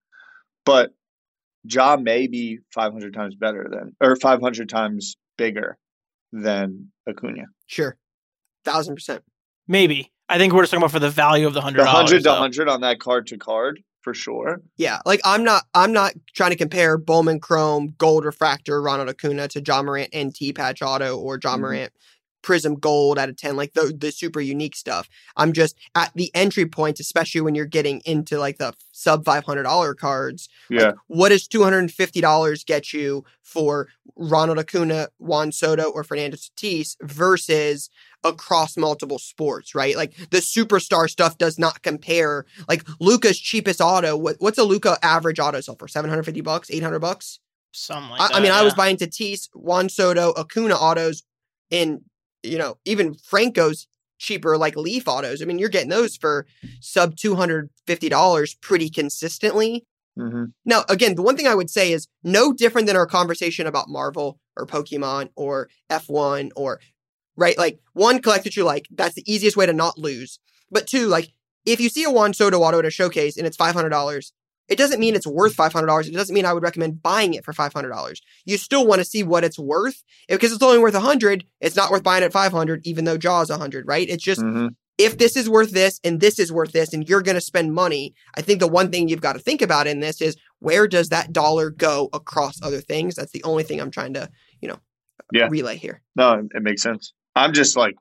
but 0.64 0.92
Ja 1.64 1.96
may 1.96 2.26
be 2.26 2.58
500 2.74 3.12
times 3.14 3.34
better 3.34 3.66
than, 3.70 3.94
or 4.00 4.16
500 4.16 4.68
times 4.68 5.16
bigger 5.36 5.76
than 6.32 6.90
Acuna. 7.08 7.44
Sure. 7.66 7.96
Thousand 8.64 8.94
percent. 8.94 9.22
Maybe. 9.68 10.10
I 10.28 10.38
think 10.38 10.52
we're 10.52 10.62
just 10.62 10.70
talking 10.70 10.82
about 10.82 10.92
for 10.92 10.98
the 11.00 11.10
value 11.10 11.46
of 11.46 11.54
the 11.54 11.60
hundred 11.60 11.80
The 11.80 11.84
100 11.86 12.22
dollars. 12.22 12.56
to 12.56 12.60
100 12.62 12.68
on 12.68 12.80
that 12.82 13.00
card 13.00 13.26
to 13.28 13.38
card 13.38 13.82
for 14.02 14.14
sure. 14.14 14.60
Yeah. 14.76 15.00
Like 15.04 15.20
I'm 15.24 15.42
not 15.44 15.64
I'm 15.74 15.92
not 15.92 16.12
trying 16.34 16.50
to 16.50 16.56
compare 16.56 16.96
Bowman 16.98 17.40
Chrome 17.40 17.94
Gold 17.98 18.24
Refractor 18.24 18.80
Ronald 18.80 19.08
Acuna 19.08 19.48
to 19.48 19.62
Ja 19.66 19.82
Morant 19.82 20.14
NT 20.16 20.54
Patch 20.54 20.82
Auto 20.82 21.18
or 21.18 21.38
Ja 21.42 21.56
Mhm. 21.56 21.60
Morant 21.60 21.92
Prism 22.42 22.74
Gold 22.74 23.18
out 23.18 23.28
of 23.28 23.36
10, 23.36 23.56
like 23.56 23.72
the, 23.74 23.94
the 23.96 24.10
super 24.10 24.40
unique 24.40 24.74
stuff. 24.76 25.08
I'm 25.36 25.52
just 25.52 25.76
at 25.94 26.10
the 26.14 26.30
entry 26.34 26.66
points, 26.66 27.00
especially 27.00 27.40
when 27.40 27.54
you're 27.54 27.66
getting 27.66 28.00
into 28.04 28.38
like 28.38 28.58
the 28.58 28.72
sub 28.92 29.24
$500 29.24 29.96
cards. 29.96 30.48
like, 30.70 30.80
Yeah. 30.80 30.92
what 31.06 31.30
does 31.30 31.46
$250 31.48 32.64
get 32.66 32.92
you 32.92 33.24
for 33.42 33.88
Ronald 34.16 34.58
Acuna, 34.58 35.08
Juan 35.18 35.52
Soto, 35.52 35.84
or 35.84 36.04
Fernando 36.04 36.36
Tatis 36.36 36.96
versus 37.02 37.90
across 38.22 38.76
multiple 38.76 39.18
sports, 39.18 39.74
right? 39.74 39.96
Like 39.96 40.14
the 40.30 40.38
superstar 40.38 41.08
stuff 41.08 41.38
does 41.38 41.58
not 41.58 41.82
compare. 41.82 42.44
Like 42.68 42.86
Luka's 43.00 43.38
cheapest 43.40 43.80
auto, 43.80 44.16
what, 44.16 44.36
what's 44.38 44.58
a 44.58 44.64
Luka 44.64 44.98
average 45.02 45.40
auto 45.40 45.60
sell 45.60 45.76
for? 45.76 45.88
750 45.88 46.40
bucks, 46.42 46.70
800 46.70 46.98
bucks? 46.98 47.40
Something 47.72 48.10
like 48.10 48.20
I, 48.20 48.28
that. 48.28 48.34
I 48.36 48.40
mean, 48.40 48.52
I 48.52 48.62
was 48.62 48.74
buying 48.74 48.96
Tatis, 48.96 49.48
Juan 49.54 49.88
Soto, 49.88 50.32
Acuna 50.36 50.74
autos 50.74 51.22
in, 51.70 52.02
you 52.42 52.58
know, 52.58 52.76
even 52.84 53.14
Franco's 53.14 53.86
cheaper 54.18 54.56
like 54.58 54.76
Leaf 54.76 55.08
autos. 55.08 55.42
I 55.42 55.46
mean, 55.46 55.58
you're 55.58 55.68
getting 55.68 55.88
those 55.88 56.16
for 56.16 56.46
sub 56.80 57.16
$250 57.16 58.60
pretty 58.60 58.90
consistently. 58.90 59.84
hmm 60.16 60.44
Now, 60.64 60.84
again, 60.88 61.14
the 61.14 61.22
one 61.22 61.36
thing 61.36 61.46
I 61.46 61.54
would 61.54 61.70
say 61.70 61.92
is 61.92 62.08
no 62.22 62.52
different 62.52 62.86
than 62.86 62.96
our 62.96 63.06
conversation 63.06 63.66
about 63.66 63.88
Marvel 63.88 64.38
or 64.56 64.66
Pokemon 64.66 65.30
or 65.36 65.68
F1 65.88 66.50
or, 66.56 66.80
right? 67.36 67.56
Like, 67.56 67.80
one, 67.94 68.20
collect 68.20 68.44
what 68.44 68.56
you 68.56 68.64
like. 68.64 68.86
That's 68.90 69.14
the 69.14 69.32
easiest 69.32 69.56
way 69.56 69.66
to 69.66 69.72
not 69.72 69.98
lose. 69.98 70.38
But 70.70 70.86
two, 70.86 71.06
like, 71.06 71.32
if 71.66 71.80
you 71.80 71.88
see 71.88 72.04
a 72.04 72.10
Juan 72.10 72.34
Soto 72.34 72.60
auto 72.60 72.78
at 72.78 72.84
a 72.84 72.90
showcase 72.90 73.36
and 73.36 73.46
it's 73.46 73.56
$500, 73.56 74.32
it 74.70 74.76
doesn't 74.78 75.00
mean 75.00 75.14
it's 75.14 75.26
worth 75.26 75.54
$500. 75.56 76.06
It 76.08 76.12
doesn't 76.14 76.34
mean 76.34 76.46
I 76.46 76.52
would 76.54 76.62
recommend 76.62 77.02
buying 77.02 77.34
it 77.34 77.44
for 77.44 77.52
$500. 77.52 78.20
You 78.46 78.56
still 78.56 78.86
want 78.86 79.00
to 79.00 79.04
see 79.04 79.22
what 79.22 79.44
it's 79.44 79.58
worth. 79.58 80.02
Because 80.28 80.52
it's 80.52 80.62
only 80.62 80.78
worth 80.78 80.94
100, 80.94 81.44
it's 81.60 81.76
not 81.76 81.90
worth 81.90 82.02
buying 82.04 82.24
at 82.24 82.32
500 82.32 82.86
even 82.86 83.04
though 83.04 83.18
Ja's 83.18 83.50
100, 83.50 83.86
right? 83.86 84.08
It's 84.08 84.24
just 84.24 84.40
hmm 84.40 84.68
if 84.98 85.16
this 85.16 85.34
is 85.34 85.48
worth 85.48 85.70
this 85.70 85.98
and 86.04 86.20
this 86.20 86.38
is 86.38 86.52
worth 86.52 86.72
this 86.72 86.92
and 86.92 87.08
you're 87.08 87.22
going 87.22 87.34
to 87.34 87.40
spend 87.40 87.72
money, 87.72 88.12
I 88.34 88.42
think 88.42 88.60
the 88.60 88.68
one 88.68 88.90
thing 88.90 89.08
you've 89.08 89.22
got 89.22 89.32
to 89.32 89.38
think 89.38 89.62
about 89.62 89.86
in 89.86 90.00
this 90.00 90.20
is 90.20 90.36
where 90.58 90.86
does 90.86 91.08
that 91.08 91.32
dollar 91.32 91.70
go 91.70 92.10
across 92.12 92.60
other 92.62 92.82
things? 92.82 93.14
That's 93.14 93.32
the 93.32 93.42
only 93.44 93.62
thing 93.62 93.80
I'm 93.80 93.90
trying 93.90 94.12
to, 94.12 94.28
you 94.60 94.68
know, 94.68 94.78
Yeah. 95.32 95.48
relay 95.50 95.78
here. 95.78 96.02
No, 96.16 96.46
it- 96.54 96.62
makes 96.62 96.82
sense. 96.82 97.14
I'm 97.34 97.54
just 97.54 97.78
like, 97.78 97.94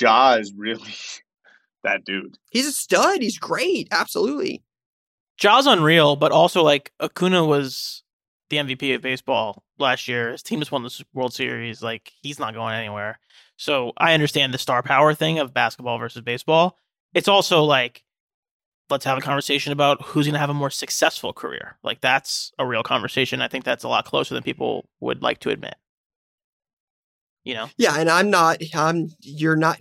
Ja 0.00 0.36
is 0.36 0.54
really 0.56 0.94
that 1.84 2.04
dude. 2.06 2.38
He's 2.50 2.66
a 2.66 2.72
stud. 2.72 3.20
He's 3.20 3.38
great. 3.38 3.88
Absolutely. 3.90 4.62
Ja's 5.36 5.66
unreal, 5.66 6.16
but 6.16 6.32
also 6.32 6.62
like 6.62 6.92
Acuna 7.00 7.44
was 7.44 8.02
the 8.50 8.56
MVP 8.58 8.94
of 8.94 9.02
baseball 9.02 9.64
last 9.78 10.08
year. 10.08 10.32
His 10.32 10.42
team 10.42 10.60
just 10.60 10.72
won 10.72 10.82
the 10.82 11.04
World 11.12 11.34
Series. 11.34 11.82
Like 11.82 12.12
he's 12.22 12.38
not 12.38 12.54
going 12.54 12.74
anywhere. 12.74 13.18
So 13.56 13.92
I 13.96 14.14
understand 14.14 14.54
the 14.54 14.58
star 14.58 14.82
power 14.82 15.14
thing 15.14 15.38
of 15.38 15.54
basketball 15.54 15.98
versus 15.98 16.22
baseball. 16.22 16.78
It's 17.14 17.28
also 17.28 17.64
like 17.64 18.04
let's 18.88 19.04
have 19.04 19.18
a 19.18 19.22
conversation 19.22 19.72
about 19.72 20.00
who's 20.02 20.26
going 20.26 20.34
to 20.34 20.38
have 20.38 20.50
a 20.50 20.54
more 20.54 20.70
successful 20.70 21.32
career. 21.32 21.76
Like 21.82 22.00
that's 22.00 22.52
a 22.58 22.66
real 22.66 22.82
conversation. 22.82 23.40
I 23.40 23.48
think 23.48 23.64
that's 23.64 23.84
a 23.84 23.88
lot 23.88 24.04
closer 24.04 24.34
than 24.34 24.42
people 24.42 24.88
would 25.00 25.22
like 25.22 25.40
to 25.40 25.50
admit. 25.50 25.74
You 27.44 27.54
know, 27.54 27.68
Yeah. 27.76 27.94
And 27.96 28.08
I'm 28.08 28.30
not, 28.30 28.58
I'm, 28.74 29.10
you're 29.20 29.56
not 29.56 29.80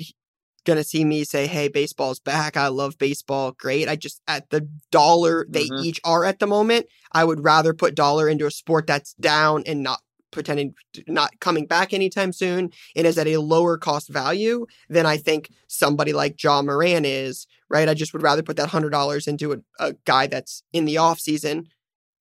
going 0.65 0.77
to 0.77 0.83
see 0.83 1.05
me 1.05 1.23
say, 1.23 1.47
hey, 1.47 1.67
baseball's 1.67 2.19
back. 2.19 2.57
I 2.57 2.67
love 2.67 2.97
baseball. 2.97 3.51
Great. 3.51 3.87
I 3.87 3.95
just, 3.95 4.21
at 4.27 4.49
the 4.49 4.67
dollar 4.91 5.45
they 5.49 5.69
Mhm. 5.69 5.83
each 5.83 6.01
are 6.03 6.25
at 6.25 6.39
the 6.39 6.47
moment, 6.47 6.87
I 7.11 7.23
would 7.23 7.43
rather 7.43 7.73
put 7.73 7.95
dollar 7.95 8.27
into 8.27 8.45
a 8.45 8.51
sport 8.51 8.87
that's 8.87 9.13
down 9.13 9.63
and 9.65 9.83
not 9.83 10.01
pretending 10.31 10.75
not 11.07 11.39
coming 11.39 11.65
back 11.65 11.93
anytime 11.93 12.33
soon 12.33 12.69
and 12.95 13.07
is 13.07 13.17
at 13.17 13.27
a 13.27 13.37
lower 13.37 13.77
cost 13.77 14.09
value 14.09 14.65
than 14.89 15.05
I 15.05 15.15
think 15.15 15.49
somebody 15.67 16.11
like 16.11 16.41
Ja 16.43 16.61
Morant 16.61 17.05
is, 17.05 17.47
right? 17.69 17.87
I 17.87 17.93
just 17.93 18.11
would 18.11 18.21
rather 18.21 18.43
put 18.43 18.57
that 18.57 18.69
hundred 18.69 18.89
dollars 18.89 19.27
into 19.27 19.53
a, 19.53 19.57
a 19.79 19.93
guy 20.03 20.27
that's 20.27 20.61
in 20.73 20.83
the 20.83 20.97
off 20.97 21.21
season 21.21 21.67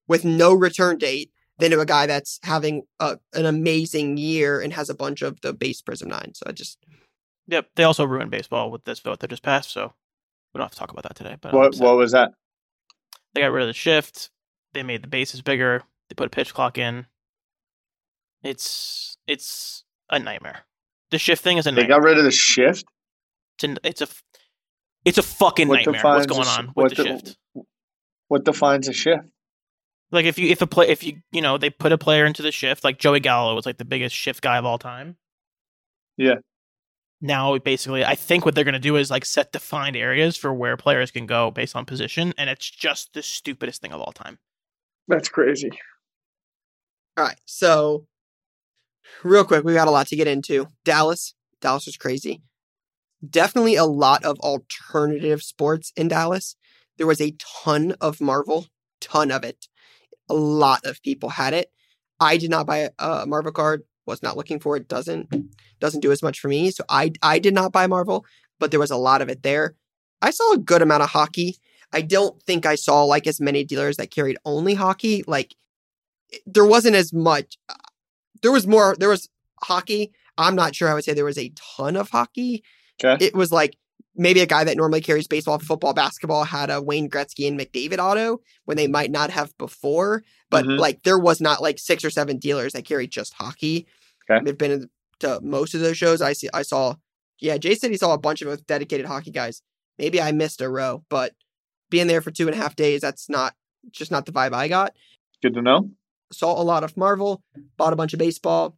with 0.06 0.24
no 0.24 0.52
return 0.54 0.98
date 0.98 1.32
than 1.58 1.72
to 1.72 1.80
a 1.80 1.86
guy 1.86 2.06
that's 2.06 2.38
having 2.44 2.82
a, 3.00 3.18
an 3.32 3.46
amazing 3.46 4.16
year 4.16 4.60
and 4.60 4.72
has 4.74 4.88
a 4.88 4.94
bunch 4.94 5.22
of 5.22 5.40
the 5.40 5.52
base 5.52 5.82
Prism 5.82 6.08
Nine. 6.08 6.32
So 6.34 6.44
I 6.46 6.52
just 6.52 6.78
Yep. 7.48 7.68
They 7.76 7.84
also 7.84 8.04
ruined 8.04 8.30
baseball 8.30 8.70
with 8.70 8.84
this 8.84 9.00
vote 9.00 9.20
that 9.20 9.30
just 9.30 9.42
passed, 9.42 9.70
so 9.70 9.92
we 10.52 10.58
don't 10.58 10.66
have 10.66 10.72
to 10.72 10.78
talk 10.78 10.90
about 10.90 11.02
that 11.04 11.16
today. 11.16 11.36
But 11.40 11.52
What 11.52 11.74
what 11.76 11.96
was 11.96 12.12
that? 12.12 12.32
they 13.34 13.40
got 13.42 13.52
rid 13.52 13.62
of 13.62 13.68
the 13.68 13.72
shift. 13.74 14.30
They 14.72 14.82
made 14.82 15.02
the 15.02 15.08
bases 15.08 15.42
bigger. 15.42 15.82
They 16.08 16.14
put 16.14 16.26
a 16.26 16.30
pitch 16.30 16.54
clock 16.54 16.78
in. 16.78 17.06
It's 18.42 19.16
it's 19.26 19.84
a 20.10 20.18
nightmare. 20.18 20.66
The 21.10 21.18
shift 21.18 21.42
thing 21.42 21.58
is 21.58 21.66
a 21.66 21.70
nightmare. 21.70 21.84
They 21.84 21.88
got 21.88 22.02
rid 22.02 22.18
of 22.18 22.24
the 22.24 22.30
shift. 22.30 22.84
It's, 23.58 23.64
a 23.64 23.76
it's 23.88 24.00
a, 24.02 24.08
it's 25.04 25.18
a 25.18 25.22
fucking 25.22 25.68
What 25.68 25.86
nightmare. 25.86 26.02
What's 26.02 26.26
going 26.26 26.48
on 26.48 26.68
with 26.68 26.76
what 26.76 26.96
the 26.96 27.02
de- 27.02 27.08
shift? 27.08 27.36
What 28.28 28.44
defines 28.44 28.88
a 28.88 28.92
shift? 28.92 29.24
Like 30.10 30.26
if 30.26 30.38
you 30.38 30.48
if 30.48 30.62
a 30.62 30.66
play 30.66 30.88
if 30.88 31.02
you 31.02 31.18
you 31.32 31.40
know 31.40 31.58
they 31.58 31.70
put 31.70 31.92
a 31.92 31.98
player 31.98 32.24
into 32.24 32.42
the 32.42 32.52
shift 32.52 32.84
like 32.84 32.98
Joey 32.98 33.20
Gallo 33.20 33.54
was 33.54 33.66
like 33.66 33.78
the 33.78 33.84
biggest 33.84 34.14
shift 34.14 34.42
guy 34.42 34.58
of 34.58 34.64
all 34.64 34.78
time. 34.78 35.16
Yeah. 36.16 36.36
Now 37.20 37.56
basically 37.58 38.04
I 38.04 38.14
think 38.14 38.44
what 38.44 38.54
they're 38.54 38.64
gonna 38.64 38.78
do 38.78 38.96
is 38.96 39.10
like 39.10 39.24
set 39.24 39.52
defined 39.52 39.96
areas 39.96 40.36
for 40.36 40.52
where 40.52 40.76
players 40.76 41.10
can 41.10 41.26
go 41.26 41.50
based 41.50 41.76
on 41.76 41.84
position, 41.84 42.34
and 42.36 42.50
it's 42.50 42.70
just 42.70 43.14
the 43.14 43.22
stupidest 43.22 43.80
thing 43.80 43.92
of 43.92 44.00
all 44.00 44.12
time. 44.12 44.38
That's 45.08 45.28
crazy. 45.28 45.70
All 47.16 47.24
right. 47.24 47.38
So, 47.44 48.06
real 49.22 49.44
quick, 49.44 49.64
we 49.64 49.74
got 49.74 49.88
a 49.88 49.92
lot 49.92 50.08
to 50.08 50.16
get 50.16 50.26
into. 50.26 50.68
Dallas. 50.84 51.34
Dallas 51.60 51.86
was 51.86 51.96
crazy. 51.96 52.42
Definitely 53.28 53.76
a 53.76 53.84
lot 53.84 54.24
of 54.24 54.38
alternative 54.40 55.42
sports 55.42 55.92
in 55.96 56.08
Dallas. 56.08 56.56
There 56.98 57.06
was 57.06 57.20
a 57.20 57.34
ton 57.64 57.94
of 58.00 58.20
Marvel, 58.20 58.66
ton 59.00 59.30
of 59.30 59.44
it. 59.44 59.68
A 60.28 60.34
lot 60.34 60.84
of 60.84 61.02
people 61.02 61.30
had 61.30 61.54
it. 61.54 61.70
I 62.20 62.36
did 62.36 62.50
not 62.50 62.66
buy 62.66 62.78
a, 62.78 62.90
a 62.98 63.26
Marvel 63.26 63.52
card. 63.52 63.82
Was 64.06 64.22
not 64.22 64.36
looking 64.36 64.60
for 64.60 64.76
it. 64.76 64.88
Doesn't 64.88 65.32
doesn't 65.80 66.00
do 66.00 66.12
as 66.12 66.22
much 66.22 66.40
for 66.40 66.48
me. 66.48 66.70
So 66.70 66.84
I 66.88 67.12
I 67.22 67.38
did 67.38 67.54
not 67.54 67.72
buy 67.72 67.86
Marvel, 67.86 68.24
but 68.58 68.70
there 68.70 68.80
was 68.80 68.90
a 68.90 68.96
lot 68.96 69.22
of 69.22 69.28
it 69.28 69.42
there. 69.42 69.74
I 70.20 70.30
saw 70.30 70.52
a 70.52 70.58
good 70.58 70.82
amount 70.82 71.02
of 71.02 71.10
hockey. 71.10 71.56
I 71.92 72.02
don't 72.02 72.42
think 72.42 72.66
I 72.66 72.74
saw 72.74 73.04
like 73.04 73.26
as 73.26 73.40
many 73.40 73.64
dealers 73.64 73.96
that 73.96 74.10
carried 74.10 74.36
only 74.44 74.74
hockey. 74.74 75.24
Like 75.26 75.54
there 76.46 76.64
wasn't 76.66 76.96
as 76.96 77.12
much. 77.12 77.56
Uh, 77.68 77.74
there 78.42 78.52
was 78.52 78.66
more. 78.66 78.96
There 78.98 79.08
was 79.08 79.28
hockey. 79.62 80.12
I'm 80.36 80.56
not 80.56 80.74
sure. 80.74 80.88
I 80.88 80.94
would 80.94 81.04
say 81.04 81.14
there 81.14 81.24
was 81.24 81.38
a 81.38 81.52
ton 81.76 81.96
of 81.96 82.10
hockey. 82.10 82.62
Okay. 83.02 83.24
It 83.24 83.34
was 83.34 83.52
like 83.52 83.76
maybe 84.16 84.40
a 84.40 84.46
guy 84.46 84.64
that 84.64 84.76
normally 84.76 85.00
carries 85.00 85.26
baseball, 85.26 85.58
football, 85.58 85.92
basketball 85.92 86.44
had 86.44 86.70
a 86.70 86.80
Wayne 86.80 87.08
Gretzky 87.08 87.48
and 87.48 87.58
McDavid 87.58 87.98
auto 87.98 88.40
when 88.64 88.76
they 88.76 88.86
might 88.86 89.10
not 89.10 89.30
have 89.30 89.56
before. 89.58 90.22
But 90.54 90.64
Mhm. 90.66 90.78
like 90.78 91.02
there 91.02 91.18
was 91.18 91.40
not 91.40 91.60
like 91.62 91.78
six 91.78 92.04
or 92.04 92.10
seven 92.10 92.38
dealers 92.38 92.72
that 92.72 92.84
carried 92.84 93.10
just 93.10 93.34
hockey. 93.34 93.86
Okay. 94.30 94.42
They've 94.44 94.56
been 94.58 94.88
to 95.20 95.40
most 95.42 95.74
of 95.74 95.80
those 95.80 95.96
shows. 95.98 96.20
I 96.22 96.32
see. 96.32 96.48
I 96.54 96.62
saw. 96.62 96.96
Yeah, 97.40 97.58
Jay 97.58 97.74
said 97.74 97.90
he 97.90 97.96
saw 97.96 98.14
a 98.14 98.18
bunch 98.18 98.40
of 98.42 98.66
dedicated 98.66 99.06
hockey 99.06 99.30
guys. 99.30 99.60
Maybe 99.98 100.20
I 100.20 100.32
missed 100.32 100.60
a 100.60 100.68
row, 100.68 101.04
but 101.08 101.34
being 101.90 102.06
there 102.06 102.20
for 102.22 102.30
two 102.30 102.46
and 102.46 102.54
a 102.54 102.58
half 102.58 102.74
days, 102.76 103.00
that's 103.02 103.28
not 103.28 103.54
just 103.90 104.10
not 104.10 104.26
the 104.26 104.32
vibe 104.32 104.52
I 104.54 104.66
got 104.68 104.94
Good 105.42 105.54
to 105.54 105.62
know. 105.62 105.90
saw 106.32 106.60
a 106.60 106.64
lot 106.64 106.82
of 106.84 106.96
Marvel, 106.96 107.42
bought 107.76 107.92
a 107.92 107.96
bunch 107.96 108.12
of 108.12 108.18
baseball. 108.18 108.76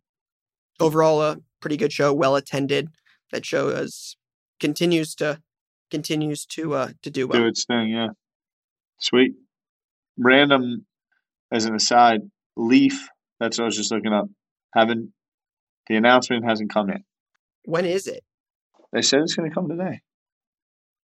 Overall, 0.80 1.22
a 1.22 1.38
pretty 1.60 1.76
good 1.76 1.92
show, 1.92 2.12
well 2.12 2.36
attended. 2.36 2.88
That 3.32 3.46
show 3.46 3.68
is 3.68 4.16
continues 4.60 5.14
to 5.16 5.42
continues 5.90 6.44
to 6.46 6.74
uh 6.74 6.90
to 7.02 7.10
do 7.10 7.26
well. 7.28 7.40
Do 7.40 7.46
its 7.46 7.64
thing, 7.64 7.88
yeah. 7.90 8.08
Sweet. 8.98 9.34
Random 10.18 10.86
as 11.52 11.64
an 11.64 11.74
aside, 11.74 12.20
Leaf, 12.56 13.08
that's 13.40 13.58
what 13.58 13.64
I 13.64 13.66
was 13.66 13.76
just 13.76 13.90
looking 13.92 14.12
up. 14.12 14.26
Haven't 14.74 15.12
the 15.88 15.96
announcement 15.96 16.44
hasn't 16.44 16.72
come 16.72 16.88
yet. 16.88 17.02
When 17.64 17.84
is 17.84 18.06
it? 18.06 18.24
They 18.92 19.02
said 19.02 19.20
it's 19.20 19.34
gonna 19.34 19.50
come 19.50 19.68
today. 19.68 20.00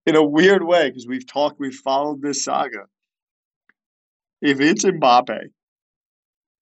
In 0.05 0.15
a 0.15 0.23
weird 0.23 0.63
way, 0.63 0.89
because 0.89 1.05
we've 1.07 1.27
talked, 1.27 1.59
we've 1.59 1.73
followed 1.75 2.21
this 2.21 2.43
saga. 2.43 2.85
If 4.41 4.59
it's 4.61 4.85
Mbappe, 4.85 5.37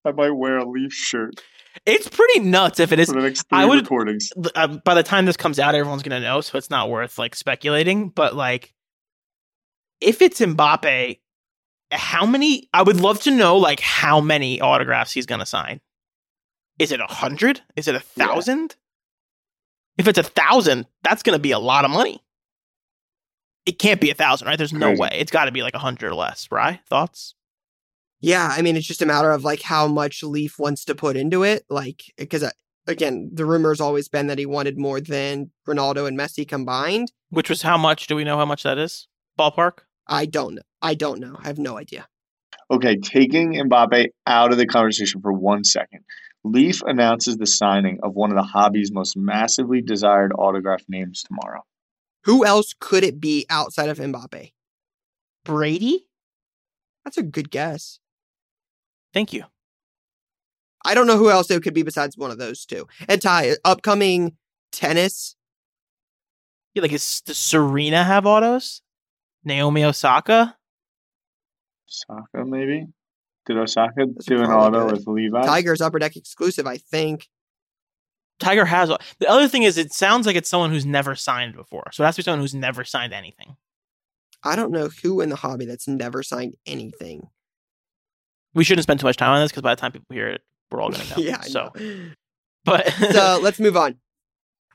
I 0.06 0.12
might 0.12 0.32
wear 0.32 0.58
a 0.58 0.66
Leaf 0.68 0.92
shirt 0.94 1.44
It's 1.86 2.08
pretty 2.08 2.40
nuts 2.40 2.80
if 2.80 2.92
it 2.92 3.00
is 3.00 3.08
for 3.10 3.16
the 3.16 3.22
next 3.22 3.46
I 3.52 3.66
would- 3.66 3.82
recordings. 3.84 4.32
uh, 4.56 4.68
by 4.84 4.96
the 4.96 5.04
time 5.04 5.26
this 5.26 5.38
comes 5.38 5.60
out, 5.60 5.76
everyone's 5.76 6.02
gonna 6.04 6.20
know, 6.20 6.42
so 6.42 6.58
it's 6.58 6.70
not 6.72 6.90
worth 6.90 7.18
like 7.20 7.36
speculating. 7.36 8.10
But 8.10 8.36
like, 8.36 8.74
if 10.02 10.22
it's 10.22 10.40
Mbappe, 10.40 11.20
how 11.92 12.26
many? 12.26 12.70
I 12.74 12.82
would 12.84 13.00
love 13.00 13.22
to 13.22 13.32
know 13.32 13.58
like 13.58 13.80
how 13.80 14.20
many 14.22 14.60
autographs 14.62 15.12
he's 15.14 15.26
gonna 15.26 15.46
sign. 15.46 15.80
Is 16.80 16.92
it 16.92 17.00
a 17.00 17.06
hundred? 17.08 17.62
Is 17.76 17.88
it 17.88 17.96
a 17.96 18.04
Yeah. 18.16 18.28
thousand? 18.28 18.76
If 19.98 20.08
it's 20.08 20.20
a 20.20 20.24
thousand, 20.24 20.86
that's 21.04 21.24
gonna 21.24 21.40
be 21.40 21.52
a 21.52 21.60
lot 21.60 21.86
of 21.86 21.92
money. 21.92 22.22
It 23.66 23.80
can't 23.80 24.00
be 24.00 24.10
a 24.10 24.14
thousand, 24.14 24.48
right? 24.48 24.58
There's 24.58 24.72
no 24.74 24.88
Crazy. 24.88 25.02
way. 25.02 25.10
It's 25.14 25.32
got 25.32 25.46
to 25.46 25.52
be 25.52 25.62
like 25.62 25.74
a 25.74 25.80
hundred 25.80 26.10
or 26.10 26.16
less, 26.16 26.48
right? 26.52 26.80
Thoughts? 26.90 27.36
Yeah, 28.22 28.48
I 28.50 28.62
mean, 28.62 28.78
it's 28.78 28.88
just 28.88 29.02
a 29.02 29.06
matter 29.06 29.32
of 29.32 29.44
like 29.44 29.62
how 29.62 29.88
much 29.88 30.24
Leaf 30.24 30.58
wants 30.58 30.86
to 30.86 30.96
put 30.96 31.18
into 31.18 31.44
it. 31.44 31.66
Like, 31.70 32.04
because 32.18 32.44
uh, 32.44 32.52
again, 32.88 33.30
the 33.34 33.46
rumor's 33.46 33.82
always 33.82 34.08
been 34.08 34.28
that 34.28 34.40
he 34.40 34.46
wanted 34.46 34.78
more 34.78 35.02
than 35.02 35.52
Ronaldo 35.68 36.08
and 36.08 36.18
Messi 36.18 36.48
combined. 36.48 37.12
Which 37.30 37.50
was 37.50 37.62
how 37.64 37.78
much? 37.78 38.08
Do 38.08 38.16
we 38.16 38.24
know 38.24 38.38
how 38.38 38.46
much 38.46 38.64
that 38.64 38.78
is? 38.78 39.08
Ballpark? 39.38 39.80
I 40.08 40.26
don't 40.28 40.56
know. 40.56 40.62
I 40.82 40.94
don't 40.94 41.20
know. 41.20 41.36
I 41.40 41.48
have 41.48 41.60
no 41.60 41.78
idea. 41.78 42.08
Okay, 42.70 42.98
taking 42.98 43.54
Mbappe 43.54 44.08
out 44.26 44.52
of 44.52 44.58
the 44.58 44.68
conversation 44.68 45.22
for 45.22 45.32
one 45.32 45.64
second. 45.64 46.02
Leaf 46.44 46.82
announces 46.86 47.38
the 47.38 47.46
signing 47.48 48.00
of 48.04 48.14
one 48.16 48.32
of 48.32 48.38
the 48.38 48.44
hobby's 48.44 48.92
most 48.92 49.18
massively 49.18 49.82
desired 49.82 50.32
autograph 50.38 50.84
names 50.88 51.24
tomorrow. 51.24 51.62
Who 52.26 52.46
else 52.46 52.74
could 52.80 53.04
it 53.04 53.20
be 53.20 53.46
outside 53.50 53.90
of 53.90 53.98
Mbappe? 54.00 54.52
Brady? 55.46 56.08
That's 57.06 57.18
a 57.18 57.24
good 57.24 57.50
guess. 57.50 58.00
Thank 59.14 59.32
you. 59.32 59.46
I 60.86 60.94
don't 60.94 61.08
know 61.08 61.18
who 61.18 61.30
else 61.30 61.50
it 61.50 61.64
could 61.64 61.74
be 61.74 61.84
besides 61.84 62.18
one 62.18 62.32
of 62.32 62.38
those 62.38 62.66
two. 62.66 62.88
And 63.08 63.22
Ty, 63.22 63.56
upcoming 63.64 64.36
tennis. 64.72 65.36
Yeah, 66.74 66.82
like 66.82 66.92
is 66.92 67.22
does 67.22 67.38
Serena 67.38 68.04
have 68.04 68.26
autos? 68.26 68.82
Naomi 69.44 69.84
Osaka? 69.86 70.57
Osaka, 71.88 72.46
maybe? 72.46 72.88
Did 73.46 73.58
Osaka 73.58 74.06
That's 74.14 74.26
do 74.26 74.40
an 74.40 74.46
probably 74.46 74.80
auto 74.80 74.90
good. 74.90 74.98
with 74.98 75.08
Levi? 75.08 75.46
Tiger's 75.46 75.82
Upper 75.82 76.00
Deck 76.00 76.16
exclusive, 76.16 76.68
I 76.68 76.78
think. 76.78 77.28
Tiger 78.40 78.66
has. 78.66 78.90
The 79.20 79.30
other 79.30 79.48
thing 79.48 79.64
is, 79.64 79.78
it 79.78 79.94
sounds 79.94 80.28
like 80.28 80.36
it's 80.36 80.50
someone 80.50 80.70
who's 80.70 80.86
never 80.86 81.16
signed 81.16 81.56
before. 81.56 81.86
So 81.92 82.04
it 82.04 82.06
has 82.06 82.16
to 82.16 82.20
be 82.20 82.24
someone 82.24 82.42
who's 82.42 82.54
never 82.54 82.84
signed 82.84 83.14
anything. 83.14 83.56
I 84.44 84.56
don't 84.56 84.72
know 84.72 84.90
who 85.02 85.22
in 85.22 85.30
the 85.30 85.36
hobby 85.36 85.66
that's 85.66 85.88
never 85.88 86.22
signed 86.22 86.56
anything. 86.66 87.30
We 88.54 88.64
shouldn't 88.64 88.84
spend 88.84 89.00
too 89.00 89.06
much 89.08 89.18
time 89.18 89.32
on 89.32 89.42
this 89.42 89.52
because 89.52 89.64
by 89.64 89.74
the 89.76 89.82
time 89.82 89.92
people 89.92 90.14
hear 90.14 90.28
it, 90.28 90.42
we're 90.72 90.82
all 90.82 90.92
gonna 90.92 91.04
know. 91.10 91.18
yeah, 91.18 91.42
so, 91.42 91.72
know. 91.76 92.12
but 92.64 92.92
so 92.92 93.40
let's 93.44 93.60
move 93.60 93.78
on. 93.78 93.94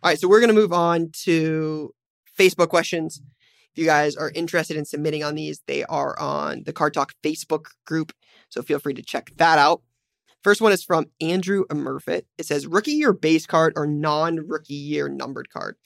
All 0.02 0.10
right, 0.10 0.18
so 0.18 0.28
we're 0.28 0.40
gonna 0.40 0.52
move 0.52 0.72
on 0.72 1.10
to 1.24 1.94
Facebook 2.38 2.68
questions. 2.68 3.20
If 3.72 3.78
you 3.78 3.86
guys 3.86 4.16
are 4.16 4.30
interested 4.34 4.76
in 4.76 4.84
submitting 4.84 5.24
on 5.24 5.34
these, 5.34 5.62
they 5.66 5.84
are 5.84 6.18
on 6.18 6.64
the 6.64 6.72
Card 6.72 6.92
Talk 6.92 7.14
Facebook 7.22 7.66
group, 7.86 8.12
so 8.48 8.62
feel 8.62 8.78
free 8.78 8.94
to 8.94 9.02
check 9.02 9.32
that 9.36 9.58
out. 9.58 9.82
First 10.42 10.60
one 10.60 10.72
is 10.72 10.82
from 10.84 11.06
Andrew 11.20 11.64
Murfitt. 11.70 12.24
It 12.36 12.46
says 12.46 12.66
rookie 12.66 12.92
year 12.92 13.12
base 13.12 13.46
card 13.46 13.72
or 13.76 13.86
non-rookie 13.86 14.74
year 14.74 15.08
numbered 15.08 15.48
card. 15.50 15.76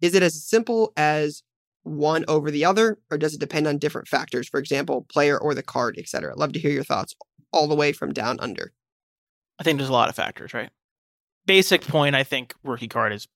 Is 0.00 0.14
it 0.14 0.22
as 0.22 0.44
simple 0.44 0.92
as 0.96 1.42
one 1.82 2.24
over 2.28 2.50
the 2.50 2.64
other, 2.64 2.98
or 3.10 3.18
does 3.18 3.34
it 3.34 3.40
depend 3.40 3.66
on 3.66 3.78
different 3.78 4.08
factors? 4.08 4.48
For 4.48 4.60
example, 4.60 5.06
player 5.08 5.38
or 5.38 5.54
the 5.54 5.62
card, 5.62 5.96
etc. 5.98 6.34
Love 6.36 6.52
to 6.52 6.60
hear 6.60 6.70
your 6.70 6.84
thoughts 6.84 7.14
all 7.52 7.66
the 7.66 7.74
way 7.74 7.92
from 7.92 8.12
down 8.12 8.38
under. 8.40 8.72
I 9.58 9.62
think 9.62 9.78
there's 9.78 9.90
a 9.90 9.92
lot 9.92 10.08
of 10.08 10.14
factors, 10.14 10.54
right? 10.54 10.70
Basic 11.46 11.82
point, 11.82 12.14
I 12.14 12.24
think 12.24 12.54
rookie 12.62 12.88
card 12.88 13.12
is 13.12 13.28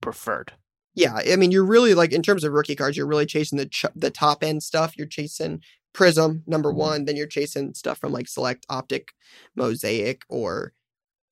preferred. 0.00 0.52
Yeah, 0.94 1.14
I 1.30 1.36
mean, 1.36 1.50
you're 1.52 1.64
really 1.64 1.94
like 1.94 2.12
in 2.12 2.22
terms 2.22 2.44
of 2.44 2.52
rookie 2.52 2.74
cards, 2.76 2.96
you're 2.96 3.06
really 3.06 3.26
chasing 3.26 3.58
the 3.58 3.66
ch- 3.66 3.86
the 3.94 4.10
top 4.10 4.42
end 4.42 4.62
stuff. 4.62 4.96
You're 4.96 5.06
chasing 5.06 5.62
Prism 5.92 6.42
number 6.46 6.72
one, 6.72 7.04
then 7.04 7.16
you're 7.16 7.26
chasing 7.26 7.74
stuff 7.74 7.98
from 7.98 8.12
like 8.12 8.28
Select, 8.28 8.64
Optic, 8.68 9.08
Mosaic, 9.56 10.22
or 10.28 10.72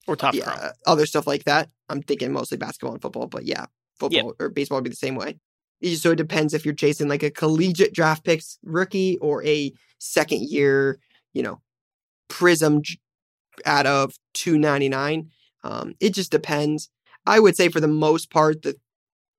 Or 0.07 0.17
top 0.17 0.35
yeah, 0.35 0.73
other 0.87 1.07
stuff 1.07 1.27
like 1.27 1.45
that. 1.45 1.71
I'm 1.89 2.03
thinking 2.03 2.33
mostly 2.33 2.59
basketball 2.59 2.93
and 2.95 3.03
football, 3.03 3.27
but 3.27 3.45
yeah, 3.45 3.67
football 3.99 4.35
or 4.41 4.49
baseball 4.49 4.79
would 4.79 4.85
be 4.85 4.91
the 4.91 4.97
same 4.97 5.17
way. 5.17 5.39
So 5.97 6.13
it 6.13 6.17
depends 6.17 6.55
if 6.55 6.65
you're 6.65 6.75
chasing 6.75 7.09
like 7.09 7.23
a 7.23 7.31
collegiate 7.31 7.95
draft 7.95 8.25
picks 8.25 8.59
rookie 8.65 9.19
or 9.19 9.45
a 9.45 9.73
second 9.99 10.43
year, 10.49 10.99
you 11.35 11.43
know, 11.43 11.61
Prism 12.29 12.83
out 13.65 13.87
of 13.87 14.15
299. 14.35 15.31
Um, 15.65 15.95
it 16.01 16.11
just 16.11 16.31
depends. 16.31 16.91
I 17.27 17.41
would 17.41 17.57
say 17.57 17.69
for 17.69 17.81
the 17.81 17.89
most 17.89 18.31
part, 18.31 18.63
the 18.63 18.77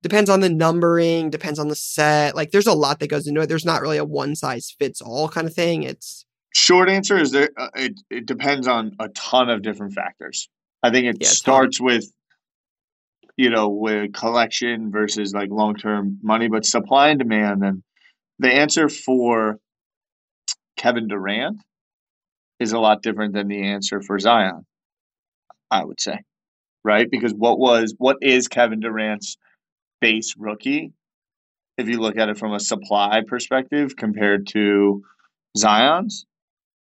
depends 0.01 0.29
on 0.29 0.39
the 0.39 0.49
numbering, 0.49 1.29
depends 1.29 1.59
on 1.59 1.67
the 1.67 1.75
set. 1.75 2.35
Like 2.35 2.51
there's 2.51 2.67
a 2.67 2.73
lot 2.73 2.99
that 2.99 3.09
goes 3.09 3.27
into 3.27 3.41
it. 3.41 3.47
There's 3.47 3.65
not 3.65 3.81
really 3.81 3.97
a 3.97 4.05
one 4.05 4.35
size 4.35 4.73
fits 4.77 5.01
all 5.01 5.29
kind 5.29 5.47
of 5.47 5.53
thing. 5.53 5.83
It's 5.83 6.25
Short 6.53 6.89
answer 6.89 7.17
is 7.17 7.31
there. 7.31 7.49
Uh, 7.57 7.69
it 7.75 7.99
it 8.09 8.25
depends 8.25 8.67
on 8.67 8.95
a 8.99 9.09
ton 9.09 9.49
of 9.49 9.61
different 9.61 9.93
factors. 9.93 10.49
I 10.81 10.89
think 10.89 11.05
it 11.05 11.17
Yeah, 11.19 11.27
ton. 11.27 11.35
starts 11.35 11.79
with, 11.81 12.11
you 13.37 13.49
know, 13.49 13.69
with 13.69 14.13
collection 14.13 14.91
versus 14.91 15.33
like 15.33 15.49
long 15.51 15.75
term 15.75 16.17
money, 16.23 16.47
but 16.47 16.65
supply 16.65 17.09
and 17.09 17.19
demand. 17.19 17.63
And 17.63 17.83
the 18.39 18.51
answer 18.51 18.89
for 18.89 19.59
Kevin 20.77 21.07
Durant 21.07 21.57
is 22.59 22.71
a 22.71 22.79
lot 22.79 23.03
different 23.03 23.33
than 23.33 23.47
the 23.47 23.63
answer 23.67 24.01
for 24.01 24.17
Zion. 24.17 24.65
I 25.71 25.83
would 25.85 26.01
say, 26.01 26.19
right? 26.83 27.09
Because 27.09 27.33
what 27.33 27.59
was 27.59 27.93
what 27.99 28.17
is 28.21 28.47
Kevin 28.47 28.79
Durant's 28.79 29.37
base 30.01 30.35
rookie? 30.37 30.93
If 31.77 31.87
you 31.87 31.99
look 31.99 32.17
at 32.17 32.29
it 32.29 32.37
from 32.37 32.53
a 32.53 32.59
supply 32.59 33.21
perspective 33.25 33.95
compared 33.95 34.47
to 34.47 35.01
Zion's, 35.57 36.25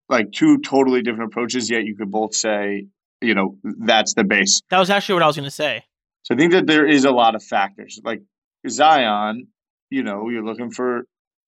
like 0.10 0.32
two 0.32 0.60
totally 0.60 1.02
different 1.02 1.32
approaches, 1.32 1.70
yet 1.70 1.84
you 1.84 1.96
could 1.96 2.12
both 2.12 2.34
say, 2.34 2.88
you 3.22 3.36
know, 3.36 3.58
that's 3.64 4.14
the 4.14 4.24
base. 4.24 4.62
That 4.70 4.80
was 4.80 4.90
actually 4.90 5.16
what 5.16 5.24
I 5.24 5.28
was 5.28 5.36
going 5.36 5.46
to 5.46 5.52
say. 5.52 5.84
So 6.24 6.36
I 6.36 6.38
think 6.38 6.52
that 6.54 6.68
there 6.68 6.86
is 6.88 7.06
a 7.06 7.12
lot 7.12 7.36
of 7.36 7.44
factors. 7.44 8.00
Like 8.04 8.22
Zion, 8.68 9.48
you 9.90 10.04
know, 10.04 10.30
you're 10.30 10.44
looking 10.44 10.72
for 10.72 11.04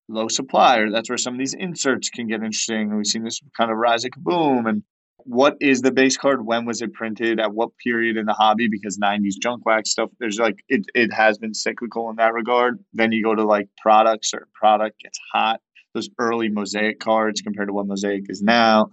low 0.08 0.28
supply, 0.28 0.78
or 0.78 0.92
that's 0.92 1.10
where 1.10 1.18
some 1.18 1.34
of 1.34 1.40
these 1.40 1.54
inserts 1.54 2.10
can 2.10 2.28
get 2.28 2.36
interesting. 2.36 2.96
We've 2.96 3.06
seen 3.06 3.24
this 3.24 3.40
kind 3.58 3.72
of 3.72 3.78
rise 3.78 4.06
of 4.06 4.12
kaboom. 4.12 4.68
And 4.68 4.84
what 5.30 5.58
is 5.62 5.82
the 5.82 5.92
base 5.92 6.18
card? 6.18 6.44
When 6.44 6.66
was 6.66 6.82
it 6.82 6.92
printed? 6.92 7.40
At 7.40 7.54
what 7.54 7.78
period 7.78 8.18
in 8.18 8.26
the 8.26 8.34
hobby? 8.34 8.68
Because 8.68 8.98
90s 8.98 9.36
junk 9.40 9.64
wax 9.64 9.92
stuff, 9.92 10.10
there's 10.20 10.40
like, 10.40 10.64
it, 10.70 10.88
it 10.96 11.14
has 11.14 11.38
been 11.38 11.54
cyclical 11.54 12.10
in 12.10 12.16
that 12.16 12.34
regard. 12.34 12.84
Then 12.94 13.12
you 13.12 13.24
go 13.24 13.36
to 13.36 13.44
like 13.44 13.70
products, 13.78 14.34
or 14.34 14.48
product 14.56 15.00
gets 15.00 15.20
hot. 15.32 15.62
Those 15.94 16.10
early 16.18 16.50
mosaic 16.50 17.00
cards 17.00 17.42
compared 17.42 17.68
to 17.68 17.74
what 17.74 17.86
mosaic 17.86 18.26
is 18.28 18.42
now. 18.42 18.90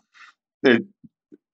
There, 0.63 0.81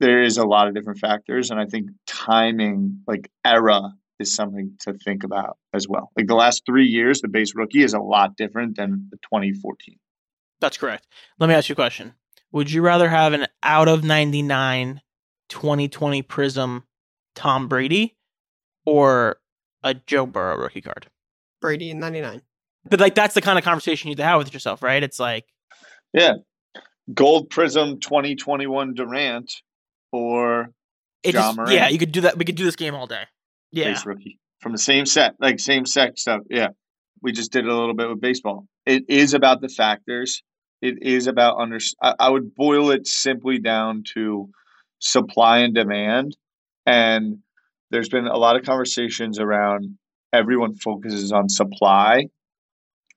there 0.01 0.25
is 0.25 0.37
a 0.37 0.45
lot 0.45 0.67
of 0.67 0.75
different 0.75 0.99
factors. 0.99 1.53
And 1.53 1.61
I 1.61 1.67
think 1.67 1.91
timing, 2.09 3.03
like 3.07 3.31
era, 3.45 3.93
is 4.19 4.35
something 4.35 4.73
to 4.81 4.95
think 4.95 5.23
about 5.23 5.59
as 5.75 5.87
well. 5.87 6.11
Like 6.17 6.27
the 6.27 6.35
last 6.35 6.67
three 6.67 6.87
years, 6.87 7.21
the 7.21 7.29
base 7.29 7.55
rookie 7.55 7.85
is 7.85 7.95
a 7.95 8.01
lot 8.01 8.37
different 8.37 8.77
than 8.77 9.07
the 9.13 9.17
2014. 9.19 9.97
That's 10.61 10.77
correct. 10.77 11.07
Let 11.39 11.47
me 11.47 11.55
ask 11.55 11.69
you 11.69 11.75
a 11.75 11.77
question. 11.77 12.15
Would 12.53 12.71
you 12.71 12.83
rather 12.83 13.09
have 13.09 13.33
an 13.33 13.47
out 13.63 13.89
of 13.89 14.05
99 14.05 15.01
2020 15.49 16.23
Prism 16.23 16.85
Tom 17.35 17.69
Brady 17.69 18.17
or 18.85 19.37
a 19.83 19.95
Joe 19.95 20.27
Burrow 20.27 20.57
rookie 20.59 20.81
card? 20.81 21.09
Brady 21.61 21.91
in 21.91 21.99
99. 21.99 22.43
But 22.89 23.01
like 23.01 23.15
that's 23.15 23.35
the 23.35 23.41
kind 23.41 23.59
of 23.59 23.65
conversation 23.65 24.09
you 24.09 24.13
have 24.13 24.19
to 24.19 24.25
have 24.25 24.39
with 24.39 24.53
yourself, 24.53 24.83
right? 24.83 25.03
It's 25.03 25.19
like 25.19 25.47
Yeah. 26.13 26.35
Gold 27.13 27.51
Prism 27.51 28.01
2021 28.01 28.95
Durant 28.95 29.53
or 30.13 30.71
it 31.23 31.35
Ja 31.35 31.55
just, 31.55 31.73
yeah, 31.73 31.89
you 31.89 31.99
could 31.99 32.13
do 32.13 32.23
that. 32.23 32.37
We 32.37 32.45
could 32.45 32.57
do 32.57 32.65
this 32.65 32.77
game 32.77 32.95
all 32.95 33.07
day. 33.07 33.25
Yeah. 33.71 33.93
base 33.93 34.05
rookie 34.05 34.39
from 34.61 34.73
the 34.73 34.79
same 34.79 35.07
set, 35.07 35.35
like 35.41 35.59
same 35.59 35.87
set 35.87 36.19
stuff. 36.19 36.43
Yeah. 36.51 36.69
We 37.23 37.33
just 37.33 37.53
did 37.53 37.65
it 37.65 37.71
a 37.71 37.77
little 37.77 37.95
bit 37.95 38.09
with 38.09 38.21
baseball. 38.21 38.67
It 38.85 39.05
is 39.09 39.33
about 39.33 39.61
the 39.61 39.69
factors. 39.69 40.43
It 40.83 40.99
is 41.01 41.29
about 41.29 41.59
under. 41.59 41.79
I, 42.03 42.15
I 42.19 42.31
would 42.31 42.55
boil 42.55 42.91
it 42.91 43.07
simply 43.07 43.59
down 43.59 44.03
to 44.15 44.51
supply 44.99 45.59
and 45.59 45.75
demand. 45.75 46.37
And 46.85 47.39
there's 47.91 48.09
been 48.09 48.27
a 48.27 48.37
lot 48.37 48.57
of 48.57 48.65
conversations 48.65 49.39
around 49.39 49.97
everyone 50.33 50.75
focuses 50.75 51.33
on 51.33 51.49
supply. 51.49 52.27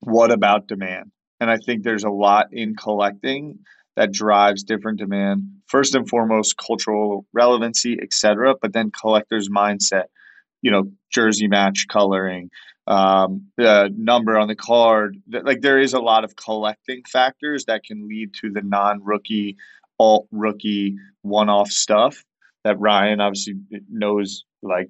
What 0.01 0.32
about 0.32 0.67
demand? 0.67 1.12
And 1.39 1.49
I 1.49 1.58
think 1.58 1.84
there's 1.84 2.04
a 2.04 2.10
lot 2.10 2.47
in 2.51 2.75
collecting 2.75 3.60
that 3.95 4.12
drives 4.12 4.63
different 4.63 4.99
demand. 4.99 5.43
First 5.67 5.95
and 5.95 6.08
foremost, 6.08 6.58
cultural 6.58 7.25
relevancy, 7.34 7.97
etc. 8.01 8.56
But 8.62 8.73
then 8.73 8.91
collector's 8.91 9.49
mindset 9.49 10.06
you 10.65 10.71
know 10.71 10.91
jersey 11.12 11.47
match 11.47 11.86
coloring 11.88 12.49
um, 12.88 13.47
the 13.58 13.91
number 13.95 14.38
on 14.38 14.47
the 14.47 14.56
card 14.56 15.17
like 15.43 15.62
there 15.62 15.80
is 15.80 15.93
a 15.93 15.99
lot 15.99 16.23
of 16.23 16.36
collecting 16.36 17.04
factors 17.12 17.65
that 17.65 17.84
can 17.84 18.08
lead 18.08 18.34
to 18.34 18.51
the 18.51 18.62
non-rookie 18.62 19.56
alt 19.99 20.28
rookie 20.32 20.95
one-off 21.21 21.69
stuff 21.69 22.23
that 22.63 22.80
ryan 22.80 23.21
obviously 23.21 23.54
knows 23.89 24.43
like 24.63 24.89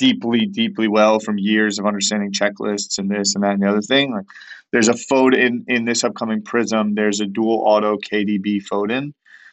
deeply 0.00 0.46
deeply 0.46 0.88
well 0.88 1.20
from 1.20 1.36
years 1.38 1.78
of 1.78 1.84
understanding 1.84 2.32
checklists 2.32 2.98
and 2.98 3.10
this 3.10 3.34
and 3.34 3.44
that 3.44 3.52
and 3.52 3.62
the 3.62 3.68
other 3.68 3.82
thing. 3.82 4.12
Like 4.12 4.24
there's 4.72 4.88
a 4.88 4.96
photo 4.96 5.36
in 5.36 5.66
in 5.68 5.84
this 5.84 6.04
upcoming 6.04 6.42
prism 6.42 6.94
there's 6.94 7.20
a 7.20 7.26
dual 7.26 7.62
auto 7.66 7.98
kdb 7.98 8.62
Foden 8.64 9.12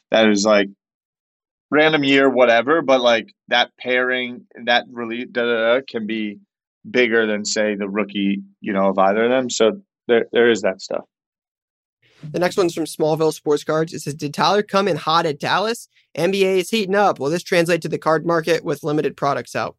that 0.09 0.29
is 0.29 0.45
like 0.45 0.69
random 1.69 2.03
year, 2.03 2.29
whatever, 2.29 2.81
but 2.81 3.01
like 3.01 3.33
that 3.49 3.71
pairing, 3.79 4.45
that 4.65 4.85
really 4.91 5.25
da, 5.25 5.43
da, 5.43 5.75
da, 5.75 5.81
can 5.87 6.07
be 6.07 6.39
bigger 6.89 7.25
than 7.25 7.45
say 7.45 7.75
the 7.75 7.89
rookie, 7.89 8.43
you 8.61 8.73
know, 8.73 8.89
of 8.89 8.97
either 8.97 9.25
of 9.25 9.29
them. 9.29 9.49
So 9.49 9.81
there 10.07 10.27
there 10.31 10.49
is 10.49 10.61
that 10.61 10.81
stuff. 10.81 11.05
The 12.23 12.39
next 12.39 12.57
one's 12.57 12.73
from 12.73 12.85
Smallville 12.85 13.33
Sports 13.33 13.63
Cards. 13.63 13.93
It 13.93 13.99
says, 13.99 14.15
Did 14.15 14.33
Tyler 14.33 14.63
come 14.63 14.87
in 14.87 14.97
hot 14.97 15.25
at 15.25 15.39
Dallas? 15.39 15.87
NBA 16.17 16.57
is 16.57 16.69
heating 16.69 16.95
up. 16.95 17.19
Will 17.19 17.29
this 17.29 17.43
translate 17.43 17.81
to 17.83 17.89
the 17.89 17.99
card 17.99 18.25
market 18.25 18.63
with 18.63 18.83
limited 18.83 19.15
products 19.15 19.55
out? 19.55 19.77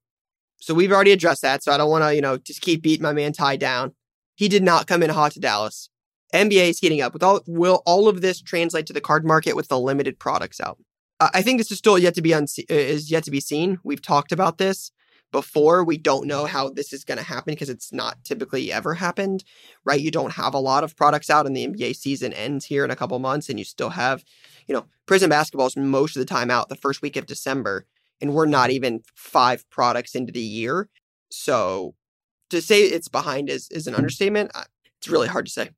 So 0.60 0.72
we've 0.74 0.92
already 0.92 1.12
addressed 1.12 1.42
that. 1.42 1.64
So 1.64 1.72
I 1.72 1.76
don't 1.76 1.90
want 1.90 2.04
to, 2.04 2.14
you 2.14 2.20
know, 2.20 2.36
just 2.36 2.60
keep 2.60 2.82
beating 2.82 3.02
my 3.02 3.12
man 3.12 3.32
Ty 3.32 3.56
down. 3.56 3.94
He 4.36 4.48
did 4.48 4.62
not 4.62 4.86
come 4.86 5.02
in 5.02 5.10
hot 5.10 5.32
to 5.32 5.40
Dallas. 5.40 5.90
NBA 6.32 6.70
is 6.70 6.78
heating 6.78 7.00
up. 7.00 7.12
With 7.12 7.22
all, 7.22 7.40
will 7.46 7.82
all 7.86 8.08
of 8.08 8.20
this 8.20 8.40
translate 8.40 8.86
to 8.86 8.92
the 8.92 9.00
card 9.00 9.24
market 9.24 9.56
with 9.56 9.68
the 9.68 9.78
limited 9.78 10.18
products 10.18 10.60
out? 10.60 10.78
I 11.20 11.42
think 11.42 11.58
this 11.58 11.72
is 11.72 11.78
still 11.78 11.98
yet 11.98 12.14
to 12.14 12.22
be 12.22 12.30
unse- 12.30 12.70
uh, 12.70 12.74
is 12.74 13.10
yet 13.10 13.24
to 13.24 13.30
be 13.30 13.40
seen. 13.40 13.78
We've 13.82 14.02
talked 14.02 14.32
about 14.32 14.58
this 14.58 14.92
before. 15.32 15.84
We 15.84 15.98
don't 15.98 16.26
know 16.26 16.46
how 16.46 16.70
this 16.70 16.92
is 16.92 17.04
going 17.04 17.18
to 17.18 17.24
happen 17.24 17.54
because 17.54 17.68
it's 17.68 17.92
not 17.92 18.22
typically 18.24 18.72
ever 18.72 18.94
happened, 18.94 19.44
right? 19.84 20.00
You 20.00 20.10
don't 20.10 20.32
have 20.34 20.54
a 20.54 20.58
lot 20.58 20.84
of 20.84 20.96
products 20.96 21.28
out, 21.28 21.46
and 21.46 21.56
the 21.56 21.66
NBA 21.66 21.96
season 21.96 22.32
ends 22.32 22.66
here 22.66 22.84
in 22.84 22.90
a 22.90 22.96
couple 22.96 23.18
months, 23.18 23.48
and 23.48 23.58
you 23.58 23.64
still 23.64 23.90
have, 23.90 24.24
you 24.66 24.74
know, 24.74 24.86
Prizm 25.06 25.28
basketball 25.28 25.66
is 25.66 25.76
most 25.76 26.16
of 26.16 26.20
the 26.20 26.26
time 26.26 26.50
out 26.50 26.68
the 26.68 26.76
first 26.76 27.02
week 27.02 27.16
of 27.16 27.26
December, 27.26 27.86
and 28.20 28.32
we're 28.34 28.46
not 28.46 28.70
even 28.70 29.02
five 29.14 29.68
products 29.70 30.14
into 30.14 30.32
the 30.32 30.40
year. 30.40 30.88
So 31.30 31.94
to 32.50 32.62
say 32.62 32.82
it's 32.82 33.08
behind 33.08 33.50
is 33.50 33.68
is 33.70 33.86
an 33.86 33.94
understatement. 33.94 34.52
It's 34.98 35.08
really 35.08 35.28
hard 35.28 35.46
to 35.46 35.52
say. 35.52 35.70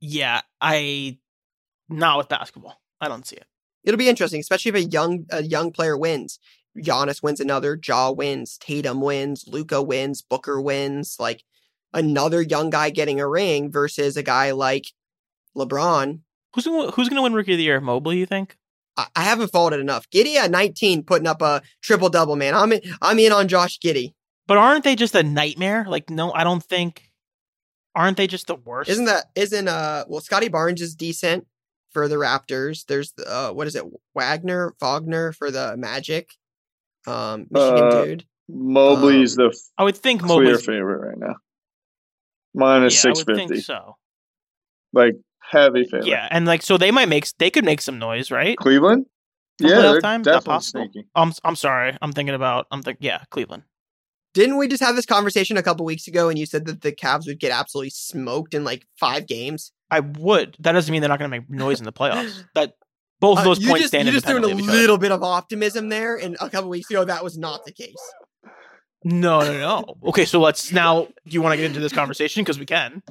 Yeah, 0.00 0.40
I 0.60 1.18
not 1.88 2.18
with 2.18 2.28
basketball. 2.28 2.80
I 3.00 3.08
don't 3.08 3.26
see 3.26 3.36
it. 3.36 3.46
It'll 3.84 3.98
be 3.98 4.08
interesting, 4.08 4.40
especially 4.40 4.70
if 4.70 4.74
a 4.74 4.88
young 4.88 5.26
a 5.30 5.42
young 5.42 5.72
player 5.72 5.96
wins. 5.96 6.38
Giannis 6.78 7.22
wins 7.22 7.40
another, 7.40 7.78
Ja 7.84 8.10
wins, 8.10 8.56
Tatum 8.58 9.00
wins, 9.00 9.44
Luka 9.46 9.82
wins, 9.82 10.22
Booker 10.22 10.60
wins. 10.60 11.16
Like 11.18 11.42
another 11.92 12.42
young 12.42 12.70
guy 12.70 12.90
getting 12.90 13.20
a 13.20 13.28
ring 13.28 13.70
versus 13.70 14.16
a 14.16 14.22
guy 14.22 14.52
like 14.52 14.86
LeBron. 15.56 16.20
Who's 16.54 16.66
gonna, 16.66 16.90
who's 16.92 17.08
going 17.08 17.16
to 17.16 17.22
win 17.22 17.32
rookie 17.32 17.52
of 17.52 17.58
the 17.58 17.64
year? 17.64 17.80
Mobley, 17.80 18.18
you 18.18 18.26
think? 18.26 18.56
I, 18.96 19.06
I 19.16 19.22
haven't 19.22 19.52
followed 19.52 19.72
it 19.72 19.80
enough. 19.80 20.08
Giddey 20.10 20.36
at 20.36 20.50
19 20.50 21.04
putting 21.04 21.26
up 21.26 21.42
a 21.42 21.62
triple 21.82 22.08
double, 22.08 22.36
man. 22.36 22.54
I'm 22.54 22.72
in, 22.72 22.80
I'm 23.00 23.18
in 23.18 23.32
on 23.32 23.48
Josh 23.48 23.78
Giddey. 23.78 24.14
But 24.46 24.58
aren't 24.58 24.84
they 24.84 24.96
just 24.96 25.14
a 25.14 25.22
nightmare? 25.22 25.84
Like, 25.88 26.10
no, 26.10 26.32
I 26.32 26.44
don't 26.44 26.62
think. 26.62 27.10
Aren't 27.94 28.16
they 28.16 28.26
just 28.26 28.46
the 28.46 28.54
worst? 28.54 28.90
Isn't 28.90 29.06
that 29.06 29.26
isn't 29.34 29.66
uh 29.66 30.04
well 30.08 30.20
Scottie 30.20 30.48
Barnes 30.48 30.80
is 30.80 30.94
decent 30.94 31.46
for 31.92 32.08
the 32.08 32.16
Raptors. 32.16 32.84
There's 32.86 33.12
the 33.12 33.26
uh 33.30 33.52
what 33.52 33.66
is 33.66 33.76
it 33.76 33.84
Wagner 34.14 34.74
Wagner 34.80 35.32
for 35.32 35.50
the 35.50 35.76
Magic. 35.76 36.30
Um 37.06 37.46
Michigan 37.50 37.84
Uh, 37.88 38.04
dude. 38.04 38.24
Mobley's 38.48 39.36
the 39.36 39.56
I 39.78 39.84
would 39.84 39.96
think 39.96 40.22
clear 40.22 40.40
Mobley's. 40.44 40.64
favorite 40.66 41.06
right 41.08 41.18
now. 41.18 41.34
Minus 42.54 43.04
yeah, 43.04 43.10
I 43.10 43.14
would 43.14 43.26
think 43.26 43.54
so. 43.56 43.96
like 44.92 45.14
heavy 45.40 45.84
favorite. 45.84 46.06
Yeah, 46.06 46.26
and 46.30 46.46
like 46.46 46.62
so 46.62 46.76
they 46.76 46.90
might 46.90 47.08
make 47.08 47.26
they 47.38 47.50
could 47.50 47.64
make 47.64 47.80
some 47.80 47.98
noise, 47.98 48.30
right? 48.30 48.56
Cleveland. 48.56 49.06
From 49.60 49.70
Yeah, 49.70 49.80
they're 49.82 50.00
time? 50.00 50.22
Is 50.22 50.24
that 50.24 50.32
definitely 50.32 50.50
possible? 50.54 50.88
sneaky. 50.92 51.08
I'm 51.14 51.32
I'm 51.44 51.56
sorry. 51.56 51.96
I'm 52.02 52.12
thinking 52.12 52.34
about 52.34 52.66
I'm 52.72 52.82
thinking 52.82 53.06
yeah, 53.06 53.22
Cleveland. 53.30 53.62
Didn't 54.34 54.58
we 54.58 54.68
just 54.68 54.82
have 54.82 54.94
this 54.96 55.06
conversation 55.06 55.56
a 55.56 55.62
couple 55.62 55.84
weeks 55.84 56.06
ago 56.06 56.28
and 56.28 56.38
you 56.38 56.46
said 56.46 56.64
that 56.66 56.82
the 56.82 56.92
Cavs 56.92 57.26
would 57.26 57.40
get 57.40 57.50
absolutely 57.52 57.90
smoked 57.90 58.54
in 58.54 58.62
like 58.64 58.86
five 58.98 59.26
games? 59.26 59.72
I 59.90 60.00
would. 60.00 60.56
That 60.60 60.72
doesn't 60.72 60.90
mean 60.92 61.00
they're 61.02 61.08
not 61.08 61.18
going 61.18 61.30
to 61.30 61.36
make 61.38 61.50
noise 61.50 61.80
in 61.80 61.84
the 61.84 61.92
playoffs. 61.92 62.44
That 62.54 62.74
both 63.20 63.38
of 63.38 63.42
Uh, 63.42 63.48
those 63.50 63.60
you 63.60 63.68
points 63.68 63.80
just, 63.82 63.90
stand 63.90 64.06
you 64.06 64.12
just 64.12 64.24
threw 64.26 64.36
in 64.36 64.44
a 64.44 64.46
independently 64.46 64.62
of 64.62 64.68
each 64.68 64.70
other. 64.70 64.80
little 64.80 64.98
bit 64.98 65.12
of 65.12 65.22
optimism 65.22 65.88
there, 65.88 66.16
and 66.16 66.36
a 66.40 66.48
couple 66.48 66.70
weeks 66.70 66.88
ago 66.90 67.04
that 67.04 67.22
was 67.24 67.36
not 67.36 67.64
the 67.66 67.72
case. 67.72 67.94
No, 69.04 69.40
no, 69.40 69.58
no. 69.58 69.84
Okay, 70.10 70.24
so 70.24 70.40
let's 70.40 70.72
now. 70.72 71.04
Do 71.04 71.10
you 71.26 71.42
want 71.42 71.52
to 71.52 71.56
get 71.56 71.66
into 71.66 71.80
this 71.80 71.92
conversation 72.00 72.42
because 72.44 72.58
we 72.58 72.66
can? 72.66 73.02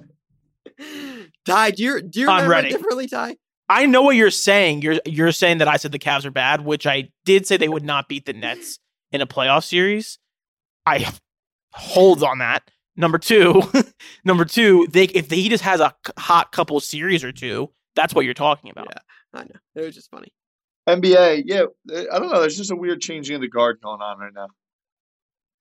Ty, 1.46 1.72
do 1.72 1.84
you 1.84 2.02
do 2.02 2.22
you 2.22 2.30
I'm 2.30 2.50
ready. 2.50 2.70
differently, 2.70 3.08
Ty? 3.08 3.36
I 3.68 3.86
know 3.86 4.02
what 4.02 4.16
you're 4.16 4.32
saying. 4.32 4.82
You're 4.82 5.00
you're 5.06 5.32
saying 5.32 5.60
that 5.60 5.68
I 5.68 5.78
said 5.78 5.92
the 5.92 6.00
Cavs 6.00 6.26
are 6.26 6.32
bad, 6.32 6.64
which 6.66 6.88
I 6.88 7.10
did 7.26 7.46
say 7.46 7.58
they 7.58 7.70
would 7.70 7.84
not 7.86 8.08
beat 8.08 8.26
the 8.26 8.34
Nets 8.34 8.80
in 9.12 9.22
a 9.22 9.28
playoff 9.28 9.64
series. 9.64 10.18
I 10.86 11.12
hold 11.74 12.24
on 12.24 12.40
that. 12.40 12.70
Number 12.96 13.18
two, 13.18 13.62
number 14.26 14.46
two, 14.46 14.88
they 14.92 15.06
if 15.06 15.32
he 15.32 15.48
just 15.48 15.64
has 15.64 15.80
a 15.80 15.96
hot 16.18 16.52
couple 16.52 16.80
series 16.80 17.24
or 17.24 17.32
two, 17.32 17.72
that's 17.96 18.14
what 18.14 18.26
you're 18.26 18.34
talking 18.34 18.72
about. 18.72 18.88
Yeah. 18.90 19.00
I 19.40 19.44
know. 19.44 19.60
It 19.76 19.86
was 19.86 19.96
just 19.96 20.12
funny. 20.12 20.34
NBA, 20.88 21.44
yeah, 21.46 21.66
I 21.90 22.20
don't 22.20 22.32
know. 22.32 22.40
There's 22.40 22.58
just 22.58 22.72
a 22.72 22.76
weird 22.76 23.00
changing 23.00 23.36
of 23.36 23.42
the 23.42 23.48
guard 23.48 23.80
going 23.82 24.02
on 24.02 24.18
right 24.18 24.34
now. 24.34 24.48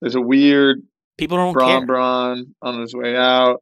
There's 0.01 0.15
a 0.15 0.21
weird 0.21 0.81
People 1.19 1.37
don't 1.37 1.53
Bron 1.53 1.81
care. 1.81 1.85
Bron 1.85 2.55
on 2.61 2.79
his 2.79 2.95
way 2.95 3.15
out. 3.15 3.61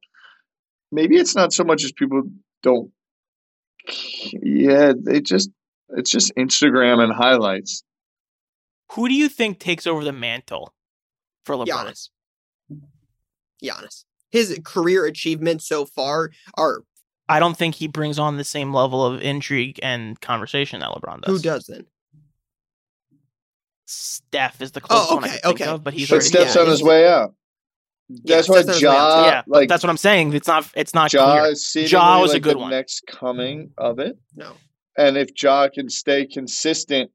Maybe 0.92 1.18
it's 1.18 1.36
not 1.36 1.52
so 1.52 1.64
much 1.64 1.84
as 1.84 1.92
people 1.92 2.22
don't. 2.62 2.92
Yeah, 4.32 4.94
they 4.96 5.22
just 5.22 5.50
it's 5.90 6.12
just 6.12 6.32
Instagram 6.36 7.04
and 7.04 7.12
highlights. 7.12 7.84
Who 8.92 9.10
do 9.10 9.16
you 9.16 9.28
think 9.28 9.60
takes 9.60 9.88
over 9.88 10.04
the 10.04 10.14
mantle 10.14 10.72
for 11.48 11.56
LeBron? 11.56 11.68
Giannis. 11.68 12.10
Giannis. 13.64 14.04
His 14.32 14.60
career 14.64 15.06
achievements 15.06 15.68
so 15.68 15.86
far 15.86 16.30
are 16.56 16.82
I 17.30 17.40
don't 17.40 17.58
think 17.58 17.76
he 17.76 17.88
brings 17.88 18.20
on 18.20 18.38
the 18.38 18.44
same 18.44 18.74
level 18.74 19.04
of 19.06 19.22
intrigue 19.22 19.80
and 19.84 20.20
conversation 20.22 20.80
that 20.82 20.90
LeBron 20.90 21.22
does. 21.22 21.36
who 21.38 21.42
does 21.42 21.66
then? 21.66 21.86
Steph 23.86 24.62
is 24.62 24.72
the 24.74 24.82
Oh, 24.84 24.88
closest 24.88 25.14
one 25.14 25.24
I 25.24 25.28
okay, 25.46 25.64
think 25.66 25.70
of, 25.70 25.84
but 25.84 25.94
he's 25.94 26.10
But 26.10 26.24
Steph's 26.24 26.56
yeah, 26.56 26.62
on 26.62 26.68
his 26.68 26.84
way 26.84 27.08
out. 27.08 27.34
That's 28.10 28.48
Yeah, 28.48 28.54
why 28.54 28.62
Steph's 28.62 28.68
on 28.70 28.74
his 28.76 28.84
way 28.84 28.90
out, 28.90 28.96
Ja, 28.96 29.26
yeah, 29.26 29.42
like 29.48 29.70
that's 29.70 29.84
what 29.84 29.90
I'm 29.90 29.98
saying. 29.98 30.34
It's 30.34 30.48
not. 30.48 30.70
It's 30.76 30.94
not 30.94 31.12
Ja 31.14 31.40
clear. 31.40 31.52
is 31.52 31.76
Ja 31.76 32.20
was 32.22 32.34
a 32.34 32.40
good 32.40 32.56
the 32.56 32.60
one. 32.60 32.70
next 32.72 33.06
coming 33.08 33.72
of 33.78 34.00
it. 34.00 34.18
No. 34.36 34.54
And 34.98 35.18
if 35.18 35.30
Ja 35.42 35.68
can 35.70 35.90
stay 35.90 36.26
consistent, 36.26 37.12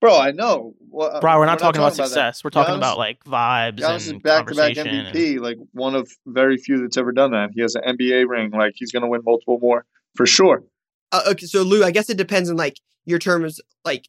bro, 0.00 0.18
I 0.18 0.30
know. 0.32 0.74
Well, 0.88 1.20
Bro, 1.20 1.38
we're 1.38 1.46
not 1.46 1.58
talking 1.58 1.80
about 1.80 1.94
that. 1.94 2.06
success. 2.08 2.42
We're 2.42 2.50
talking 2.50 2.74
Giannis- 2.74 2.78
about 2.78 2.98
like 2.98 3.22
vibes 3.24 3.78
Giannis 3.78 3.96
is 3.96 4.08
and 4.08 4.22
back 4.22 4.46
to 4.48 4.54
back 4.54 4.74
conversation. 4.74 4.88
and- 5.06 5.14
MVP, 5.16 5.38
like 5.40 5.56
one 5.72 5.94
of 5.94 6.10
very 6.26 6.56
few 6.56 6.80
that's 6.80 6.96
ever 6.96 7.12
done 7.12 7.30
that. 7.32 7.50
He 7.54 7.60
has 7.62 7.74
an 7.76 7.82
NBA 7.96 8.26
ring, 8.28 8.50
like 8.50 8.72
he's 8.76 8.90
gonna 8.92 9.08
win 9.08 9.20
multiple 9.24 9.58
more 9.60 9.84
for 10.16 10.26
sure. 10.26 10.64
Uh, 11.12 11.22
okay, 11.30 11.46
so 11.46 11.62
Lou, 11.62 11.84
I 11.84 11.90
guess 11.90 12.08
it 12.10 12.16
depends 12.16 12.50
on 12.50 12.56
like 12.56 12.76
your 13.04 13.18
terms. 13.18 13.60
Like, 13.84 14.06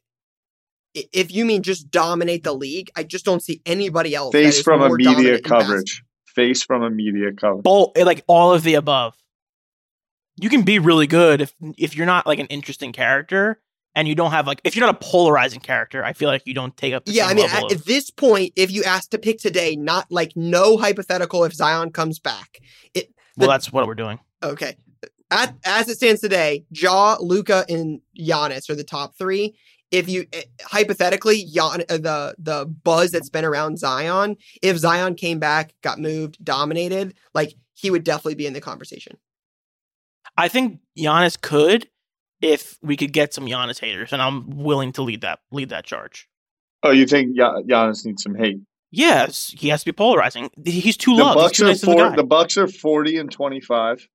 if 0.94 1.32
you 1.32 1.46
mean 1.46 1.64
just 1.64 1.90
dominate 1.92 2.44
the 2.44 2.54
league, 2.54 2.90
I 2.96 3.04
just 3.04 3.26
don't 3.26 3.42
see 3.42 3.62
anybody 3.66 4.14
else. 4.16 4.32
Face 4.34 4.62
from 4.62 4.82
a 4.82 4.90
media 4.90 5.06
dominant 5.14 5.28
in 5.28 5.34
basketball. 5.42 5.60
coverage. 5.62 6.04
Face 6.28 6.64
from 6.64 6.84
a 6.84 6.90
media 6.90 7.32
coverage. 7.34 7.64
Both, 7.64 7.98
like 7.98 8.24
all 8.28 8.54
of 8.54 8.64
the 8.64 8.76
above. 8.76 9.16
You 10.40 10.50
can 10.50 10.64
be 10.64 10.80
really 10.80 11.08
good 11.08 11.42
if 11.42 11.54
if 11.78 11.96
you're 11.96 12.06
not 12.06 12.26
like 12.26 12.40
an 12.40 12.48
interesting 12.48 12.92
character 12.94 13.60
and 13.96 14.08
you 14.08 14.16
don't 14.16 14.32
have 14.32 14.48
like 14.48 14.62
if 14.64 14.76
you're 14.76 14.86
not 14.86 14.96
a 14.96 15.06
polarizing 15.06 15.60
character. 15.60 16.04
I 16.04 16.14
feel 16.14 16.30
like 16.30 16.44
you 16.46 16.54
don't 16.54 16.76
take 16.76 16.94
up. 16.94 17.06
The 17.06 17.12
Yeah, 17.12 17.28
I 17.28 17.34
mean, 17.34 17.50
at, 17.50 17.72
of- 17.72 17.86
this 17.86 18.10
point, 18.10 18.54
if 18.56 18.72
you 18.72 18.84
ask 18.84 19.10
to 19.12 19.18
pick 19.18 19.40
today, 19.40 19.76
not 19.76 20.12
like 20.12 20.34
no 20.36 20.78
hypothetical 20.78 21.44
if 21.44 21.54
Zion 21.54 21.92
comes 21.92 22.20
back. 22.20 22.60
It 22.94 23.14
well, 23.38 23.50
that's 23.50 23.72
what 23.72 23.88
we're 23.88 23.96
doing. 23.96 24.20
okay. 24.44 24.76
At, 25.34 25.56
as 25.64 25.88
it 25.88 25.96
stands 25.96 26.20
today, 26.20 26.66
Ja, 26.72 27.16
Luka, 27.22 27.64
and 27.70 28.02
Giannis 28.20 28.70
are 28.70 28.76
the 28.76 28.84
top 28.84 29.16
three. 29.18 29.56
If 29.90 30.10
you 30.10 30.26
eh, 30.34 30.44
hypothetically, 30.62 31.46
Gian, 31.46 31.84
uh, 31.90 31.98
the 31.98 32.36
the 32.38 32.66
buzz 32.66 33.12
that's 33.12 33.30
been 33.30 33.46
around 33.46 33.80
Zion, 33.80 34.36
if 34.62 34.78
Zion 34.78 35.16
came 35.16 35.40
back, 35.40 35.74
got 35.82 36.00
moved, 36.00 36.44
dominated, 36.44 37.14
like 37.34 37.56
he 37.74 37.90
would 37.90 38.04
definitely 38.04 38.36
be 38.36 38.46
in 38.46 38.54
the 38.54 38.62
conversation. 38.62 39.18
I 40.38 40.48
think 40.48 40.80
Giannis 40.98 41.40
could 41.40 41.88
if 42.42 42.78
we 42.82 42.98
could 42.98 43.14
get 43.14 43.34
some 43.34 43.46
Giannis 43.46 43.80
haters, 43.80 44.12
and 44.14 44.22
I'm 44.22 44.50
willing 44.64 44.92
to 44.94 45.02
lead 45.04 45.22
that 45.22 45.40
lead 45.52 45.70
that 45.70 45.86
charge. 45.86 46.28
Oh, 46.84 46.92
you 46.92 47.06
think 47.06 47.36
Gia- 47.36 47.62
Giannis 47.68 48.06
needs 48.06 48.24
some 48.24 48.36
hate? 48.36 48.60
Yes, 48.92 49.54
he 49.58 49.70
has 49.70 49.82
to 49.82 49.86
be 49.86 49.92
polarizing. 49.94 50.50
He's 50.66 50.98
too 50.98 51.16
The 51.16 51.24
loved. 51.24 51.38
Bucks 51.38 51.58
too 51.58 51.66
nice 51.66 51.84
four, 51.84 51.96
guy. 52.10 52.16
the 52.16 52.24
Bucks 52.24 52.58
are 52.58 52.68
forty 52.68 53.18
and 53.18 53.32
twenty 53.32 53.62
five, 53.62 54.06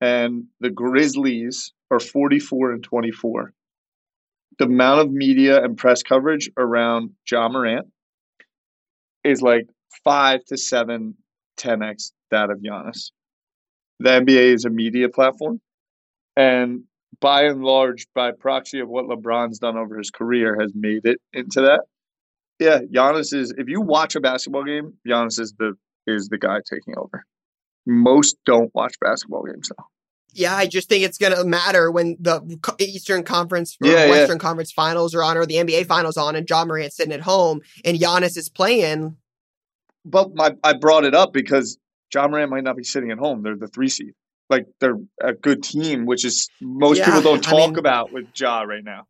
and 0.00 0.44
the 0.60 0.70
Grizzlies 0.70 1.72
are 1.90 1.98
forty 2.00 2.38
four 2.38 2.70
and 2.72 2.82
twenty 2.84 3.10
four. 3.10 3.52
The 4.58 4.66
amount 4.66 5.00
of 5.00 5.10
media 5.10 5.62
and 5.64 5.76
press 5.76 6.02
coverage 6.02 6.50
around 6.58 7.10
Ja 7.30 7.48
Morant 7.48 7.86
is 9.24 9.40
like 9.42 9.66
five 10.04 10.44
to 10.46 10.56
seven, 10.58 11.14
10x 11.58 12.12
that 12.30 12.50
of 12.50 12.58
Giannis. 12.58 13.10
The 14.00 14.10
NBA 14.10 14.54
is 14.54 14.64
a 14.66 14.70
media 14.70 15.08
platform, 15.08 15.60
and 16.36 16.82
by 17.20 17.44
and 17.44 17.62
large, 17.62 18.06
by 18.14 18.32
proxy 18.32 18.80
of 18.80 18.88
what 18.88 19.06
LeBron's 19.06 19.58
done 19.58 19.76
over 19.76 19.98
his 19.98 20.10
career, 20.10 20.58
has 20.60 20.72
made 20.74 21.04
it 21.04 21.20
into 21.32 21.60
that. 21.62 21.82
Yeah, 22.58 22.80
Giannis 22.80 23.32
is. 23.32 23.54
If 23.56 23.68
you 23.68 23.80
watch 23.80 24.14
a 24.14 24.20
basketball 24.20 24.64
game, 24.64 24.94
Giannis 25.06 25.40
is 25.40 25.54
the 25.58 25.74
is 26.06 26.28
the 26.28 26.38
guy 26.38 26.58
taking 26.68 26.94
over. 26.96 27.24
Most 27.86 28.36
don't 28.44 28.70
watch 28.74 28.94
basketball 29.00 29.44
games 29.44 29.70
though. 29.70 29.84
Yeah, 30.32 30.54
I 30.54 30.66
just 30.66 30.88
think 30.88 31.04
it's 31.04 31.18
gonna 31.18 31.42
matter 31.44 31.90
when 31.90 32.16
the 32.20 32.58
Eastern 32.78 33.24
Conference 33.24 33.76
or 33.82 33.88
Yeah, 33.88 34.04
yeah. 34.04 34.10
Western 34.10 34.38
Conference 34.38 34.72
Finals 34.72 35.14
are 35.14 35.22
on, 35.22 35.36
or 35.36 35.46
the 35.46 35.56
NBA 35.56 35.86
Finals 35.86 36.16
on, 36.16 36.36
and 36.36 36.48
Ja 36.48 36.64
Morant's 36.64 36.96
sitting 36.96 37.12
at 37.12 37.22
home 37.22 37.60
and 37.84 37.98
Giannis 37.98 38.36
is 38.36 38.48
playing. 38.48 39.16
But 40.04 40.34
my 40.34 40.54
I 40.62 40.74
brought 40.74 41.04
it 41.04 41.14
up 41.14 41.32
because 41.32 41.78
Ja 42.12 42.28
Morant 42.28 42.50
might 42.50 42.64
not 42.64 42.76
be 42.76 42.84
sitting 42.84 43.10
at 43.10 43.18
home. 43.18 43.42
They're 43.42 43.56
the 43.56 43.68
three 43.68 43.88
seed. 43.88 44.12
Like 44.50 44.66
they're 44.80 44.98
a 45.22 45.32
good 45.32 45.62
team, 45.62 46.04
which 46.06 46.24
is 46.24 46.48
most 46.60 46.98
Yeah, 46.98 47.06
people 47.06 47.22
don't 47.22 47.46
I 47.46 47.50
talk 47.50 47.70
mean- 47.70 47.78
about 47.78 48.12
with 48.12 48.26
Ja 48.38 48.62
right 48.62 48.84
now. 48.84 49.06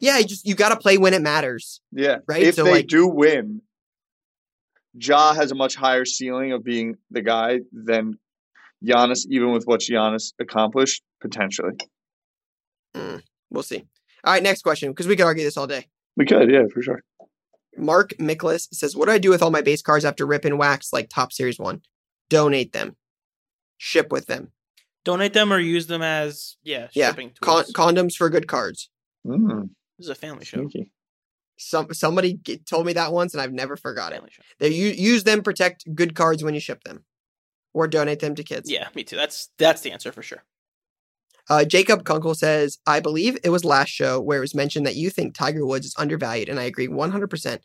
Yeah, 0.00 0.18
you 0.18 0.24
just 0.26 0.44
you 0.44 0.54
got 0.56 0.70
to 0.70 0.76
play 0.76 0.98
when 0.98 1.14
it 1.14 1.22
matters. 1.22 1.80
Yeah. 1.92 2.18
Right, 2.26 2.42
If 2.42 2.56
so, 2.56 2.64
they 2.64 2.72
like- 2.72 2.88
do 2.88 3.06
win, 3.06 3.62
Ja 5.00 5.32
has 5.34 5.50
a 5.52 5.54
much 5.54 5.76
higher 5.76 6.04
ceiling 6.04 6.52
of 6.52 6.64
being 6.64 6.96
the 7.10 7.22
guy 7.22 7.60
than 7.72 8.18
Giannis, 8.84 9.26
even 9.30 9.52
with 9.52 9.64
what 9.64 9.80
Giannis 9.80 10.32
accomplished 10.38 11.02
potentially. 11.20 11.72
Mm, 12.94 13.22
we'll 13.50 13.62
see. 13.62 13.84
All 14.24 14.32
right, 14.32 14.42
next 14.42 14.62
question 14.62 14.90
because 14.90 15.06
we 15.06 15.16
could 15.16 15.24
argue 15.26 15.44
this 15.44 15.56
all 15.56 15.66
day. 15.66 15.86
We 16.16 16.26
could, 16.26 16.50
yeah, 16.50 16.64
for 16.72 16.82
sure. 16.82 17.02
Mark 17.76 18.10
Miklas 18.20 18.68
says, 18.72 18.96
"What 18.96 19.06
do 19.06 19.12
I 19.12 19.18
do 19.18 19.30
with 19.30 19.42
all 19.42 19.50
my 19.50 19.62
base 19.62 19.82
cards 19.82 20.04
after 20.04 20.26
rip 20.26 20.44
and 20.44 20.58
wax 20.58 20.92
like 20.92 21.08
Top 21.08 21.32
Series 21.32 21.58
One? 21.58 21.82
Donate 22.28 22.72
them, 22.72 22.96
ship 23.78 24.12
with 24.12 24.26
them. 24.26 24.52
Donate 25.04 25.32
them 25.34 25.52
or 25.52 25.58
use 25.58 25.86
them 25.86 26.02
as 26.02 26.56
yeah 26.62 26.88
Yeah, 26.92 27.08
shipping 27.10 27.32
Con- 27.40 27.64
condoms 27.74 28.14
for 28.16 28.30
good 28.30 28.48
cards." 28.48 28.88
Mm, 29.26 29.70
this 29.98 30.06
is 30.06 30.08
a 30.10 30.14
family 30.14 30.44
show. 30.44 30.58
sneaky. 30.58 30.90
Some 31.56 31.92
somebody 31.94 32.34
g- 32.42 32.58
told 32.58 32.86
me 32.86 32.94
that 32.94 33.12
once, 33.12 33.32
and 33.34 33.40
I've 33.40 33.52
never 33.52 33.76
forgot 33.76 34.12
it. 34.12 34.16
Family 34.16 34.30
show. 34.32 34.42
They 34.58 34.68
u- 34.70 34.88
use 35.12 35.24
them 35.24 35.42
protect 35.42 35.84
good 35.94 36.14
cards 36.14 36.42
when 36.42 36.54
you 36.54 36.60
ship 36.60 36.82
them, 36.84 37.04
or 37.72 37.86
donate 37.86 38.20
them 38.20 38.34
to 38.34 38.42
kids. 38.42 38.70
Yeah, 38.70 38.88
me 38.94 39.04
too. 39.04 39.16
That's 39.16 39.50
that's 39.58 39.82
the 39.82 39.92
answer 39.92 40.10
for 40.10 40.22
sure. 40.22 40.42
Uh, 41.50 41.62
Jacob 41.64 42.04
Kunkel 42.04 42.34
says, 42.34 42.78
I 42.86 43.00
believe 43.00 43.36
it 43.44 43.50
was 43.50 43.66
last 43.66 43.90
show 43.90 44.18
where 44.18 44.38
it 44.38 44.40
was 44.40 44.54
mentioned 44.54 44.86
that 44.86 44.96
you 44.96 45.10
think 45.10 45.34
Tiger 45.34 45.66
Woods 45.66 45.84
is 45.84 45.94
undervalued, 45.98 46.48
and 46.48 46.58
I 46.58 46.62
agree 46.64 46.88
100%. 46.88 47.58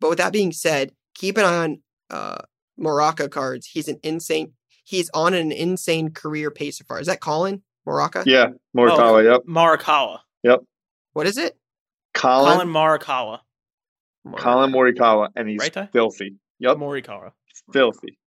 But 0.00 0.10
with 0.10 0.18
that 0.18 0.34
being 0.34 0.52
said, 0.52 0.92
keep 1.14 1.38
an 1.38 1.44
eye 1.46 1.56
on 1.64 1.82
uh, 2.10 2.38
Moraka 2.78 3.30
cards. 3.30 3.66
He's 3.66 3.88
an 3.88 3.98
insane, 4.02 4.52
he's 4.84 5.10
on 5.14 5.34
an 5.34 5.52
insane 5.52 6.10
career 6.10 6.50
pace 6.50 6.78
so 6.78 6.84
far. 6.86 7.00
Is 7.00 7.06
that 7.06 7.20
Collin 7.20 7.62
Moraka? 7.86 8.24
Yeah, 8.26 8.48
Morikawa, 8.76 9.24
yep. 9.24 9.42
Morikawa. 9.46 10.18
Yep. 10.42 10.60
What 11.12 11.26
is 11.26 11.36
it? 11.38 11.56
Collin, 12.14 12.52
Collin 12.52 12.68
Morikawa. 12.68 13.38
Collin 14.36 14.72
Morikawa, 14.72 15.28
and 15.36 15.48
he's 15.48 15.58
Right, 15.60 15.90
filthy. 15.92 16.36
Yep, 16.60 16.76
Morikawa. 16.76 17.32
filthy. 17.72 18.18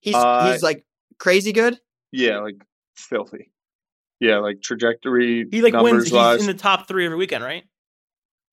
He's, 0.00 0.14
Uh, 0.14 0.50
he's 0.52 0.62
like 0.62 0.84
crazy 1.18 1.52
good. 1.52 1.78
Yeah, 2.10 2.38
like 2.38 2.56
filthy. 2.96 3.50
Yeah, 4.20 4.38
like 4.38 4.62
trajectory. 4.62 5.46
He 5.50 5.62
like 5.62 5.72
numbers 5.72 5.92
wins. 5.92 6.04
He's 6.04 6.12
wise. 6.12 6.40
in 6.40 6.46
the 6.46 6.54
top 6.54 6.86
three 6.88 7.04
every 7.04 7.16
weekend, 7.18 7.44
right? 7.44 7.64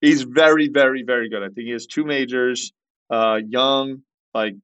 he's 0.01 0.21
very, 0.21 0.69
very, 0.69 1.03
very 1.03 1.29
good. 1.29 1.43
I 1.43 1.47
think 1.47 1.65
he 1.65 1.71
has 1.71 1.85
two 1.85 2.05
majors. 2.05 2.71
Uh, 3.09 3.39
young, 3.45 4.01
like 4.33 4.55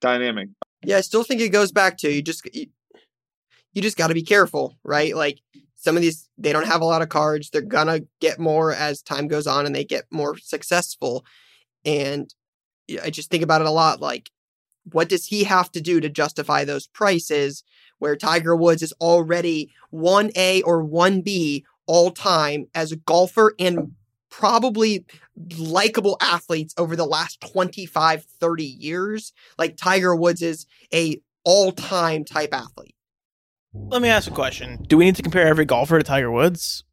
dynamic. 0.00 0.48
Yeah, 0.84 0.96
I 0.96 1.00
still 1.02 1.24
think 1.24 1.40
it 1.40 1.50
goes 1.50 1.72
back 1.72 1.98
to 1.98 2.10
you 2.10 2.22
just 2.22 2.42
you, 2.54 2.66
you 3.72 3.82
just 3.82 3.96
got 3.96 4.08
to 4.08 4.14
be 4.14 4.22
careful, 4.22 4.76
right? 4.82 5.14
Like 5.14 5.40
some 5.76 5.96
of 5.96 6.02
these 6.02 6.28
they 6.38 6.52
don't 6.52 6.66
have 6.66 6.80
a 6.80 6.86
lot 6.86 7.02
of 7.02 7.08
cards. 7.08 7.50
They're 7.50 7.62
gonna 7.62 8.00
get 8.20 8.38
more 8.38 8.72
as 8.72 9.02
time 9.02 9.28
goes 9.28 9.46
on 9.46 9.66
and 9.66 9.74
they 9.74 9.84
get 9.84 10.04
more 10.10 10.36
successful. 10.38 11.24
And 11.84 12.32
I 13.02 13.10
just 13.10 13.30
think 13.30 13.42
about 13.42 13.60
it 13.60 13.66
a 13.66 13.70
lot 13.70 14.00
like 14.00 14.30
what 14.84 15.08
does 15.08 15.26
he 15.26 15.44
have 15.44 15.70
to 15.72 15.80
do 15.80 16.00
to 16.00 16.08
justify 16.08 16.64
those 16.64 16.86
prices 16.86 17.62
where 17.98 18.16
Tiger 18.16 18.56
Woods 18.56 18.82
is 18.82 18.94
already 19.00 19.70
1A 19.92 20.62
or 20.64 20.82
1B 20.82 21.64
all 21.86 22.10
time 22.10 22.66
as 22.74 22.92
a 22.92 22.96
golfer 22.96 23.54
and 23.58 23.92
probably 24.30 25.04
likable 25.58 26.16
athletes 26.20 26.74
over 26.78 26.96
the 26.96 27.06
last 27.06 27.40
25 27.52 28.24
30 28.24 28.64
years 28.64 29.32
like 29.58 29.76
tiger 29.76 30.14
woods 30.14 30.42
is 30.42 30.66
a 30.94 31.20
all-time 31.44 32.24
type 32.24 32.52
athlete 32.52 32.94
Let 33.72 34.02
me 34.02 34.08
ask 34.08 34.30
a 34.30 34.34
question. 34.34 34.84
Do 34.86 34.96
we 34.96 35.04
need 35.04 35.16
to 35.16 35.22
compare 35.22 35.46
every 35.46 35.64
golfer 35.64 35.96
to 35.96 36.04
Tiger 36.04 36.30
Woods? 36.30 36.84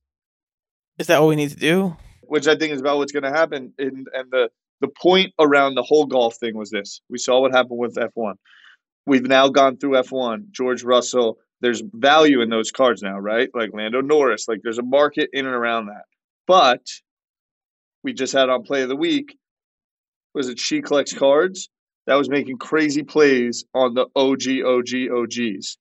Is 0.98 1.08
that 1.08 1.20
what 1.20 1.28
we 1.28 1.36
need 1.36 1.50
to 1.50 1.56
do? 1.58 1.98
which 2.28 2.48
I 2.48 2.56
think 2.56 2.74
is 2.74 2.82
about 2.82 2.98
what's 2.98 3.12
going 3.12 3.24
to 3.24 3.32
happen. 3.32 3.74
And 3.78 4.08
and 4.14 4.32
the 4.32 4.50
the 4.80 4.88
point 4.88 5.34
around 5.40 5.76
the 5.76 5.84
whole 5.84 6.06
golf 6.06 6.36
thing 6.36 6.56
was 6.56 6.70
this: 6.70 7.02
we 7.10 7.18
saw 7.18 7.42
what 7.42 7.52
happened 7.52 7.80
with 7.80 7.98
F 7.98 8.12
one. 8.14 8.36
We've 9.06 9.28
now 9.28 9.48
gone 9.48 9.78
through 9.78 9.98
F 9.98 10.12
one. 10.12 10.48
George 10.52 10.84
Russell, 10.84 11.38
there's 11.62 11.82
value 11.94 12.42
in 12.42 12.50
those 12.50 12.72
cards 12.72 13.02
now, 13.02 13.18
right? 13.18 13.50
Like 13.54 13.72
Lando 13.74 14.02
Norris, 14.02 14.48
like 14.48 14.60
there's 14.64 14.80
a 14.80 14.84
market 14.84 15.30
in 15.34 15.46
and 15.46 15.56
around 15.56 15.88
that. 15.88 16.04
But 16.46 16.82
we 18.08 18.14
just 18.14 18.32
had 18.32 18.48
on 18.48 18.64
play 18.64 18.84
of 18.84 18.88
the 18.88 18.96
week 18.96 19.38
was 20.34 20.48
it 20.48 20.58
she 20.58 20.82
collects 20.82 21.12
cards 21.12 21.68
that 22.06 22.16
was 22.16 22.30
making 22.30 22.58
crazy 22.58 23.04
plays 23.04 23.66
on 23.74 23.96
the 23.96 24.06
OG 24.16 24.64
OG 24.66 25.12
OGs. 25.14 25.78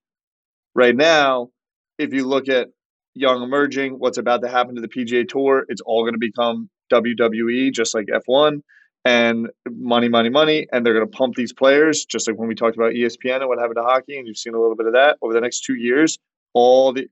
Right 0.74 0.97
now, 0.97 1.51
if 1.99 2.12
you 2.12 2.27
look 2.27 2.49
at 2.49 2.66
young 3.14 3.45
emerging, 3.45 4.01
what's 4.01 4.18
about 4.18 4.43
to 4.43 4.49
happen 4.49 4.74
to 4.74 4.81
the 4.81 4.89
PGA 4.89 5.29
Tour, 5.29 5.66
it's 5.68 5.81
all 5.83 6.03
going 6.03 6.14
to 6.14 6.18
become 6.18 6.68
WWE, 6.93 7.72
just 7.72 7.95
like 7.95 8.07
F1 8.07 8.61
and 9.05 9.49
money, 9.70 10.09
money, 10.09 10.29
money, 10.29 10.66
and 10.72 10.85
they're 10.85 10.95
going 10.95 11.09
to 11.09 11.16
pump 11.16 11.37
these 11.37 11.53
players, 11.53 12.07
just 12.07 12.27
like 12.27 12.37
when 12.37 12.49
we 12.49 12.57
talked 12.57 12.77
about 12.77 12.91
ESPN 12.91 13.37
and 13.37 13.47
what 13.47 13.61
happened 13.61 13.77
to 13.77 13.85
hockey, 13.85 14.18
and 14.18 14.27
you've 14.27 14.37
seen 14.37 14.55
a 14.55 14.61
little 14.61 14.74
bit 14.74 14.89
of 14.89 14.95
that 14.95 15.16
over 15.22 15.33
the 15.33 15.41
next 15.41 15.61
two 15.61 15.77
years. 15.77 16.18
All 16.55 16.93
the 16.93 17.07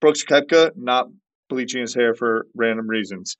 Brooks 0.00 0.24
Koepka 0.24 0.70
not 0.74 1.08
bleaching 1.50 1.82
his 1.82 1.94
hair 1.94 2.14
for 2.14 2.46
random 2.54 2.88
reasons. 2.88 3.36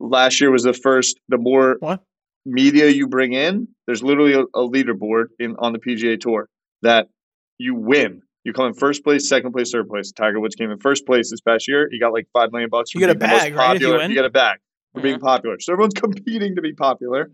Last 0.00 0.40
year 0.40 0.50
was 0.50 0.62
the 0.64 0.72
first. 0.72 1.20
The 1.28 1.38
more 1.38 1.76
What? 1.80 2.02
media 2.46 2.88
you 2.88 3.06
bring 3.06 3.32
in, 3.34 3.68
there's 3.86 4.02
literally 4.02 4.32
a, 4.32 4.40
a 4.40 4.66
leaderboard 4.66 5.26
in 5.38 5.56
on 5.58 5.72
the 5.72 5.78
PGA 5.78 6.18
Tour 6.18 6.48
that 6.82 7.08
you 7.58 7.74
win. 7.74 8.22
You 8.44 8.54
come 8.54 8.66
in 8.66 8.74
first 8.74 9.04
place, 9.04 9.28
second 9.28 9.52
place, 9.52 9.70
third 9.70 9.88
place. 9.88 10.12
Tiger 10.12 10.40
Woods 10.40 10.54
came 10.54 10.70
in 10.70 10.78
first 10.78 11.04
place 11.04 11.30
this 11.30 11.42
past 11.42 11.68
year. 11.68 11.88
He 11.90 12.00
got 12.00 12.12
like 12.14 12.26
five 12.32 12.50
million 12.52 12.70
bucks. 12.70 12.94
You 12.94 13.00
get 13.00 13.10
a 13.10 13.14
being 13.14 13.28
the 13.30 13.34
most 13.36 13.42
bag, 13.42 13.54
right, 13.54 13.76
if 13.76 13.82
you 13.82 13.88
Popular. 13.88 13.98
win? 14.08 14.14
get 14.14 14.24
a 14.24 14.30
bag 14.30 14.58
for 14.94 15.00
Yeah. 15.00 15.02
being 15.02 15.18
popular. 15.20 15.56
So 15.60 15.72
everyone's 15.74 15.94
competing 15.96 16.56
to 16.56 16.62
be 16.62 16.72
popular. 16.72 17.30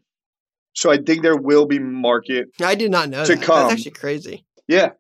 So 0.75 0.91
I 0.91 0.97
think 0.99 1.23
there 1.23 1.37
will 1.37 1.67
be 1.67 1.79
market. 1.79 2.49
I 2.61 2.75
did 2.75 2.91
not 2.91 3.09
know 3.09 3.25
To 3.25 3.37
that. 3.37 3.43
come. 3.45 3.61
That's 3.69 3.75
actually 3.75 3.93
crazy. 3.93 4.45
Yeah. 4.67 4.91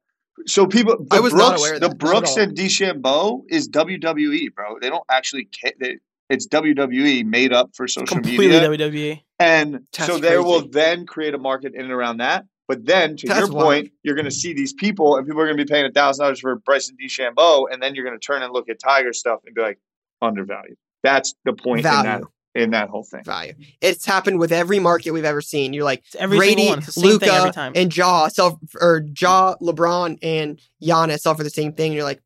So 0.46 0.66
people, 0.66 0.96
the 1.10 1.16
I 1.16 1.20
was 1.20 1.34
not 1.34 1.48
Brooks, 1.56 1.60
aware 1.62 1.74
of 1.74 1.80
the 1.80 1.88
that, 1.88 1.94
not 1.94 1.98
Brooks 2.12 2.30
all. 2.36 2.42
and 2.44 2.56
DeChambeau 2.56 3.42
is 3.48 3.68
WWE, 3.68 4.54
bro. 4.54 4.78
They 4.80 4.88
don't 4.88 5.04
actually. 5.10 5.48
Ca- 5.60 5.72
they, 5.80 5.96
it's 6.28 6.46
WWE 6.48 7.24
made 7.24 7.52
up 7.52 7.70
for 7.74 7.86
social 7.86 8.06
Completely 8.06 8.48
media. 8.48 8.60
Completely 8.68 8.90
WWE. 8.90 9.22
And 9.38 9.86
That's 9.92 10.06
so 10.06 10.18
there 10.18 10.42
will 10.42 10.66
then 10.68 11.06
create 11.06 11.34
a 11.34 11.38
market 11.38 11.74
in 11.74 11.82
and 11.82 11.92
around 11.92 12.18
that. 12.18 12.46
But 12.68 12.84
then, 12.84 13.16
to 13.18 13.26
That's 13.28 13.40
your 13.40 13.52
wild. 13.52 13.64
point, 13.64 13.92
you're 14.02 14.16
going 14.16 14.24
to 14.24 14.30
see 14.32 14.52
these 14.52 14.72
people, 14.72 15.16
and 15.16 15.24
people 15.26 15.40
are 15.40 15.46
going 15.46 15.56
to 15.56 15.64
be 15.64 15.68
paying 15.72 15.86
a 15.86 15.92
thousand 15.92 16.24
dollars 16.24 16.40
for 16.40 16.56
Bryson 16.56 16.96
DeChambeau, 17.00 17.66
and 17.70 17.80
then 17.80 17.94
you're 17.94 18.04
going 18.04 18.18
to 18.18 18.24
turn 18.24 18.42
and 18.42 18.52
look 18.52 18.68
at 18.68 18.80
Tiger 18.80 19.12
stuff 19.12 19.40
and 19.46 19.54
be 19.54 19.62
like, 19.62 19.78
undervalued. 20.20 20.76
That's 21.04 21.34
the 21.44 21.52
point 21.52 21.80
in 21.80 21.84
that 21.84 22.22
in 22.56 22.70
that 22.70 22.88
whole 22.88 23.04
thing. 23.04 23.22
Value. 23.22 23.54
It's 23.80 24.04
happened 24.04 24.38
with 24.40 24.50
every 24.50 24.80
market 24.80 25.12
we've 25.12 25.24
ever 25.24 25.42
seen. 25.42 25.72
You're 25.72 25.84
like 25.84 26.02
every 26.18 26.38
Brady, 26.38 26.62
single 26.62 26.68
one. 26.70 26.78
It's 26.78 26.86
the 26.86 26.92
same 26.92 27.18
thing 27.18 27.28
every 27.28 27.48
Luka, 27.50 27.72
and 27.76 27.96
Ja 27.96 28.28
sell 28.28 28.58
or 28.80 29.04
Ja, 29.20 29.54
LeBron, 29.60 30.18
and 30.22 30.60
Giannis 30.82 31.20
sell 31.20 31.34
for 31.34 31.44
the 31.44 31.50
same 31.50 31.72
thing. 31.72 31.88
And 31.88 31.94
you're 31.94 32.04
like, 32.04 32.22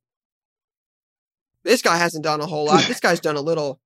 this 1.65 1.83
guy 1.83 1.97
hasn't 1.99 2.25
done 2.25 2.41
a 2.41 2.47
whole 2.47 2.65
lot. 2.67 2.85
This 2.89 3.01
guy's 3.01 3.21
done 3.21 3.37
a 3.37 3.41
little. 3.41 3.81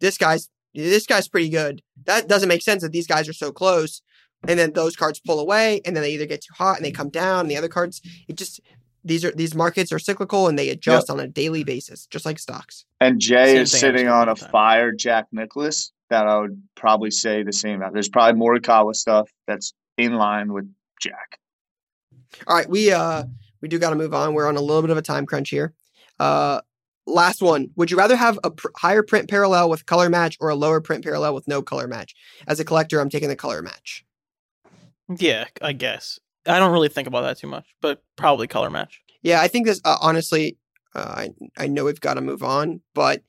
This 0.00 0.18
guy's 0.18 0.48
this 0.74 1.06
guy's 1.06 1.28
pretty 1.28 1.48
good. 1.48 1.82
That 2.04 2.28
doesn't 2.28 2.48
make 2.48 2.62
sense 2.62 2.82
that 2.82 2.92
these 2.92 3.06
guys 3.06 3.28
are 3.28 3.32
so 3.32 3.52
close. 3.52 4.02
And 4.48 4.58
then 4.58 4.72
those 4.72 4.96
cards 4.96 5.20
pull 5.20 5.38
away, 5.38 5.82
and 5.84 5.94
then 5.94 6.02
they 6.02 6.12
either 6.12 6.24
get 6.24 6.40
too 6.40 6.54
hot 6.56 6.76
and 6.76 6.84
they 6.84 6.92
come 6.92 7.10
down. 7.10 7.40
And 7.40 7.50
the 7.50 7.58
other 7.58 7.68
cards, 7.68 8.00
it 8.26 8.36
just 8.36 8.60
these 9.04 9.24
are 9.24 9.32
these 9.32 9.54
markets 9.54 9.92
are 9.92 9.98
cyclical 9.98 10.48
and 10.48 10.58
they 10.58 10.68
adjust 10.70 11.10
on 11.10 11.20
a 11.20 11.26
daily 11.26 11.64
basis, 11.64 12.06
just 12.06 12.24
like 12.24 12.38
stocks. 12.38 12.84
And 13.00 13.20
Jay 13.20 13.54
Same 13.54 13.62
is 13.62 13.72
sitting 13.72 14.08
on 14.08 14.28
a 14.28 14.34
time. 14.34 14.50
fire 14.50 14.92
Jack 14.92 15.26
Nicklaus 15.32 15.92
that 16.10 16.26
I 16.26 16.38
would 16.38 16.62
probably 16.74 17.10
say 17.10 17.42
the 17.42 17.52
same 17.52 17.76
about. 17.76 17.92
There's 17.92 18.08
probably 18.08 18.40
Morikawa 18.40 18.94
stuff 18.94 19.30
that's 19.46 19.72
in 19.96 20.14
line 20.14 20.52
with 20.52 20.72
Jack. 21.00 21.38
All 22.46 22.56
right, 22.56 22.68
we 22.68 22.92
uh 22.92 23.24
we 23.60 23.68
do 23.68 23.78
got 23.78 23.90
to 23.90 23.96
move 23.96 24.14
on. 24.14 24.34
We're 24.34 24.48
on 24.48 24.56
a 24.56 24.60
little 24.60 24.82
bit 24.82 24.90
of 24.90 24.96
a 24.96 25.02
time 25.02 25.26
crunch 25.26 25.50
here. 25.50 25.72
Uh 26.18 26.60
last 27.10 27.42
one. 27.42 27.70
Would 27.76 27.90
you 27.90 27.96
rather 27.96 28.16
have 28.16 28.38
a 28.44 28.50
pr- 28.50 28.68
higher 28.76 29.02
print 29.02 29.28
parallel 29.28 29.68
with 29.68 29.86
color 29.86 30.08
match 30.08 30.36
or 30.40 30.48
a 30.48 30.54
lower 30.54 30.80
print 30.80 31.04
parallel 31.04 31.34
with 31.34 31.48
no 31.48 31.62
color 31.62 31.86
match? 31.86 32.14
As 32.46 32.60
a 32.60 32.64
collector, 32.64 33.00
I'm 33.00 33.10
taking 33.10 33.28
the 33.28 33.36
color 33.36 33.62
match. 33.62 34.04
Yeah, 35.08 35.46
I 35.60 35.72
guess. 35.72 36.18
I 36.46 36.58
don't 36.58 36.72
really 36.72 36.88
think 36.88 37.08
about 37.08 37.22
that 37.22 37.38
too 37.38 37.46
much, 37.46 37.66
but 37.80 38.02
probably 38.16 38.46
color 38.46 38.70
match. 38.70 39.00
Yeah, 39.22 39.40
I 39.40 39.48
think 39.48 39.66
this 39.66 39.80
uh, 39.84 39.98
honestly 40.00 40.56
uh, 40.94 41.00
I 41.16 41.30
I 41.56 41.66
know 41.66 41.84
we've 41.84 42.00
got 42.00 42.14
to 42.14 42.20
move 42.20 42.42
on, 42.42 42.80
but 42.94 43.22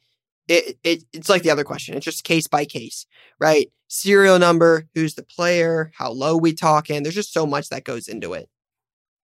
it, 0.48 0.78
it 0.84 1.04
it's 1.14 1.30
like 1.30 1.44
the 1.44 1.50
other 1.50 1.64
question. 1.64 1.96
It's 1.96 2.06
just 2.06 2.24
case 2.24 2.48
by 2.48 2.66
case, 2.66 3.06
right? 3.40 3.72
Serial 3.88 4.40
number, 4.40 4.88
who's 4.96 5.16
the 5.16 5.24
player, 5.24 5.92
how 5.96 6.12
low 6.12 6.38
we 6.38 6.54
talking. 6.54 7.04
There's 7.04 7.16
just 7.16 7.34
so 7.34 7.46
much 7.46 7.70
that 7.70 7.84
goes 7.84 8.08
into 8.08 8.34
it. 8.34 8.50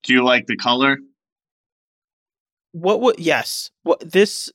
Do 0.05 0.13
you 0.13 0.25
like 0.25 0.47
the 0.47 0.57
color? 0.57 0.99
What 2.73 3.01
would 3.01 3.19
yes? 3.19 3.71
What 3.83 4.01
this? 4.01 4.51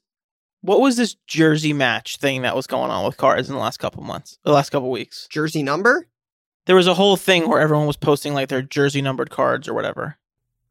What 0.61 0.82
was 0.82 0.97
this 0.97 1.15
jersey 1.28 1.72
match 1.72 2.18
thing 2.18 2.41
that 2.41 2.55
was 2.55 2.68
going 2.68 2.91
on 2.91 3.05
with 3.05 3.15
cards 3.15 3.47
in 3.47 3.55
the 3.55 3.61
last 3.61 3.78
couple 3.78 4.03
months, 4.03 4.38
the 4.43 4.51
last 4.51 4.70
couple 4.72 4.89
weeks? 4.89 5.28
Jersey 5.30 5.63
number? 5.63 6.07
There 6.65 6.76
was 6.76 6.88
a 6.88 6.95
whole 6.95 7.15
thing 7.15 7.47
where 7.47 7.61
everyone 7.61 7.88
was 7.88 7.95
posting 7.95 8.34
like 8.34 8.49
their 8.49 8.61
jersey 8.61 9.01
numbered 9.01 9.30
cards 9.30 9.68
or 9.68 9.74
whatever. 9.74 10.18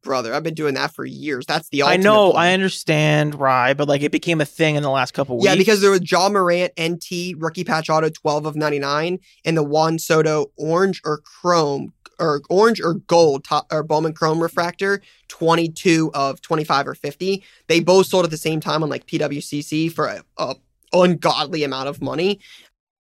Brother, 0.07 0.33
I've 0.33 0.45
been 0.45 0.55
doing 0.55 0.75
that 0.75 0.95
for 0.95 1.05
years. 1.05 1.45
That's 1.47 1.69
the 1.69 1.83
I 1.83 1.97
know. 1.97 2.33
I 2.33 2.53
understand, 2.53 3.35
Rye, 3.35 3.75
but 3.75 3.89
like 3.89 4.03
it 4.03 4.13
became 4.13 4.41
a 4.41 4.47
thing 4.47 4.77
in 4.77 4.83
the 4.83 4.91
last 4.91 5.13
couple 5.13 5.37
weeks. 5.37 5.47
Yeah, 5.47 5.57
because 5.57 5.81
there 5.81 5.91
was 5.91 6.09
Ja 6.11 6.29
Morant 6.29 6.73
NT 6.81 7.35
rookie 7.37 7.65
patch 7.65 7.91
auto 7.91 8.09
12 8.09 8.47
of 8.47 8.57
99 8.57 9.19
and 9.45 9.57
the 9.57 9.65
Juan 9.65 9.99
Soto 9.99 10.53
orange 10.57 11.03
or 11.05 11.19
chrome 11.19 11.93
or 12.19 12.41
orange 12.49 12.81
or 12.81 12.95
gold 12.95 13.45
top, 13.45 13.67
or 13.71 13.83
Bowman 13.83 14.13
chrome 14.13 14.43
refractor 14.43 15.03
22 15.29 16.11
of 16.15 16.41
25 16.41 16.89
or 16.89 16.95
50. 16.95 17.45
They 17.67 17.81
both 17.81 18.07
sold 18.07 18.25
at 18.25 18.31
the 18.31 18.37
same 18.37 18.61
time 18.61 18.83
on 18.83 18.89
like 18.89 19.07
PWCC 19.07 19.93
for 19.93 20.07
a, 20.07 20.23
a 20.39 20.55
ungodly 20.93 21.65
amount 21.65 21.89
of 21.89 22.01
money. 22.01 22.41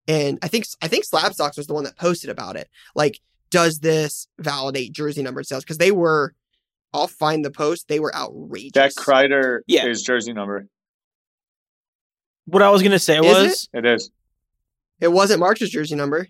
And 0.09 0.38
I 0.42 0.48
think 0.48 0.66
I 0.82 0.88
think 0.88 1.07
Slabstocks 1.07 1.57
was 1.57 1.66
the 1.66 1.74
one 1.74 1.84
that 1.84 1.96
posted 1.96 2.30
about 2.30 2.57
it. 2.57 2.68
Like, 2.94 3.20
does 3.50 3.80
this 3.80 4.28
validate 4.38 4.92
jersey 4.92 5.22
number 5.22 5.42
sales? 5.42 5.64
Because 5.64 5.78
they 5.78 5.92
were, 5.92 6.34
I'll 6.93 7.09
find 7.09 7.45
the 7.45 7.51
post. 7.51 7.89
They 7.89 7.99
were 8.01 8.14
outrageous. 8.14 8.72
Jack 8.72 8.93
Kreider 8.93 9.61
Yeah. 9.66 9.87
is 9.87 10.03
jersey 10.03 10.32
number. 10.32 10.68
what 12.47 12.62
I 12.62 12.70
was 12.70 12.82
gonna 12.82 12.99
say 12.99 13.18
Is 13.18 13.24
was 13.24 13.68
It 13.74 13.84
is. 13.84 14.11
it 15.01 15.09
wasn't 15.09 15.41
March's 15.41 15.68
jersey 15.70 15.97
number. 15.97 16.28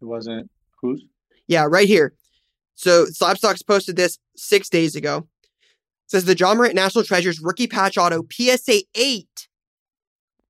It 0.00 0.04
wasn't 0.04 0.50
who's? 0.80 1.04
Yeah, 1.46 1.66
right 1.68 1.86
here. 1.86 2.14
So 2.74 3.04
Slabstocks 3.06 3.64
posted 3.66 3.96
this 3.96 4.18
six 4.36 4.68
days 4.70 4.96
ago. 4.96 5.28
says 6.06 6.24
the 6.24 6.34
Ja 6.36 6.54
Morant 6.54 6.74
National 6.74 7.04
Treasures 7.04 7.38
rookie 7.40 7.66
patch 7.66 7.96
auto 7.98 8.22
PSA 8.30 8.82
8 8.94 9.48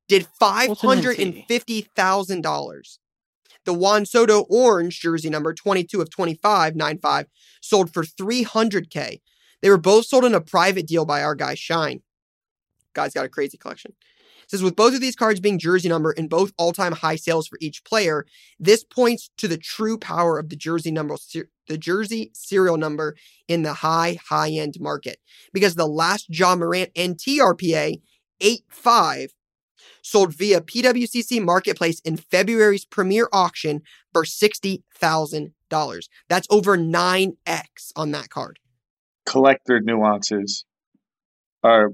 did 0.09 0.27
$550,000. 0.41 2.99
The 3.65 3.73
Juan 3.73 4.05
Soto 4.07 4.41
orange 4.49 4.99
jersey 5.01 5.31
number 5.31 5.55
22 5.55 6.01
of 6.01 6.11
25, 6.11 6.75
95, 6.75 7.27
sold 7.61 7.93
for 7.95 8.03
300K. 8.05 9.21
They 9.63 9.71
were 9.71 9.79
both 9.79 10.07
sold 10.07 10.25
in 10.25 10.35
a 10.35 10.41
private 10.41 10.87
deal 10.87 11.05
by 11.05 11.23
our 11.23 11.35
guy 11.35 11.55
Shine. 11.55 12.03
Guy's 12.95 13.15
got 13.15 13.25
a 13.25 13.31
crazy 13.31 13.57
collection. 13.57 13.95
says 14.49 14.63
with 14.63 14.77
both 14.77 14.95
of 14.95 15.01
these 15.01 15.17
cards 15.17 15.41
being 15.41 15.59
jersey 15.59 15.89
number 15.89 16.11
and 16.11 16.29
both 16.29 16.53
all-time 16.59 16.93
high 16.93 17.17
sales 17.17 17.49
for 17.49 17.59
each 17.61 17.85
player, 17.85 18.27
this 18.59 18.85
points 18.85 19.31
to 19.39 19.49
the 19.49 19.57
true 19.57 19.97
power 19.97 20.39
of 20.39 20.51
the 20.51 20.57
jersey 20.57 20.91
number 20.91 21.17
the 21.69 21.79
jersey 21.79 22.31
serial 22.35 22.77
number 22.77 23.15
in 23.49 23.63
the 23.63 23.73
high 23.73 24.19
high 24.29 24.51
end 24.51 24.75
market 24.81 25.19
because 25.53 25.75
the 25.75 25.87
last 25.87 26.27
Ja 26.29 26.55
Morant 26.55 26.93
NTRPA 26.95 28.01
85 28.41 29.35
sold 30.03 30.35
via 30.35 30.61
PWCC 30.61 31.43
Marketplace 31.43 32.01
in 32.01 32.17
February's 32.17 32.85
premier 32.85 33.29
auction 33.33 33.83
for 34.13 34.25
$60,000. 34.25 36.09
That's 36.29 36.47
over 36.51 36.77
9x 36.77 37.93
on 37.97 38.11
that 38.11 38.29
card. 38.29 38.59
Collector 39.27 39.81
nuances 39.81 40.65
are 41.63 41.91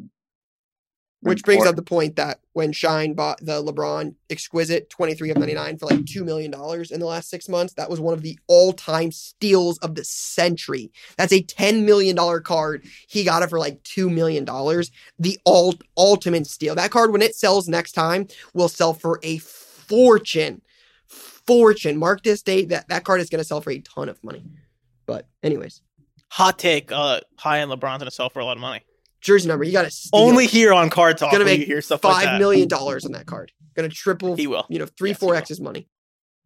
Which 1.20 1.42
brings 1.42 1.66
up 1.66 1.76
the 1.76 1.82
point 1.82 2.16
that 2.16 2.40
when 2.52 2.72
Shine 2.72 3.14
bought 3.14 3.44
the 3.44 3.62
LeBron 3.62 4.14
Exquisite 4.30 4.88
23 4.88 5.30
of 5.30 5.36
99 5.36 5.78
for 5.78 5.86
like 5.86 6.00
$2 6.00 6.24
million 6.24 6.52
in 6.90 7.00
the 7.00 7.06
last 7.06 7.28
six 7.28 7.48
months, 7.48 7.74
that 7.74 7.90
was 7.90 8.00
one 8.00 8.14
of 8.14 8.22
the 8.22 8.38
all 8.46 8.72
time 8.72 9.12
steals 9.12 9.78
of 9.78 9.94
the 9.94 10.04
century. 10.04 10.90
That's 11.16 11.32
a 11.32 11.42
$10 11.42 11.84
million 11.84 12.16
card. 12.42 12.84
He 13.08 13.24
got 13.24 13.42
it 13.42 13.50
for 13.50 13.58
like 13.58 13.82
$2 13.82 14.12
million. 14.12 14.44
The 14.44 15.38
ult- 15.44 15.82
ultimate 15.96 16.46
steal. 16.46 16.74
That 16.76 16.90
card, 16.90 17.12
when 17.12 17.22
it 17.22 17.34
sells 17.34 17.68
next 17.68 17.92
time, 17.92 18.28
will 18.54 18.68
sell 18.68 18.94
for 18.94 19.20
a 19.22 19.38
fortune. 19.38 20.62
Fortune. 21.06 21.98
Mark 21.98 22.22
this 22.22 22.42
date. 22.42 22.68
That, 22.68 22.88
that 22.88 23.04
card 23.04 23.20
is 23.20 23.28
going 23.28 23.40
to 23.40 23.44
sell 23.44 23.60
for 23.60 23.70
a 23.70 23.80
ton 23.80 24.08
of 24.08 24.22
money. 24.22 24.44
But, 25.06 25.26
anyways, 25.42 25.82
hot 26.30 26.58
take. 26.58 26.90
Uh, 26.92 27.20
high 27.36 27.60
end 27.60 27.70
LeBron's 27.70 27.98
gonna 27.98 28.10
sell 28.10 28.30
for 28.30 28.40
a 28.40 28.44
lot 28.44 28.56
of 28.56 28.60
money. 28.60 28.82
jersey 29.20 29.48
number. 29.48 29.64
You 29.64 29.72
got 29.72 29.90
to. 29.90 30.08
Only 30.12 30.46
here 30.46 30.72
on 30.72 30.90
Card 30.90 31.18
Talk. 31.18 31.32
gonna 31.32 31.44
make 31.44 31.62
hear 31.66 31.80
stuff 31.80 32.02
like 32.04 32.14
five 32.14 32.24
that. 32.24 32.38
million 32.38 32.68
dollars 32.68 33.04
on 33.04 33.12
that 33.12 33.26
card. 33.26 33.52
Gonna 33.74 33.88
triple, 33.88 34.34
He 34.36 34.46
will. 34.46 34.66
you 34.68 34.78
know, 34.78 34.86
three, 34.86 35.10
Yes, 35.10 35.18
four. 35.18 35.34
X's 35.36 35.60
money. 35.60 35.88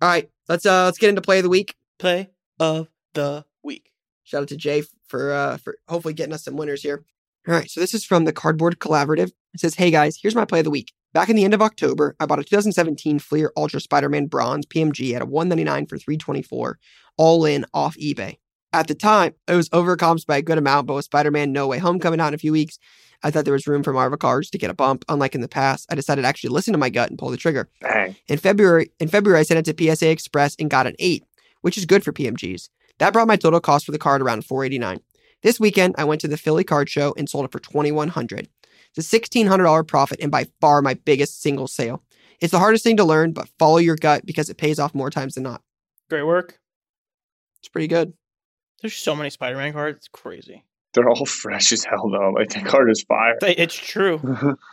All 0.00 0.08
right, 0.08 0.28
let's 0.48 0.66
uh 0.66 0.84
let's 0.84 0.98
get 0.98 1.08
into 1.10 1.20
play 1.22 1.38
of 1.38 1.44
the 1.44 1.48
week. 1.50 1.74
Play 1.98 2.30
of 2.58 2.88
the 3.14 3.44
week. 3.62 3.90
Shout 4.24 4.42
out 4.42 4.48
to 4.48 4.56
Jay 4.56 4.82
for 5.08 5.32
uh 5.32 5.56
for 5.58 5.76
hopefully 5.88 6.14
getting 6.14 6.32
us 6.34 6.44
some 6.44 6.56
winners 6.56 6.82
here. 6.82 7.04
All 7.48 7.54
right, 7.54 7.70
so 7.70 7.80
this 7.80 7.92
is 7.94 8.04
from 8.04 8.24
the 8.24 8.32
Cardboard 8.32 8.78
Collaborative. 8.78 9.32
It 9.54 9.60
says, 9.60 9.74
Hey 9.74 9.90
guys, 9.90 10.18
here's 10.20 10.34
my 10.34 10.44
play 10.44 10.60
of 10.60 10.64
the 10.64 10.70
week. 10.70 10.92
Back 11.12 11.28
in 11.28 11.36
the 11.36 11.44
end 11.44 11.52
of 11.54 11.60
October, 11.60 12.16
I 12.20 12.24
bought 12.26 12.38
a 12.38 12.44
2017 12.44 13.18
Fleer 13.18 13.52
Ultra 13.56 13.80
Spider 13.80 14.08
Man 14.08 14.26
Bronze 14.26 14.64
PMG 14.64 15.12
at 15.14 15.20
a 15.22 15.26
199 15.26 15.86
for 15.86 15.98
324, 15.98 16.78
all 17.18 17.44
in 17.44 17.66
off 17.74 17.96
eBay. 17.98 18.38
At 18.72 18.88
the 18.88 18.94
time, 18.94 19.34
it 19.46 19.54
was 19.54 19.68
overcomped 19.68 20.26
by 20.26 20.38
a 20.38 20.42
good 20.42 20.56
amount, 20.56 20.86
but 20.86 20.94
with 20.94 21.04
Spider 21.04 21.30
Man 21.30 21.52
No 21.52 21.66
Way 21.66 21.78
Home 21.78 21.98
coming 21.98 22.20
out 22.20 22.28
in 22.28 22.34
a 22.34 22.38
few 22.38 22.52
weeks, 22.52 22.78
I 23.22 23.30
thought 23.30 23.44
there 23.44 23.52
was 23.52 23.66
room 23.66 23.82
for 23.82 23.92
Marvel 23.92 24.16
cards 24.16 24.50
to 24.50 24.58
get 24.58 24.70
a 24.70 24.74
bump. 24.74 25.04
Unlike 25.08 25.34
in 25.34 25.42
the 25.42 25.48
past, 25.48 25.86
I 25.90 25.94
decided 25.94 26.22
to 26.22 26.28
actually 26.28 26.50
listen 26.50 26.72
to 26.72 26.78
my 26.78 26.88
gut 26.88 27.10
and 27.10 27.18
pull 27.18 27.30
the 27.30 27.36
trigger. 27.36 27.68
Bang. 27.80 28.16
In 28.28 28.38
February, 28.38 28.90
in 28.98 29.08
February, 29.08 29.40
I 29.40 29.42
sent 29.42 29.66
it 29.66 29.76
to 29.76 29.94
PSA 29.94 30.10
Express 30.10 30.56
and 30.58 30.70
got 30.70 30.86
an 30.86 30.96
eight, 30.98 31.24
which 31.60 31.76
is 31.76 31.84
good 31.84 32.02
for 32.02 32.12
PMGs. 32.12 32.70
That 32.98 33.12
brought 33.12 33.28
my 33.28 33.36
total 33.36 33.60
cost 33.60 33.84
for 33.84 33.92
the 33.92 33.98
card 33.98 34.22
around 34.22 34.46
489. 34.46 35.00
This 35.42 35.60
weekend, 35.60 35.94
I 35.98 36.04
went 36.04 36.20
to 36.22 36.28
the 36.28 36.36
Philly 36.36 36.64
Card 36.64 36.88
Show 36.88 37.14
and 37.16 37.28
sold 37.28 37.44
it 37.44 37.52
for 37.52 37.58
2100. 37.58 38.48
It's 38.94 39.12
a 39.12 39.18
$1,600 39.18 39.86
profit 39.86 40.20
and 40.20 40.30
by 40.30 40.46
far 40.60 40.82
my 40.82 40.94
biggest 40.94 41.42
single 41.42 41.66
sale. 41.66 42.02
It's 42.40 42.52
the 42.52 42.58
hardest 42.58 42.84
thing 42.84 42.96
to 42.96 43.04
learn, 43.04 43.32
but 43.32 43.48
follow 43.58 43.78
your 43.78 43.96
gut 43.96 44.26
because 44.26 44.48
it 44.50 44.56
pays 44.56 44.78
off 44.78 44.94
more 44.94 45.10
times 45.10 45.34
than 45.34 45.44
not. 45.44 45.62
Great 46.08 46.24
work. 46.24 46.58
It's 47.60 47.68
pretty 47.68 47.86
good. 47.86 48.14
There's 48.82 48.94
so 48.94 49.14
many 49.14 49.30
Spider-Man 49.30 49.72
cards. 49.72 49.98
It's 49.98 50.08
crazy. 50.08 50.64
They're 50.92 51.08
all 51.08 51.24
fresh 51.26 51.72
as 51.72 51.84
hell 51.84 52.10
though. 52.10 52.30
Like 52.30 52.50
the 52.50 52.60
card 52.60 52.90
is 52.90 53.02
fire. 53.02 53.38
It's 53.42 53.76
true. 53.76 54.56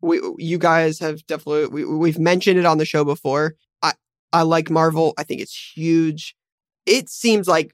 We, 0.00 0.20
you 0.36 0.58
guys 0.58 0.98
have 0.98 1.26
definitely 1.26 1.68
we, 1.68 1.86
we've 1.86 2.18
mentioned 2.18 2.58
it 2.58 2.66
on 2.66 2.76
the 2.76 2.84
show 2.84 3.06
before. 3.06 3.54
I 3.82 3.94
I 4.34 4.42
like 4.42 4.68
Marvel. 4.68 5.14
I 5.16 5.22
think 5.22 5.40
it's 5.40 5.72
huge. 5.74 6.36
It 6.84 7.08
seems 7.08 7.48
like 7.48 7.72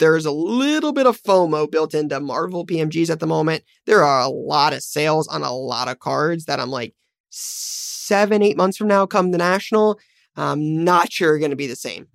there's 0.00 0.26
a 0.26 0.32
little 0.32 0.92
bit 0.92 1.06
of 1.06 1.22
FOMO 1.22 1.70
built 1.70 1.94
into 1.94 2.18
Marvel 2.18 2.66
PMGs 2.66 3.08
at 3.08 3.20
the 3.20 3.26
moment. 3.28 3.62
There 3.86 4.02
are 4.02 4.20
a 4.20 4.28
lot 4.28 4.72
of 4.72 4.82
sales 4.82 5.28
on 5.28 5.42
a 5.42 5.54
lot 5.54 5.86
of 5.86 6.00
cards 6.00 6.46
that 6.46 6.58
I'm 6.58 6.70
like 6.70 6.92
seven, 7.28 8.42
eight 8.42 8.56
months 8.56 8.76
from 8.76 8.88
now, 8.88 9.06
come 9.06 9.30
the 9.30 9.38
national. 9.38 10.00
I'm 10.36 10.82
not 10.82 11.12
sure 11.12 11.34
are 11.34 11.38
going 11.38 11.50
to 11.50 11.56
be 11.56 11.68
the 11.68 11.76
same. 11.76 12.08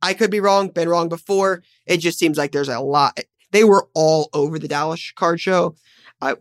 I 0.00 0.14
could 0.14 0.30
be 0.30 0.40
wrong, 0.40 0.68
been 0.68 0.88
wrong 0.88 1.08
before. 1.08 1.62
It 1.86 1.98
just 1.98 2.18
seems 2.18 2.38
like 2.38 2.52
there's 2.52 2.68
a 2.68 2.80
lot. 2.80 3.18
They 3.50 3.64
were 3.64 3.88
all 3.94 4.28
over 4.32 4.58
the 4.58 4.68
Dallas 4.68 5.12
card 5.16 5.40
show. 5.40 5.74
I, 6.20 6.36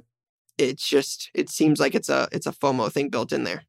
it's 0.57 0.87
just, 0.87 1.29
it 1.33 1.49
seems 1.49 1.79
like 1.79 1.95
it's 1.95 2.09
a, 2.09 2.27
it's 2.31 2.47
a 2.47 2.51
FOMO 2.51 2.91
thing 2.91 3.09
built 3.09 3.31
in 3.31 3.43
there. 3.43 3.63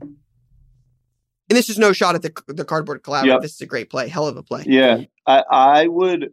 And 0.00 1.58
this 1.58 1.68
is 1.68 1.76
no 1.78 1.92
shot 1.92 2.14
at 2.14 2.22
the 2.22 2.32
the 2.46 2.64
cardboard 2.64 3.02
collab. 3.02 3.26
Yep. 3.26 3.42
This 3.42 3.52
is 3.52 3.60
a 3.60 3.66
great 3.66 3.90
play, 3.90 4.08
hell 4.08 4.26
of 4.26 4.38
a 4.38 4.42
play. 4.42 4.64
Yeah, 4.66 5.02
I, 5.26 5.42
I 5.50 5.86
would 5.86 6.30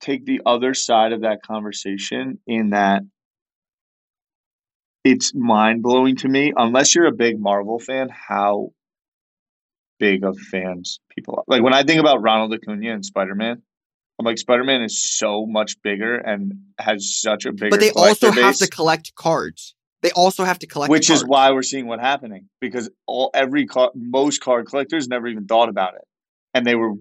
take 0.00 0.26
the 0.26 0.40
other 0.44 0.74
side 0.74 1.12
of 1.12 1.20
that 1.20 1.42
conversation 1.44 2.40
in 2.44 2.70
that 2.70 3.02
it's 5.04 5.32
mind 5.36 5.84
blowing 5.84 6.16
to 6.16 6.28
me, 6.28 6.52
unless 6.56 6.96
you're 6.96 7.06
a 7.06 7.12
big 7.12 7.38
Marvel 7.38 7.78
fan, 7.78 8.08
how 8.08 8.72
big 9.98 10.24
of 10.24 10.38
fans 10.38 11.00
people 11.10 11.36
are. 11.36 11.44
Like 11.46 11.62
when 11.62 11.74
I 11.74 11.82
think 11.82 12.00
about 12.00 12.22
Ronald 12.22 12.52
Acuna 12.52 12.92
and 12.92 13.04
Spider 13.04 13.34
Man, 13.34 13.62
I'm 14.18 14.24
like 14.24 14.38
Spider 14.38 14.64
Man 14.64 14.82
is 14.82 15.02
so 15.02 15.46
much 15.46 15.80
bigger 15.82 16.16
and 16.16 16.54
has 16.78 17.20
such 17.20 17.46
a 17.46 17.52
bigger. 17.52 17.70
But 17.70 17.80
they 17.80 17.90
also 17.90 18.30
have 18.30 18.56
to 18.58 18.68
collect 18.68 19.14
cards. 19.14 19.74
They 20.02 20.10
also 20.10 20.44
have 20.44 20.58
to 20.58 20.66
collect, 20.66 20.90
which 20.90 21.08
is 21.08 21.24
why 21.24 21.50
we're 21.52 21.62
seeing 21.62 21.86
what 21.86 21.98
happening 21.98 22.48
because 22.60 22.90
all 23.06 23.30
every 23.32 23.66
card, 23.66 23.92
most 23.94 24.42
card 24.42 24.66
collectors 24.66 25.08
never 25.08 25.26
even 25.26 25.46
thought 25.46 25.70
about 25.70 25.94
it, 25.94 26.06
and 26.52 26.66
they 26.66 26.74
were 26.74 26.92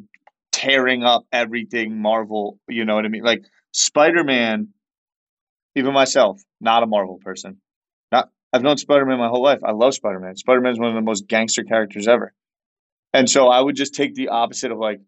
tearing 0.54 1.04
up 1.04 1.26
everything 1.32 2.02
Marvel. 2.02 2.60
You 2.70 2.86
know 2.86 2.96
what 2.96 3.06
I 3.06 3.10
mean? 3.10 3.24
Like 3.24 3.44
Spider 3.74 4.24
Man, 4.24 4.70
even 5.76 5.94
myself, 5.94 6.42
not 6.62 6.84
a 6.84 6.88
Marvel 6.88 7.20
person. 7.22 7.58
Not 8.10 8.30
I've 8.54 8.64
known 8.64 8.78
Spider 8.78 9.06
Man 9.06 9.20
my 9.20 9.28
whole 9.28 9.44
life. 9.44 9.60
I 9.66 9.72
love 9.72 9.94
Spider 9.94 10.22
Man. 10.22 10.38
Spider 10.38 10.62
Man 10.62 10.72
is 10.72 10.80
one 10.80 10.90
of 10.90 10.96
the 10.96 11.02
most 11.02 11.28
gangster 11.28 11.64
characters 11.64 12.08
ever. 12.08 12.34
And 13.14 13.30
so 13.30 13.48
I 13.48 13.62
would 13.62 13.76
just 13.76 13.94
take 13.94 14.16
the 14.16 14.30
opposite 14.30 14.72
of 14.72 14.78
like, 14.80 15.00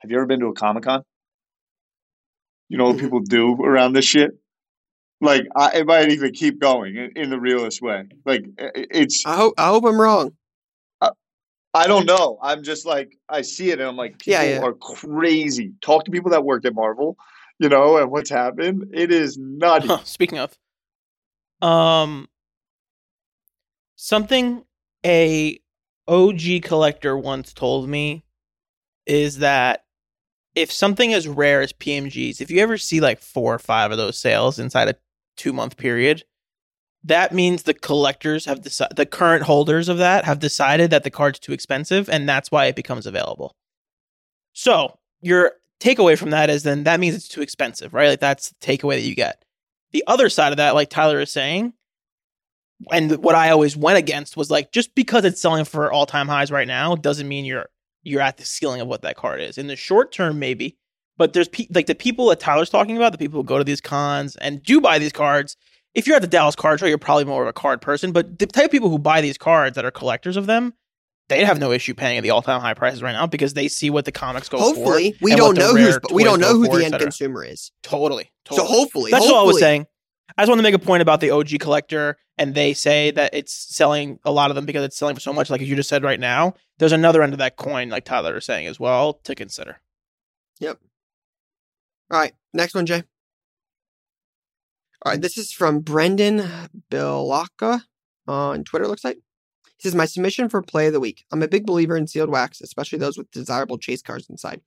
have 0.00 0.10
you 0.10 0.16
ever 0.16 0.26
been 0.26 0.40
to 0.40 0.46
a 0.46 0.54
Comic 0.54 0.84
Con? 0.84 1.02
You 2.68 2.78
know 2.78 2.86
what 2.86 2.96
Mhm. 2.96 3.00
people 3.00 3.20
do 3.20 3.54
around 3.62 3.92
this 3.92 4.04
shit? 4.04 4.30
Like, 5.20 5.46
I, 5.54 5.78
it 5.78 5.86
might 5.86 6.10
even 6.10 6.32
keep 6.32 6.58
going 6.60 6.96
in, 6.96 7.10
in 7.16 7.30
the 7.30 7.38
realest 7.38 7.82
way. 7.82 8.04
Like, 8.24 8.44
it's, 8.58 9.24
I 9.26 9.36
hope 9.36 9.54
I 9.58 9.66
hope 9.66 9.84
I'm 9.84 10.00
wrong. 10.00 10.32
I 11.72 11.86
don't 11.86 12.04
know. 12.04 12.36
I'm 12.42 12.64
just 12.64 12.84
like, 12.84 13.16
I 13.28 13.42
see 13.42 13.70
it 13.70 13.78
and 13.78 13.88
I'm 13.88 13.96
like, 13.96 14.18
people 14.18 14.32
Yeah, 14.32 14.42
yeah. 14.42 14.60
are 14.60 14.72
crazy. 14.72 15.72
Talk 15.80 16.04
to 16.06 16.10
people 16.10 16.32
that 16.32 16.44
work 16.44 16.64
at 16.64 16.74
Marvel, 16.74 17.16
you 17.60 17.68
know, 17.68 17.96
and 17.96 18.10
what's 18.10 18.28
happened. 18.28 18.90
It 18.92 19.12
is 19.12 19.38
nutty. 19.38 19.88
Speaking 20.04 20.38
of, 20.40 20.58
um, 21.62 22.28
something 23.94 24.64
a 25.06 25.60
OG 26.10 26.62
collector 26.62 27.16
once 27.16 27.52
told 27.52 27.88
me 27.88 28.24
is 29.06 29.38
that 29.38 29.84
if 30.54 30.72
something 30.72 31.14
as 31.14 31.28
rare 31.28 31.62
as 31.62 31.72
PMGs, 31.72 32.40
if 32.40 32.50
you 32.50 32.60
ever 32.60 32.76
see 32.76 33.00
like 33.00 33.20
four 33.20 33.54
or 33.54 33.58
five 33.58 33.92
of 33.92 33.96
those 33.96 34.18
sales 34.18 34.58
inside 34.58 34.88
a 34.88 34.96
two 35.36 35.52
month 35.52 35.76
period, 35.76 36.24
that 37.04 37.32
means 37.32 37.62
the 37.62 37.74
collectors 37.74 38.44
have 38.44 38.60
decided, 38.60 38.96
the 38.96 39.06
current 39.06 39.44
holders 39.44 39.88
of 39.88 39.98
that 39.98 40.24
have 40.24 40.40
decided 40.40 40.90
that 40.90 41.04
the 41.04 41.10
card's 41.10 41.38
too 41.38 41.52
expensive, 41.52 42.10
and 42.10 42.28
that's 42.28 42.50
why 42.50 42.66
it 42.66 42.76
becomes 42.76 43.06
available. 43.06 43.54
So 44.52 44.98
your 45.22 45.52
takeaway 45.78 46.18
from 46.18 46.30
that 46.30 46.50
is 46.50 46.64
then 46.64 46.84
that 46.84 47.00
means 47.00 47.14
it's 47.14 47.28
too 47.28 47.40
expensive, 47.40 47.94
right? 47.94 48.08
Like 48.08 48.20
that's 48.20 48.50
the 48.50 48.66
takeaway 48.66 48.96
that 48.96 49.08
you 49.08 49.14
get. 49.14 49.44
The 49.92 50.04
other 50.06 50.28
side 50.28 50.52
of 50.52 50.58
that, 50.58 50.74
like 50.74 50.90
Tyler 50.90 51.20
is 51.20 51.30
saying, 51.30 51.72
and 52.90 53.22
what 53.22 53.34
I 53.34 53.50
always 53.50 53.76
went 53.76 53.98
against 53.98 54.36
was 54.36 54.50
like 54.50 54.72
just 54.72 54.94
because 54.94 55.24
it's 55.24 55.40
selling 55.40 55.64
for 55.64 55.92
all 55.92 56.06
time 56.06 56.28
highs 56.28 56.50
right 56.50 56.68
now 56.68 56.94
doesn't 56.96 57.28
mean 57.28 57.44
you're 57.44 57.66
you're 58.02 58.22
at 58.22 58.38
the 58.38 58.44
ceiling 58.44 58.80
of 58.80 58.88
what 58.88 59.02
that 59.02 59.16
card 59.16 59.40
is. 59.40 59.58
In 59.58 59.66
the 59.66 59.76
short 59.76 60.12
term, 60.12 60.38
maybe, 60.38 60.76
but 61.18 61.32
there's 61.32 61.48
pe- 61.48 61.66
like 61.74 61.86
the 61.86 61.94
people 61.94 62.26
that 62.28 62.40
Tyler's 62.40 62.70
talking 62.70 62.96
about, 62.96 63.12
the 63.12 63.18
people 63.18 63.40
who 63.40 63.44
go 63.44 63.58
to 63.58 63.64
these 63.64 63.80
cons 63.80 64.36
and 64.36 64.62
do 64.62 64.80
buy 64.80 64.98
these 64.98 65.12
cards. 65.12 65.56
If 65.94 66.06
you're 66.06 66.16
at 66.16 66.22
the 66.22 66.28
Dallas 66.28 66.54
Card 66.54 66.78
Show, 66.80 66.86
you're 66.86 66.98
probably 66.98 67.24
more 67.24 67.42
of 67.42 67.48
a 67.48 67.52
card 67.52 67.82
person. 67.82 68.12
But 68.12 68.38
the 68.38 68.46
type 68.46 68.66
of 68.66 68.70
people 68.70 68.88
who 68.88 68.98
buy 68.98 69.20
these 69.20 69.36
cards 69.36 69.74
that 69.74 69.84
are 69.84 69.90
collectors 69.90 70.36
of 70.36 70.46
them, 70.46 70.72
they 71.28 71.44
have 71.44 71.58
no 71.58 71.72
issue 71.72 71.94
paying 71.94 72.22
the 72.22 72.30
all 72.30 72.42
time 72.42 72.60
high 72.60 72.74
prices 72.74 73.02
right 73.02 73.12
now 73.12 73.26
because 73.26 73.54
they 73.54 73.68
see 73.68 73.90
what 73.90 74.04
the 74.04 74.12
comics 74.12 74.48
go 74.48 74.58
for. 74.58 74.64
Hopefully, 74.64 75.16
we 75.20 75.34
don't 75.34 75.58
know 75.58 75.74
who's 75.74 75.98
we 76.12 76.24
don't 76.24 76.40
know 76.40 76.54
who 76.54 76.68
the 76.68 76.84
end 76.84 76.98
consumer 76.98 77.44
is. 77.44 77.70
Totally, 77.82 78.30
So 78.50 78.64
hopefully, 78.64 79.10
That's 79.10 79.26
what 79.26 79.36
I 79.36 79.42
was 79.42 79.58
saying. 79.58 79.86
I 80.36 80.42
just 80.42 80.48
want 80.48 80.58
to 80.58 80.62
make 80.62 80.74
a 80.74 80.78
point 80.78 81.02
about 81.02 81.20
the 81.20 81.30
OG 81.30 81.58
collector, 81.60 82.16
and 82.38 82.54
they 82.54 82.74
say 82.74 83.10
that 83.12 83.34
it's 83.34 83.52
selling 83.52 84.18
a 84.24 84.30
lot 84.30 84.50
of 84.50 84.54
them 84.54 84.66
because 84.66 84.84
it's 84.84 84.96
selling 84.96 85.14
for 85.14 85.20
so 85.20 85.32
much, 85.32 85.50
like 85.50 85.60
you 85.60 85.76
just 85.76 85.88
said 85.88 86.02
right 86.02 86.20
now. 86.20 86.54
There's 86.78 86.92
another 86.92 87.22
end 87.22 87.32
of 87.32 87.38
that 87.38 87.56
coin, 87.56 87.88
like 87.88 88.04
Tyler 88.04 88.36
is 88.36 88.44
saying 88.44 88.66
as 88.66 88.80
well, 88.80 89.14
to 89.24 89.34
consider. 89.34 89.80
Yep. 90.60 90.78
All 92.10 92.20
right, 92.20 92.32
next 92.52 92.74
one, 92.74 92.86
Jay. 92.86 93.02
All 95.02 95.12
right, 95.12 95.20
this 95.20 95.38
is 95.38 95.52
from 95.52 95.80
Brendan 95.80 96.46
Bilaka 96.90 97.82
on 98.26 98.64
Twitter, 98.64 98.86
looks 98.86 99.04
like. 99.04 99.18
He 99.80 99.88
says, 99.88 99.94
My 99.94 100.04
submission 100.04 100.50
for 100.50 100.60
play 100.60 100.88
of 100.88 100.92
the 100.92 101.00
week. 101.00 101.24
I'm 101.32 101.42
a 101.42 101.48
big 101.48 101.64
believer 101.64 101.96
in 101.96 102.06
sealed 102.06 102.28
wax, 102.28 102.60
especially 102.60 102.98
those 102.98 103.16
with 103.16 103.30
desirable 103.30 103.78
chase 103.78 104.02
cards 104.02 104.28
inside. 104.28 104.60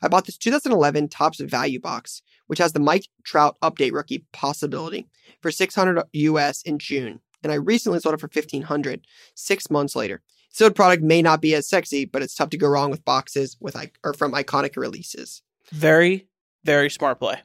I 0.00 0.06
bought 0.06 0.26
this 0.26 0.36
2011 0.36 1.08
Topps 1.08 1.40
Value 1.40 1.80
Box, 1.80 2.22
which 2.46 2.60
has 2.60 2.72
the 2.72 2.78
Mike 2.78 3.08
Trout 3.24 3.56
update 3.62 3.92
rookie 3.92 4.26
possibility 4.32 5.08
for 5.40 5.50
600 5.50 6.04
US 6.12 6.62
in 6.62 6.78
June, 6.78 7.20
and 7.42 7.50
I 7.50 7.56
recently 7.56 7.98
sold 7.98 8.14
it 8.14 8.20
for 8.20 8.30
1500 8.32 9.04
six 9.34 9.70
months 9.70 9.96
later. 9.96 10.22
Sealed 10.52 10.76
product 10.76 11.02
may 11.02 11.20
not 11.20 11.40
be 11.40 11.54
as 11.56 11.68
sexy, 11.68 12.04
but 12.04 12.22
it's 12.22 12.36
tough 12.36 12.50
to 12.50 12.58
go 12.58 12.68
wrong 12.68 12.92
with 12.92 13.04
boxes 13.04 13.56
with 13.60 13.76
or 14.04 14.12
from 14.14 14.32
iconic 14.32 14.76
releases. 14.76 15.42
Very, 15.72 16.28
very 16.64 16.90
smart 16.90 17.18
play. 17.18 17.40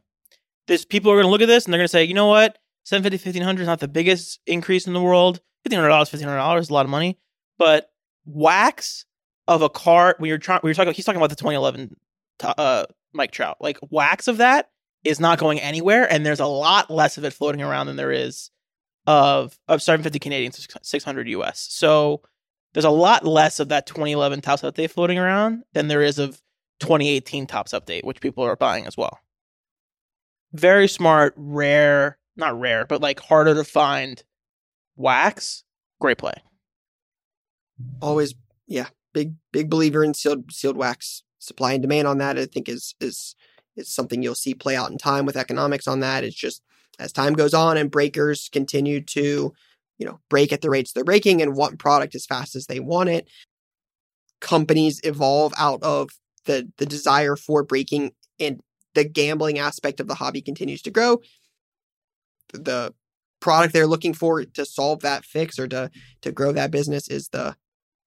This 0.67 0.85
people 0.85 1.11
are 1.11 1.15
going 1.15 1.25
to 1.25 1.31
look 1.31 1.41
at 1.41 1.47
this 1.47 1.65
and 1.65 1.73
they're 1.73 1.79
going 1.79 1.85
to 1.85 1.91
say, 1.91 2.03
you 2.03 2.13
know 2.13 2.27
what, 2.27 2.59
750 2.83 3.29
1500 3.29 3.61
is 3.61 3.67
not 3.67 3.79
the 3.79 3.87
biggest 3.87 4.39
increase 4.45 4.85
in 4.85 4.93
the 4.93 5.01
world. 5.01 5.39
$1,500, 5.69 6.09
fifteen 6.09 6.27
hundred 6.27 6.39
dollars, 6.39 6.69
a 6.69 6.73
lot 6.73 6.85
of 6.85 6.89
money, 6.89 7.17
but 7.57 7.91
wax 8.25 9.05
of 9.47 9.61
a 9.61 9.69
car 9.69 10.15
when 10.17 10.29
you're 10.29 10.37
trying, 10.37 10.59
we 10.63 10.69
were 10.69 10.73
talking, 10.73 10.93
he's 10.93 11.05
talking 11.05 11.17
about 11.17 11.29
the 11.29 11.35
2011 11.35 11.95
to- 12.39 12.59
uh, 12.59 12.85
Mike 13.13 13.31
Trout, 13.31 13.57
like 13.59 13.77
wax 13.89 14.27
of 14.27 14.37
that 14.37 14.69
is 15.03 15.19
not 15.19 15.39
going 15.39 15.59
anywhere, 15.59 16.11
and 16.11 16.25
there's 16.25 16.39
a 16.39 16.45
lot 16.47 16.89
less 16.89 17.17
of 17.17 17.23
it 17.25 17.33
floating 17.33 17.61
around 17.61 17.87
than 17.87 17.95
there 17.95 18.11
is 18.11 18.49
of 19.07 19.57
of 19.67 19.81
750 19.81 20.19
Canadian, 20.19 20.51
600 20.51 21.27
US. 21.29 21.59
So 21.69 22.21
there's 22.73 22.85
a 22.85 22.89
lot 22.89 23.23
less 23.23 23.59
of 23.59 23.69
that 23.69 23.85
2011 23.85 24.41
Topps 24.41 24.63
update 24.63 24.89
floating 24.89 25.19
around 25.19 25.63
than 25.73 25.87
there 25.87 26.01
is 26.01 26.17
of 26.19 26.41
2018 26.79 27.45
Topps 27.47 27.71
update, 27.71 28.03
which 28.03 28.19
people 28.19 28.43
are 28.43 28.55
buying 28.55 28.87
as 28.87 28.97
well. 28.97 29.19
Very 30.53 30.87
smart, 30.87 31.33
rare, 31.37 32.17
not 32.35 32.59
rare, 32.59 32.85
but 32.85 32.99
like 33.01 33.19
harder 33.19 33.53
to 33.53 33.63
find 33.63 34.23
wax. 34.95 35.63
Great 35.99 36.17
play. 36.17 36.33
always 38.01 38.33
yeah 38.67 38.87
big 39.13 39.33
big 39.51 39.69
believer 39.69 40.03
in 40.03 40.13
sealed 40.13 40.51
sealed 40.51 40.77
wax 40.77 41.23
supply 41.39 41.73
and 41.73 41.81
demand 41.81 42.07
on 42.07 42.17
that 42.17 42.37
i 42.37 42.45
think 42.45 42.67
is 42.69 42.95
is 42.99 43.35
is 43.75 43.89
something 43.93 44.23
you'll 44.23 44.35
see 44.35 44.53
play 44.53 44.75
out 44.75 44.91
in 44.91 44.97
time 44.97 45.25
with 45.25 45.35
economics 45.37 45.87
on 45.87 45.99
that 45.99 46.23
it's 46.23 46.35
just 46.35 46.61
as 46.99 47.11
time 47.11 47.33
goes 47.33 47.53
on 47.53 47.77
and 47.77 47.91
breakers 47.91 48.49
continue 48.51 49.01
to, 49.01 49.53
you 49.97 50.05
know, 50.05 50.19
break 50.29 50.53
at 50.53 50.61
the 50.61 50.69
rates 50.69 50.93
they're 50.93 51.03
breaking 51.03 51.41
and 51.41 51.55
want 51.55 51.79
product 51.79 52.15
as 52.15 52.25
fast 52.25 52.55
as 52.55 52.67
they 52.67 52.79
want 52.79 53.09
it, 53.09 53.29
companies 54.39 55.01
evolve 55.03 55.53
out 55.57 55.81
of 55.83 56.09
the 56.45 56.71
the 56.77 56.85
desire 56.85 57.35
for 57.35 57.63
breaking 57.63 58.11
and 58.39 58.61
the 58.93 59.03
gambling 59.03 59.59
aspect 59.59 59.99
of 59.99 60.07
the 60.07 60.15
hobby 60.15 60.41
continues 60.41 60.81
to 60.81 60.91
grow. 60.91 61.19
The 62.53 62.93
product 63.45 63.73
they're 63.73 63.85
looking 63.85 64.15
for 64.15 64.43
to 64.43 64.65
solve 64.65 65.01
that 65.01 65.23
fix 65.23 65.59
or 65.59 65.67
to 65.67 65.91
to 66.23 66.31
grow 66.31 66.51
that 66.51 66.71
business 66.71 67.07
is 67.07 67.27
the 67.27 67.55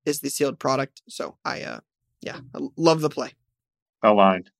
is 0.04 0.18
the 0.18 0.30
sealed 0.30 0.58
product. 0.58 1.00
So 1.08 1.36
I 1.44 1.62
uh 1.62 1.78
yeah, 2.20 2.40
I 2.52 2.58
love 2.76 3.00
the 3.02 3.08
play. 3.08 3.34
Aligned. 4.02 4.50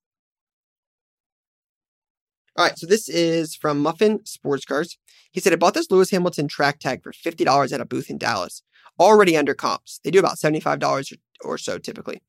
All 2.55 2.65
right, 2.65 2.79
so 2.79 2.87
this 2.87 3.09
is 3.09 3.55
from 3.55 3.81
Muffin 3.81 4.25
Sports 4.25 4.63
Cars. 4.65 4.97
He 5.31 5.41
said, 5.41 5.53
I 5.53 5.57
bought 5.57 5.73
this 5.73 5.91
Lewis 5.91 6.11
Hamilton 6.11 6.47
track 6.47 6.79
tag 6.79 7.03
for 7.03 7.11
$50 7.11 7.71
at 7.71 7.79
a 7.79 7.85
booth 7.85 8.09
in 8.09 8.17
Dallas, 8.17 8.63
already 8.99 9.37
under 9.37 9.53
comps. 9.53 9.99
They 10.03 10.11
do 10.11 10.19
about 10.19 10.37
$75 10.37 11.17
or 11.43 11.57
so 11.57 11.77
typically. 11.77 12.21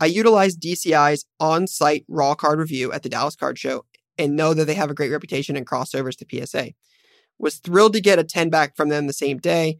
I 0.00 0.06
utilized 0.06 0.60
DCI's 0.60 1.24
on 1.38 1.66
site 1.66 2.04
raw 2.08 2.34
card 2.34 2.58
review 2.58 2.92
at 2.92 3.02
the 3.02 3.08
Dallas 3.08 3.36
Card 3.36 3.58
Show 3.58 3.84
and 4.18 4.36
know 4.36 4.54
that 4.54 4.66
they 4.66 4.74
have 4.74 4.90
a 4.90 4.94
great 4.94 5.10
reputation 5.10 5.56
and 5.56 5.66
crossovers 5.66 6.16
to 6.16 6.46
PSA. 6.46 6.72
Was 7.42 7.56
thrilled 7.56 7.92
to 7.92 8.00
get 8.00 8.18
a 8.18 8.24
10 8.24 8.48
back 8.48 8.74
from 8.74 8.88
them 8.88 9.06
the 9.06 9.12
same 9.12 9.36
day. 9.36 9.78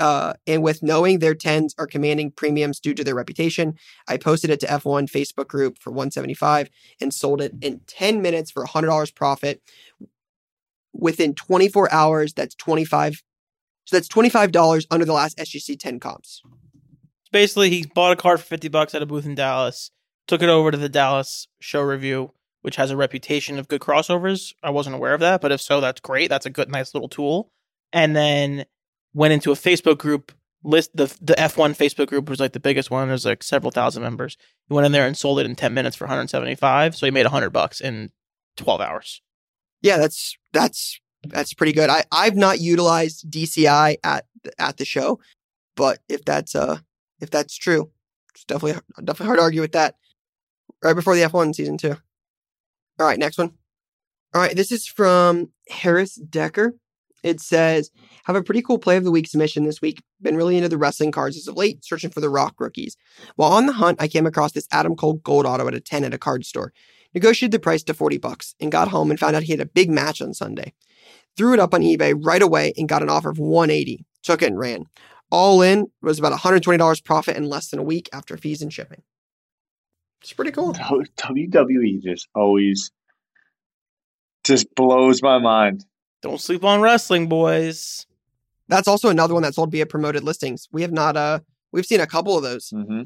Uh, 0.00 0.32
and 0.48 0.64
with 0.64 0.82
knowing 0.82 1.20
their 1.20 1.36
10s 1.36 1.74
are 1.78 1.86
commanding 1.86 2.32
premiums 2.32 2.80
due 2.80 2.94
to 2.94 3.04
their 3.04 3.14
reputation, 3.14 3.74
I 4.08 4.16
posted 4.16 4.50
it 4.50 4.58
to 4.60 4.66
F1 4.66 5.08
Facebook 5.08 5.46
group 5.46 5.78
for 5.78 5.90
175 5.90 6.68
and 7.00 7.14
sold 7.14 7.40
it 7.40 7.52
in 7.60 7.82
10 7.86 8.20
minutes 8.20 8.50
for 8.50 8.64
$100 8.66 9.14
profit. 9.14 9.62
Within 10.92 11.36
24 11.36 11.92
hours, 11.92 12.32
that's 12.32 12.56
25 12.56 13.22
so 13.90 13.96
that's 13.96 14.08
$25 14.08 14.86
under 14.92 15.04
the 15.04 15.12
last 15.12 15.36
SGC 15.38 15.76
10 15.76 15.98
comps. 15.98 16.42
Basically, 17.32 17.70
he 17.70 17.86
bought 17.92 18.12
a 18.12 18.16
card 18.16 18.38
for 18.38 18.46
50 18.46 18.68
bucks 18.68 18.94
at 18.94 19.02
a 19.02 19.06
booth 19.06 19.26
in 19.26 19.34
Dallas, 19.34 19.90
took 20.28 20.42
it 20.42 20.48
over 20.48 20.70
to 20.70 20.76
the 20.76 20.88
Dallas 20.88 21.48
show 21.58 21.82
review, 21.82 22.32
which 22.62 22.76
has 22.76 22.90
a 22.90 22.96
reputation 22.96 23.58
of 23.58 23.68
good 23.68 23.80
crossovers. 23.80 24.54
I 24.62 24.70
wasn't 24.70 24.96
aware 24.96 25.14
of 25.14 25.20
that, 25.20 25.40
but 25.40 25.52
if 25.52 25.60
so, 25.60 25.80
that's 25.80 26.00
great. 26.00 26.28
That's 26.28 26.46
a 26.46 26.50
good, 26.50 26.68
nice 26.68 26.94
little 26.94 27.08
tool. 27.08 27.50
And 27.92 28.14
then 28.14 28.64
went 29.14 29.32
into 29.32 29.50
a 29.50 29.56
Facebook 29.56 29.98
group 29.98 30.32
list 30.62 30.94
the 30.94 31.06
the 31.20 31.34
F1 31.34 31.76
Facebook 31.76 32.08
group 32.08 32.28
was 32.28 32.40
like 32.40 32.52
the 32.52 32.60
biggest 32.60 32.90
one. 32.90 33.08
There's 33.08 33.24
like 33.24 33.42
several 33.42 33.70
thousand 33.70 34.02
members. 34.02 34.36
He 34.68 34.74
went 34.74 34.86
in 34.86 34.92
there 34.92 35.06
and 35.06 35.16
sold 35.16 35.40
it 35.40 35.46
in 35.46 35.56
10 35.56 35.74
minutes 35.74 35.96
for 35.96 36.04
175. 36.04 36.94
So 36.94 37.06
he 37.06 37.10
made 37.10 37.24
100 37.24 37.50
bucks 37.50 37.80
in 37.80 38.10
12 38.56 38.80
hours. 38.80 39.22
Yeah, 39.82 39.96
that's 39.96 40.36
that's 40.52 41.00
that's 41.24 41.54
pretty 41.54 41.72
good. 41.72 41.90
I 41.90 42.04
I've 42.12 42.36
not 42.36 42.60
utilized 42.60 43.30
DCI 43.30 43.96
at 44.04 44.26
at 44.58 44.76
the 44.76 44.84
show, 44.84 45.20
but 45.76 46.00
if 46.08 46.24
that's 46.24 46.54
uh 46.54 46.78
if 47.20 47.30
that's 47.30 47.56
true, 47.56 47.90
it's 48.34 48.44
definitely 48.44 48.80
definitely 48.98 49.26
hard 49.26 49.38
to 49.38 49.42
argue 49.42 49.60
with 49.62 49.72
that. 49.72 49.96
Right 50.82 50.94
before 50.94 51.14
the 51.14 51.22
F1 51.22 51.54
season 51.54 51.78
too. 51.78 51.96
All 53.00 53.06
right, 53.06 53.18
next 53.18 53.38
one. 53.38 53.52
All 54.34 54.42
right, 54.42 54.54
this 54.54 54.70
is 54.70 54.86
from 54.86 55.48
Harris 55.70 56.16
Decker. 56.16 56.74
It 57.22 57.40
says, 57.40 57.90
have 58.24 58.36
a 58.36 58.42
pretty 58.42 58.60
cool 58.60 58.78
play 58.78 58.98
of 58.98 59.04
the 59.04 59.10
week 59.10 59.26
submission 59.26 59.64
this 59.64 59.80
week. 59.80 60.02
Been 60.20 60.36
really 60.36 60.58
into 60.58 60.68
the 60.68 60.76
wrestling 60.76 61.10
cards 61.10 61.36
as 61.38 61.48
of 61.48 61.56
late, 61.56 61.82
searching 61.82 62.10
for 62.10 62.20
the 62.20 62.28
rock 62.28 62.56
rookies. 62.60 62.96
While 63.36 63.52
on 63.52 63.64
the 63.64 63.72
hunt, 63.72 64.02
I 64.02 64.08
came 64.08 64.26
across 64.26 64.52
this 64.52 64.68
Adam 64.70 64.96
Cole 64.96 65.14
gold 65.14 65.46
auto 65.46 65.66
at 65.66 65.74
a 65.74 65.80
10 65.80 66.04
at 66.04 66.12
a 66.12 66.18
card 66.18 66.44
store. 66.44 66.74
Negotiated 67.14 67.52
the 67.52 67.58
price 67.58 67.82
to 67.84 67.94
40 67.94 68.18
bucks 68.18 68.54
and 68.60 68.70
got 68.70 68.88
home 68.88 69.10
and 69.10 69.18
found 69.18 69.34
out 69.34 69.44
he 69.44 69.52
had 69.52 69.60
a 69.60 69.66
big 69.66 69.90
match 69.90 70.20
on 70.20 70.34
Sunday. 70.34 70.74
Threw 71.38 71.54
it 71.54 71.58
up 71.58 71.72
on 71.72 71.80
eBay 71.80 72.14
right 72.22 72.42
away 72.42 72.74
and 72.76 72.88
got 72.88 73.02
an 73.02 73.08
offer 73.08 73.30
of 73.30 73.38
180. 73.38 74.04
Took 74.22 74.42
it 74.42 74.48
and 74.48 74.58
ran. 74.58 74.84
All 75.30 75.62
in 75.62 75.86
was 76.02 76.18
about 76.18 76.38
$120 76.38 77.04
profit 77.04 77.36
in 77.36 77.48
less 77.48 77.70
than 77.70 77.80
a 77.80 77.84
week 77.84 78.10
after 78.12 78.36
fees 78.36 78.60
and 78.60 78.70
shipping. 78.70 79.02
It's 80.20 80.32
pretty 80.32 80.50
cool. 80.50 80.74
WWE 80.74 82.02
just 82.02 82.28
always 82.34 82.90
just 84.44 84.74
blows 84.74 85.22
my 85.22 85.38
mind. 85.38 85.84
Don't 86.22 86.40
sleep 86.40 86.64
on 86.64 86.80
wrestling, 86.80 87.28
boys. 87.28 88.06
That's 88.68 88.88
also 88.88 89.08
another 89.08 89.34
one 89.34 89.42
that 89.42 89.54
sold 89.54 89.72
via 89.72 89.86
promoted 89.86 90.22
listings. 90.22 90.68
We 90.72 90.82
have 90.82 90.92
not 90.92 91.16
uh 91.16 91.40
we've 91.72 91.86
seen 91.86 92.00
a 92.00 92.06
couple 92.06 92.36
of 92.36 92.42
those. 92.42 92.70
Mm-hmm. 92.70 93.02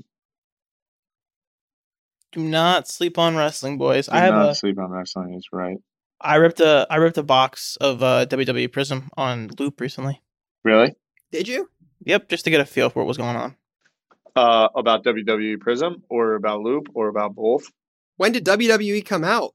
Do 2.33 2.41
not 2.41 2.89
sleep 2.89 3.17
on 3.17 3.37
wrestling, 3.37 3.79
boys. 3.79 4.07
Do 4.07 4.13
I 4.13 4.19
have 4.19 4.35
not 4.35 4.51
a 4.51 4.55
sleep 4.55 4.79
on 4.79 4.91
wrestling. 4.91 5.35
Is 5.35 5.49
right. 5.53 5.79
I 6.21 6.37
ripped 6.37 6.61
a 6.61 6.87
I 6.91 6.97
ripped 6.97 7.19
a 7.19 7.23
box 7.23 7.77
of 7.77 8.03
uh, 8.03 8.27
WWE 8.27 8.69
Prizm 8.69 9.09
on 9.17 9.51
Loupe 9.59 9.81
recently. 9.81 10.21
Really? 10.65 10.95
Did 11.31 11.47
you? 11.47 11.69
Yep, 12.05 12.29
just 12.29 12.45
to 12.45 12.51
get 12.51 12.61
a 12.61 12.65
feel 12.65 12.91
for 12.91 13.01
what 13.01 13.09
was 13.09 13.17
going 13.17 13.37
on. 13.37 13.57
Uh, 14.37 14.69
about 14.75 15.05
WWE 15.05 15.59
Prizm 15.59 16.03
or 16.09 16.35
about 16.35 16.61
Loupe 16.61 16.89
or 16.95 17.09
about 17.09 17.35
both? 17.37 17.65
When 18.17 18.33
did 18.33 18.45
WWE 18.45 19.05
come 19.05 19.23
out? 19.25 19.55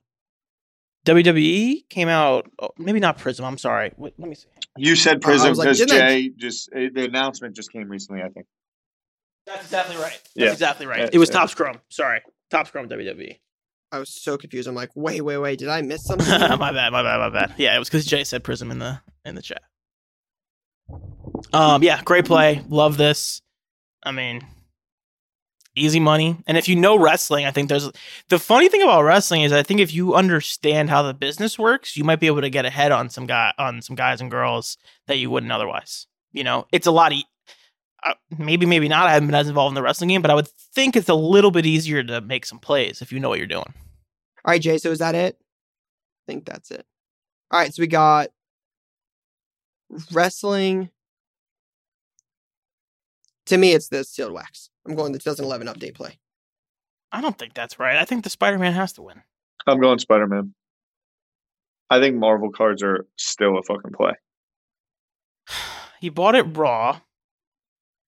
WWE 1.06 1.88
came 1.90 2.08
out, 2.08 2.50
oh, 2.62 2.70
maybe 2.78 3.00
not 3.00 3.18
Prizm. 3.18 3.44
I'm 3.46 3.58
sorry. 3.58 3.92
Wait, 3.98 4.14
let 4.18 4.30
me 4.30 4.36
see. 4.36 4.48
You 4.78 4.96
said 4.96 5.18
I 5.24 5.28
Prizm 5.30 5.50
was 5.50 5.58
like, 5.58 5.70
because 5.78 5.82
I- 5.82 5.86
Jay 5.98 6.30
just 6.38 6.70
eh, 6.76 6.90
the 6.94 7.06
announcement 7.06 7.56
just 7.56 7.72
came 7.72 7.90
recently. 7.90 8.22
I 8.22 8.30
think. 8.30 8.46
That's 9.46 9.64
exactly 9.64 9.96
right. 9.96 10.12
That's 10.12 10.32
Yeah. 10.36 10.52
exactly 10.52 10.86
right. 10.86 11.00
Yeah, 11.00 11.10
it 11.12 11.18
was 11.18 11.30
yeah. 11.30 11.36
Topps 11.40 11.56
Chrome. 11.56 11.80
Sorry, 11.90 12.22
Topps 12.52 12.70
Chrome 12.72 12.88
WWE. 12.90 13.40
I 13.92 13.98
was 14.00 14.10
so 14.10 14.38
confused. 14.38 14.68
I'm 14.68 14.76
like, 14.76 14.92
wait, 14.96 15.22
wait, 15.22 15.38
wait. 15.40 15.58
Did 15.60 15.70
I 15.70 15.82
miss 15.82 16.04
something? 16.06 16.28
my 16.30 16.72
bad, 16.72 16.92
my 16.92 17.02
bad, 17.02 17.18
my 17.18 17.30
bad. 17.30 17.54
Yeah, 17.58 17.76
it 17.76 17.80
was 17.80 17.90
because 17.90 18.06
Jay 18.06 18.24
said 18.24 18.44
Prizm 18.44 18.70
in 18.72 18.80
the 18.80 19.02
in 19.26 19.36
the 19.36 19.42
chat. 19.42 19.62
Um, 21.54 21.82
yeah, 21.84 22.02
great 22.04 22.26
play. 22.26 22.64
Love 22.70 22.98
this. 22.98 23.42
I 24.04 24.12
mean, 24.12 24.46
easy 25.76 26.00
money. 26.00 26.38
And 26.48 26.58
if 26.58 26.68
you 26.68 26.76
know 26.76 26.98
wrestling, 26.98 27.46
I 27.46 27.52
think 27.52 27.70
there's 27.70 27.90
the 28.30 28.40
funny 28.40 28.70
thing 28.70 28.82
about 28.82 29.04
wrestling 29.04 29.44
is 29.44 29.52
I 29.52 29.64
think 29.64 29.80
if 29.80 29.94
you 29.94 30.16
understand 30.16 30.90
how 30.90 31.04
the 31.04 31.14
business 31.14 31.58
works, 31.58 31.96
you 31.96 32.04
might 32.04 32.20
be 32.20 32.28
able 32.28 32.42
to 32.42 32.50
get 32.50 32.66
ahead 32.66 32.92
on 32.92 33.10
some 33.10 33.26
guy 33.26 33.54
on 33.58 33.82
some 33.82 33.96
guys 33.96 34.22
and 34.22 34.32
girls 34.32 34.78
that 35.08 35.18
you 35.18 35.30
wouldn't 35.30 35.52
otherwise. 35.52 36.08
You 36.32 36.44
know, 36.44 36.68
it's 36.72 36.88
a 36.88 36.92
lot. 36.92 37.14
E- 37.14 37.26
uh, 38.06 38.14
maybe, 38.38 38.66
maybe 38.66 38.88
not. 38.88 39.08
I 39.08 39.14
haven't 39.14 39.28
been 39.28 39.36
as 39.36 39.50
involved 39.50 39.72
in 39.72 39.76
the 39.76 39.82
wrestling 39.82 40.10
game, 40.10 40.22
but 40.22 40.32
I 40.32 40.36
would 40.36 40.48
think 40.48 40.96
it's 40.96 41.10
a 41.10 41.16
little 41.16 41.52
bit 41.52 41.66
easier 41.66 42.02
to 42.04 42.22
make 42.22 42.46
some 42.46 42.60
plays 42.60 43.02
if 43.02 43.12
you 43.12 43.20
know 43.20 43.28
what 43.30 43.40
you're 43.40 43.48
doing. 43.48 43.74
All 44.46 44.52
right, 44.52 44.62
Jay. 44.62 44.78
So 44.78 44.90
is 44.92 45.00
that 45.00 45.16
it? 45.16 45.38
I 45.38 46.32
think 46.32 46.46
that's 46.46 46.72
it. 46.72 46.86
All 47.52 47.60
right. 47.60 47.74
So 47.74 47.82
we 47.82 47.88
got 47.88 48.30
wrestling. 50.12 50.90
To 53.48 53.58
me, 53.58 53.74
it's 53.74 53.90
the 53.90 54.04
sealed 54.04 54.34
wax. 54.34 54.69
I'm 54.88 54.96
going 54.96 55.12
the 55.12 55.20
2011 55.20 55.68
update 55.68 55.96
play. 55.96 56.20
I 57.12 57.22
don't 57.22 57.38
think 57.38 57.54
that's 57.54 57.80
right. 57.80 57.98
I 57.98 58.06
think 58.06 58.24
the 58.24 58.30
Spider 58.30 58.58
Man 58.60 58.74
has 58.74 58.94
to 58.94 59.02
win. 59.02 59.22
I'm 59.68 59.80
going 59.80 60.00
Spider 60.00 60.28
Man. 60.28 60.54
I 61.90 62.00
think 62.00 62.16
Marvel 62.16 62.52
cards 62.52 62.84
are 62.84 63.08
still 63.18 63.58
a 63.58 63.64
fucking 63.64 63.92
play. 63.92 64.14
He 66.02 66.08
bought 66.08 66.34
it 66.34 66.56
raw. 66.56 67.02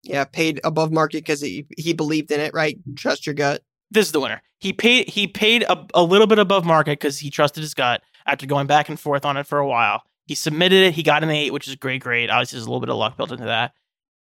Yeah, 0.02 0.24
paid 0.24 0.62
above 0.64 0.94
market 0.94 1.18
because 1.18 1.42
he, 1.42 1.66
he 1.78 1.92
believed 1.92 2.32
in 2.32 2.40
it, 2.40 2.54
right? 2.54 2.80
Trust 2.96 3.28
your 3.28 3.36
gut. 3.36 3.64
This 3.90 4.06
is 4.06 4.14
the 4.14 4.22
winner. 4.22 4.42
He 4.60 4.72
paid. 4.72 5.10
He 5.10 5.28
paid 5.28 5.64
a, 5.64 5.86
a 5.94 6.02
little 6.02 6.26
bit 6.26 6.40
above 6.40 6.64
market 6.64 7.02
because 7.02 7.20
he 7.20 7.30
trusted 7.30 7.62
his 7.62 7.74
gut 7.74 8.02
after 8.26 8.46
going 8.46 8.66
back 8.66 8.88
and 8.88 8.98
forth 8.98 9.26
on 9.26 9.36
it 9.36 9.46
for 9.46 9.60
a 9.60 9.68
while. 9.68 10.04
He 10.26 10.36
submitted 10.36 10.86
it. 10.86 10.94
He 10.94 11.04
got 11.04 11.22
an 11.22 11.30
eight, 11.32 11.52
which 11.52 11.68
is 11.68 11.76
great. 11.76 12.02
Great. 12.02 12.30
Obviously, 12.30 12.56
there's 12.56 12.66
a 12.66 12.70
little 12.70 12.80
bit 12.80 12.90
of 12.90 12.96
luck 12.96 13.18
built 13.18 13.34
into 13.34 13.44
that. 13.44 13.74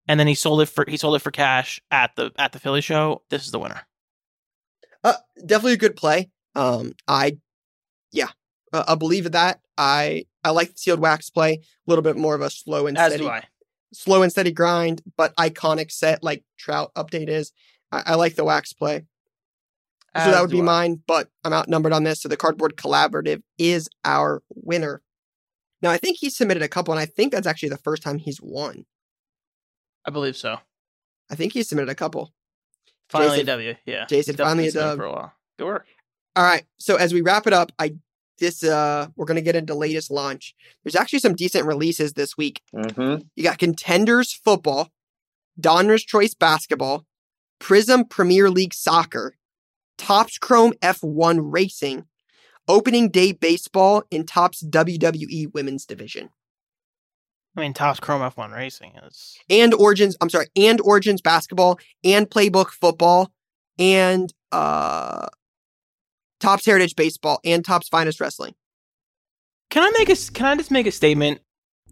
And 0.06 0.20
then 0.20 0.26
he 0.26 0.34
sold 0.34 0.60
it 0.60 0.66
for 0.66 0.84
he 0.86 0.96
sold 0.96 1.16
it 1.16 1.20
for 1.20 1.30
cash 1.30 1.80
at 1.90 2.14
the 2.16 2.30
at 2.36 2.52
the 2.52 2.58
Philly 2.58 2.80
show. 2.82 3.22
This 3.30 3.44
is 3.44 3.50
the 3.52 3.58
winner. 3.58 3.86
Uh, 5.02 5.14
definitely 5.44 5.74
a 5.74 5.78
good 5.78 5.96
play. 5.96 6.30
Um, 6.54 6.92
I, 7.08 7.38
yeah, 8.12 8.28
uh, 8.72 8.84
I 8.88 8.94
believe 8.94 9.26
in 9.26 9.32
that. 9.32 9.60
I 9.76 10.24
I 10.42 10.50
like 10.50 10.68
the 10.72 10.78
sealed 10.78 11.00
wax 11.00 11.30
play. 11.30 11.52
A 11.54 11.60
little 11.86 12.02
bit 12.02 12.16
more 12.16 12.34
of 12.34 12.40
a 12.42 12.50
slow 12.50 12.86
and 12.86 12.96
As 12.98 13.12
steady, 13.12 13.24
do 13.24 13.30
I. 13.30 13.44
slow 13.92 14.22
and 14.22 14.30
steady 14.32 14.52
grind, 14.52 15.02
but 15.16 15.34
iconic 15.36 15.90
set 15.90 16.22
like 16.22 16.44
Trout 16.58 16.92
update 16.94 17.28
is. 17.28 17.52
I, 17.90 18.02
I 18.06 18.14
like 18.16 18.34
the 18.34 18.44
wax 18.44 18.72
play. 18.72 19.04
so 20.16 20.30
that 20.30 20.40
would 20.40 20.50
be 20.50 20.60
I. 20.60 20.64
mine, 20.64 21.02
but 21.06 21.28
I'm 21.44 21.52
outnumbered 21.52 21.92
on 21.92 22.04
this. 22.04 22.20
So 22.20 22.28
the 22.28 22.36
cardboard 22.36 22.76
collaborative 22.76 23.42
is 23.58 23.88
our 24.04 24.42
winner. 24.54 25.02
Now 25.82 25.90
I 25.90 25.96
think 25.96 26.18
he 26.18 26.30
submitted 26.30 26.62
a 26.62 26.68
couple, 26.68 26.92
and 26.92 27.00
I 27.00 27.06
think 27.06 27.32
that's 27.32 27.46
actually 27.46 27.70
the 27.70 27.78
first 27.78 28.02
time 28.02 28.18
he's 28.18 28.40
won. 28.40 28.84
I 30.04 30.10
believe 30.10 30.36
so. 30.36 30.58
I 31.30 31.34
think 31.34 31.52
he 31.52 31.62
submitted 31.62 31.90
a 31.90 31.94
couple. 31.94 32.32
Finally, 33.08 33.38
Jason- 33.38 33.48
a 33.48 33.52
W. 33.52 33.74
Yeah. 33.86 34.06
Jason, 34.06 34.36
finally 34.36 34.64
a 34.64 34.66
been 34.66 34.72
sitting 34.72 34.88
dub. 34.88 34.98
for 34.98 35.04
a 35.04 35.12
while. 35.12 35.32
Good 35.58 35.64
work. 35.66 35.86
All 36.36 36.44
right. 36.44 36.64
So 36.78 36.96
as 36.96 37.12
we 37.14 37.20
wrap 37.20 37.46
it 37.46 37.52
up, 37.52 37.72
I 37.78 37.94
this 38.38 38.64
uh 38.64 39.06
we're 39.16 39.26
gonna 39.26 39.40
get 39.40 39.56
into 39.56 39.74
latest 39.74 40.10
launch. 40.10 40.54
There's 40.82 40.96
actually 40.96 41.20
some 41.20 41.34
decent 41.34 41.66
releases 41.66 42.14
this 42.14 42.36
week. 42.36 42.60
Mm-hmm. 42.74 43.22
You 43.36 43.44
got 43.44 43.58
Contenders 43.58 44.32
Football, 44.32 44.90
Donruss 45.60 46.04
Choice 46.04 46.34
Basketball, 46.34 47.06
Prizm 47.60 48.08
Premier 48.10 48.50
League 48.50 48.74
Soccer, 48.74 49.36
Topps 49.96 50.38
Chrome 50.38 50.72
F1 50.82 51.38
Racing, 51.40 52.06
opening 52.66 53.08
day 53.08 53.30
baseball 53.32 54.02
and 54.10 54.26
Topps 54.26 54.64
WWE 54.64 55.52
women's 55.54 55.86
division. 55.86 56.30
I 57.56 57.60
mean, 57.60 57.72
Topps 57.72 58.00
Chrome 58.00 58.20
F1 58.20 58.54
Racing 58.54 58.92
is. 59.06 59.38
And 59.48 59.72
Origins, 59.74 60.16
I'm 60.20 60.28
sorry, 60.30 60.48
and 60.56 60.80
Origins 60.80 61.20
basketball 61.20 61.78
and 62.02 62.28
Playbook 62.28 62.70
football 62.70 63.30
and 63.78 64.32
uh 64.52 65.26
Topps 66.40 66.66
Heritage 66.66 66.96
baseball 66.96 67.40
and 67.44 67.64
Topps 67.64 67.88
Finest 67.88 68.20
wrestling. 68.20 68.54
Can 69.70 69.82
I 69.82 69.90
make 69.98 70.08
a? 70.08 70.16
Can 70.32 70.46
I 70.46 70.56
just 70.56 70.70
make 70.70 70.86
a 70.86 70.92
statement? 70.92 71.40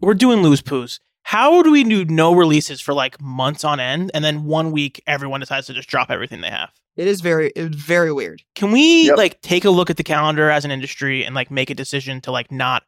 We're 0.01 0.15
doing 0.15 0.43
loose 0.43 0.63
poos. 0.63 0.99
How 1.25 1.63
do 1.63 1.71
we 1.71 1.85
do 1.85 2.05
no 2.05 2.35
releases 2.35 2.81
for 2.81 2.93
like 2.93 3.21
months 3.21 3.65
on 3.65 3.79
end, 3.81 4.11
and 4.15 4.25
then 4.25 4.45
one 4.45 4.73
week 4.73 5.03
everyone 5.07 5.41
decides 5.41 5.69
to 5.69 5.73
just 5.75 5.89
drop 5.89 6.11
everything 6.11 6.41
they 6.41 6.51
have? 6.51 6.71
It 6.97 7.07
is 7.07 7.21
very 7.21 7.51
it's 7.57 7.75
very 7.75 8.13
weird. 8.13 8.43
Can 8.55 8.73
we 8.73 9.07
Yep. 9.07 9.17
like 9.17 9.41
take 9.41 9.65
a 9.65 9.71
look 9.71 9.89
at 9.91 9.97
the 9.97 10.03
calendar 10.05 10.51
as 10.51 10.65
an 10.65 10.71
industry 10.71 11.25
and 11.25 11.35
like 11.35 11.51
make 11.51 11.71
a 11.71 11.75
decision 11.75 12.21
to 12.23 12.33
like 12.33 12.51
not 12.53 12.83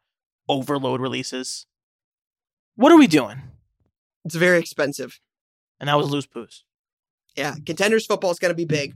overload 0.47 1.01
releases? 1.01 1.65
What 2.75 2.91
are 2.91 2.97
we 2.97 3.07
doing? 3.07 3.41
It's 4.25 4.35
very 4.35 4.59
expensive. 4.59 5.19
And 5.79 5.89
that 5.89 5.97
was 5.97 6.09
loose 6.09 6.27
poos. 6.27 6.61
Yeah, 7.35 7.55
contenders 7.65 8.05
football 8.05 8.31
is 8.31 8.39
going 8.39 8.51
to 8.51 8.55
be 8.55 8.65
big. 8.65 8.95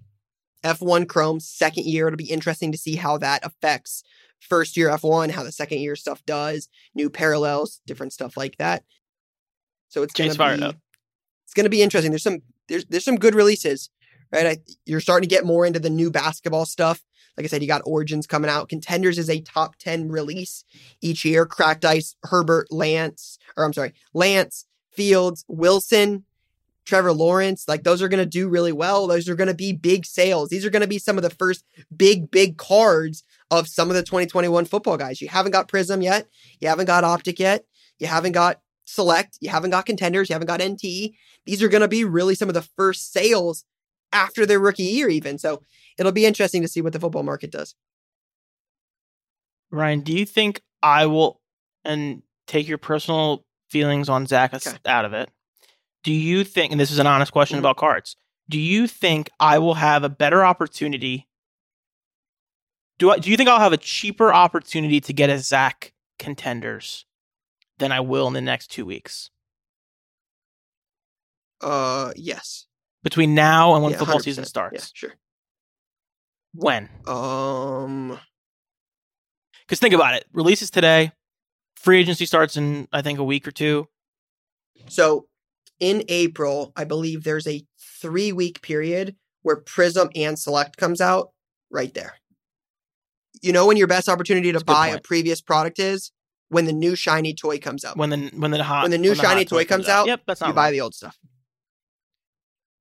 F1 0.64 1.08
Chrome 1.08 1.40
second 1.40 1.86
year. 1.86 2.08
It'll 2.08 2.18
be 2.18 2.32
interesting 2.32 2.72
to 2.72 2.78
see 2.78 2.96
how 2.96 3.18
that 3.18 3.46
affects 3.46 4.04
first 4.40 4.78
year 4.78 4.90
F1, 4.90 5.32
how 5.32 5.44
the 5.44 5.52
second 5.52 5.80
year 5.80 5.96
stuff 5.96 6.26
does, 6.26 6.70
new 6.94 7.10
parallels, 7.10 7.82
different 7.86 8.14
stuff 8.14 8.38
like 8.38 8.58
that. 8.58 8.84
So 9.90 10.04
it's 10.04 10.14
gonna 10.14 10.58
be 10.58 10.64
up. 10.64 10.76
it's 11.46 11.54
going 11.54 11.66
to 11.66 11.70
be 11.70 11.82
interesting. 11.82 12.12
There's 12.12 12.24
some 12.24 12.42
there's 12.68 12.86
there's 12.86 13.06
some 13.06 13.18
good 13.18 13.36
releases, 13.36 13.90
right? 14.32 14.46
I, 14.46 14.58
you're 14.86 15.00
starting 15.00 15.28
to 15.28 15.36
get 15.36 15.46
more 15.46 15.66
into 15.66 15.80
the 15.80 15.90
new 15.90 16.12
basketball 16.12 16.66
stuff. 16.66 17.02
Like 17.40 17.46
I 17.46 17.48
said, 17.48 17.62
you 17.62 17.70
got 17.70 17.84
Origins 17.86 18.28
coming 18.28 18.50
out. 18.50 18.68
Contenders 18.68 19.18
is 19.18 19.30
a 19.30 19.40
top 19.40 19.78
10 19.78 20.10
release 20.10 20.66
each 21.00 21.24
year. 21.24 21.46
Cracked 21.46 21.86
Ice, 21.86 22.18
Herbert, 22.24 22.68
Lance, 22.70 23.40
or 23.56 23.64
I'm 23.64 23.72
sorry, 23.72 23.94
Lance, 24.14 24.66
Fields, 24.92 25.46
Wilson, 25.48 26.26
Trevor 26.86 27.14
Lawrence, 27.14 27.64
like 27.66 27.84
those 27.84 28.02
are 28.02 28.10
going 28.10 28.22
to 28.22 28.26
do 28.26 28.50
really 28.50 28.74
well. 28.74 29.08
Those 29.08 29.30
are 29.30 29.36
going 29.36 29.48
to 29.48 29.54
be 29.54 29.72
big 29.72 30.06
sales. 30.06 30.50
These 30.50 30.66
are 30.66 30.70
going 30.70 30.82
to 30.82 30.88
be 30.88 31.00
some 31.00 31.18
of 31.18 31.24
the 31.24 31.30
first 31.30 31.64
big, 31.96 32.30
big 32.30 32.58
cards 32.58 33.24
of 33.50 33.70
some 33.70 33.90
of 33.90 33.96
the 33.96 34.04
2021 34.04 34.66
football 34.66 34.98
guys. 34.98 35.22
You 35.22 35.30
haven't 35.30 35.54
got 35.54 35.70
Prizm 35.70 36.04
yet. 36.04 36.28
You 36.60 36.68
haven't 36.68 36.88
got 36.88 37.06
Optic 37.06 37.40
yet. 37.40 37.64
You 38.00 38.08
haven't 38.08 38.34
got 38.34 38.60
Select. 38.84 39.38
You 39.40 39.50
haven't 39.50 39.70
got 39.70 39.86
Contenders. 39.86 40.28
You 40.28 40.34
haven't 40.34 40.48
got 40.48 40.62
NT. 40.62 41.14
These 41.46 41.64
are 41.64 41.70
going 41.70 41.84
to 41.84 41.88
be 41.88 42.04
really 42.04 42.36
some 42.36 42.50
of 42.50 42.56
the 42.56 42.68
first 42.76 43.14
sales 43.14 43.64
after 44.12 44.46
their 44.46 44.60
rookie 44.60 44.84
year, 44.84 45.10
even. 45.10 45.38
So 45.38 45.62
it'll 45.98 46.12
be 46.12 46.26
interesting 46.26 46.62
to 46.62 46.68
see 46.68 46.82
what 46.82 46.94
the 46.94 47.00
football 47.00 47.24
market 47.24 47.52
does. 47.52 47.76
Ryan, 49.72 50.02
do 50.02 50.14
you 50.14 50.26
think 50.26 50.62
I 50.82 51.06
will 51.06 51.42
and 51.86 52.24
take 52.48 52.68
your 52.68 52.78
personal 52.80 53.46
feelings 53.70 54.10
on 54.10 54.26
Zach 54.26 54.54
Okay. 54.54 54.78
out 54.86 55.06
of 55.06 55.14
it? 55.14 55.30
Do 56.04 56.12
you 56.12 56.44
think, 56.44 56.72
and 56.72 56.80
this 56.80 56.92
is 56.92 57.00
an 57.00 57.08
honest 57.08 57.32
question 57.32 57.58
Mhm. 57.58 57.60
about 57.60 57.78
cards, 57.78 58.16
do 58.50 58.58
you 58.60 58.88
think 58.88 59.30
I 59.40 59.60
will 59.60 59.76
have 59.76 60.04
a 60.04 60.10
better 60.10 60.44
opportunity? 60.44 61.28
Do 62.98 63.12
I, 63.12 63.20
do 63.20 63.30
you 63.30 63.38
think 63.38 63.48
I'll 63.48 63.60
have 63.60 63.74
a 63.74 63.78
cheaper 63.78 64.34
opportunity 64.34 65.00
to 65.02 65.14
get 65.14 65.30
a 65.30 65.38
Zach 65.40 65.94
contenders 66.18 67.06
than 67.78 67.92
I 67.92 68.00
will 68.00 68.28
in 68.28 68.34
the 68.34 68.42
next 68.42 68.68
two 68.72 68.86
weeks 68.86 69.30
Uh, 71.62 72.14
yes. 72.16 72.66
Between 73.04 73.34
now 73.34 73.74
and 73.76 73.84
when 73.84 73.92
Yeah, 73.94 74.00
football 74.00 74.20
100%. 74.20 74.24
season 74.24 74.46
starts? 74.46 74.92
Yeah, 74.94 75.08
sure. 75.10 75.16
When? 76.54 76.90
Um, 77.08 78.20
Because 79.62 79.80
think 79.80 79.94
about 79.94 80.16
it, 80.16 80.26
releases 80.34 80.70
today, 80.70 81.12
free 81.76 82.00
agency 82.00 82.26
starts 82.26 82.58
in 82.58 82.88
I 82.92 83.02
think 83.02 83.20
a 83.20 83.24
week 83.24 83.48
or 83.48 83.52
two. 83.52 83.88
So 84.88 85.28
in 85.80 86.04
April, 86.10 86.74
I 86.76 86.84
believe 86.84 87.24
there's 87.24 87.48
a 87.48 87.64
three 88.02 88.32
week 88.32 88.62
period 88.62 89.16
where 89.44 89.62
Prizm 89.62 90.10
and 90.16 90.38
Select 90.38 90.76
comes 90.78 91.00
out 91.00 91.32
right 91.70 91.94
there. 91.94 92.16
You 93.42 93.54
know 93.54 93.68
when 93.68 93.78
your 93.78 93.88
best 93.88 94.10
opportunity 94.10 94.50
to 94.52 94.54
That's 94.60 94.64
buy 94.64 94.88
a 94.88 94.92
point. 94.94 95.04
previous 95.04 95.40
product 95.40 95.80
is 95.80 96.12
when 96.50 96.66
the 96.66 96.74
new 96.74 96.96
shiny 96.96 97.34
toy 97.34 97.60
comes 97.60 97.86
out. 97.86 97.96
When 97.96 98.10
the 98.10 98.32
when 98.36 98.52
the 98.52 98.62
hot 98.64 98.82
When 98.82 98.92
the 98.92 98.98
new 98.98 99.16
shiny 99.16 99.42
hot 99.44 99.48
toy 99.48 99.66
comes 99.66 99.88
out, 99.88 100.08
Yep, 100.08 100.24
that's 100.28 100.42
not 100.42 100.48
you 100.48 100.54
buy 100.54 100.72
the 100.72 100.82
old 100.82 100.96
stuff. 100.96 101.18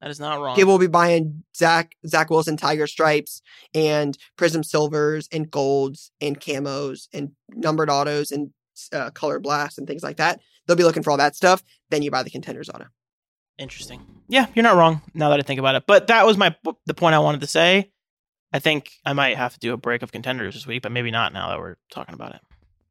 That 0.01 0.11
is 0.11 0.21
not 0.21 0.41
wrong. 0.41 0.55
People 0.55 0.73
will 0.73 0.79
be 0.79 0.87
buying 0.87 1.43
Zach 1.57 1.97
Zach 2.07 2.31
Wilson 2.31 2.57
Tiger 2.57 2.87
Stripes 2.87 3.43
and 3.75 4.17
Prizm 4.37 4.65
Silvers 4.65 5.29
and 5.33 5.51
Golds 5.51 6.13
and 6.21 6.41
camos 6.41 7.09
and 7.13 7.33
numbered 7.51 7.91
autos 7.91 8.31
and 8.31 8.51
uh, 8.93 9.11
color 9.11 9.41
blasts 9.41 9.79
and 9.79 9.87
things 9.87 10.03
like 10.03 10.19
that. 10.19 10.41
They'll 10.67 10.77
be 10.77 10.85
looking 10.85 11.03
for 11.03 11.11
all 11.11 11.17
that 11.17 11.35
stuff. 11.35 11.65
Then 11.91 12.03
you 12.03 12.11
buy 12.11 12.23
the 12.23 12.31
contenders 12.31 12.69
auto. 12.69 12.87
Interesting. 13.59 14.07
Yeah, 14.29 14.47
you're 14.55 14.63
not 14.63 14.77
wrong. 14.77 15.03
Now 15.15 15.31
that 15.31 15.41
I 15.41 15.43
think 15.43 15.59
about 15.59 15.75
it, 15.75 15.85
but 15.87 16.07
that 16.07 16.25
was 16.25 16.37
my 16.37 16.55
the 16.87 16.95
point 16.95 17.15
I 17.15 17.19
wanted 17.19 17.41
to 17.41 17.49
say. 17.49 17.91
I 18.53 18.61
think 18.61 18.93
I 19.05 19.13
might 19.13 19.37
have 19.37 19.53
to 19.55 19.59
do 19.59 19.73
a 19.73 19.77
break 19.77 20.03
of 20.03 20.13
contenders 20.13 20.55
this 20.55 20.67
week, 20.67 20.83
but 20.83 20.93
maybe 20.93 21.11
not 21.11 21.33
now 21.33 21.49
that 21.49 21.59
we're 21.59 21.77
talking 21.91 22.15
about 22.15 22.35
it. 22.35 22.41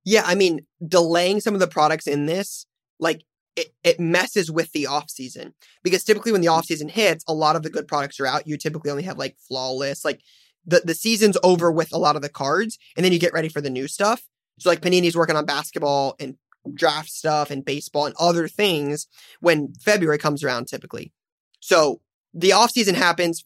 Yeah, 0.03 0.23
I 0.25 0.35
mean, 0.35 0.65
delaying 0.85 1.39
some 1.39 1.53
of 1.53 1.59
the 1.59 1.67
products 1.67 2.05
in 2.05 2.27
this, 2.27 2.65
like 2.99 3.23
it, 3.57 3.73
it 3.83 3.99
messes 3.99 4.51
with 4.51 4.71
the 4.71 4.85
off 4.85 5.09
season 5.09 5.53
because 5.83 6.03
typically 6.03 6.31
when 6.31 6.41
the 6.41 6.47
off 6.47 6.65
season 6.65 6.87
hits, 6.87 7.25
a 7.27 7.33
lot 7.33 7.55
of 7.55 7.63
the 7.63 7.71
good 7.71 7.87
products 7.87 8.19
are 8.19 8.27
out. 8.27 8.47
You 8.47 8.55
typically 8.55 8.91
only 8.91 9.03
have 9.03 9.17
like 9.17 9.35
flawless, 9.47 10.05
like 10.05 10.21
the, 10.65 10.81
the 10.85 10.93
season's 10.93 11.37
over 11.43 11.71
with 11.71 11.91
a 11.91 11.97
lot 11.97 12.15
of 12.15 12.21
the 12.21 12.29
cards, 12.29 12.77
and 12.95 13.03
then 13.03 13.11
you 13.11 13.19
get 13.19 13.33
ready 13.33 13.49
for 13.49 13.59
the 13.59 13.71
new 13.71 13.87
stuff. 13.87 14.21
So 14.59 14.69
like 14.69 14.81
Panini's 14.81 15.17
working 15.17 15.35
on 15.35 15.45
basketball 15.45 16.15
and 16.19 16.35
draft 16.73 17.09
stuff 17.09 17.49
and 17.49 17.65
baseball 17.65 18.05
and 18.05 18.15
other 18.19 18.47
things 18.47 19.07
when 19.39 19.73
February 19.81 20.19
comes 20.19 20.43
around 20.43 20.67
typically. 20.67 21.11
So 21.59 22.01
the 22.33 22.53
off 22.53 22.71
season 22.71 22.93
happens. 22.93 23.43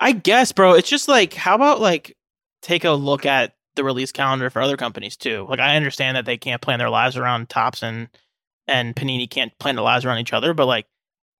I 0.00 0.12
guess, 0.12 0.50
bro. 0.50 0.74
It's 0.74 0.88
just 0.88 1.06
like, 1.06 1.32
how 1.34 1.54
about 1.54 1.80
like 1.80 2.16
take 2.60 2.84
a 2.84 2.90
look 2.90 3.24
at 3.24 3.54
the 3.76 3.84
release 3.84 4.10
calendar 4.10 4.50
for 4.50 4.60
other 4.60 4.76
companies 4.76 5.16
too? 5.16 5.46
Like, 5.48 5.60
I 5.60 5.76
understand 5.76 6.16
that 6.16 6.24
they 6.24 6.38
can't 6.38 6.60
plan 6.60 6.80
their 6.80 6.90
lives 6.90 7.16
around 7.16 7.48
Topps 7.48 7.82
and 7.82 8.08
and 8.68 8.94
Panini 8.94 9.28
can't 9.28 9.56
plan 9.58 9.76
their 9.76 9.84
lives 9.84 10.04
around 10.04 10.18
each 10.18 10.32
other, 10.32 10.54
but 10.54 10.66
like, 10.66 10.86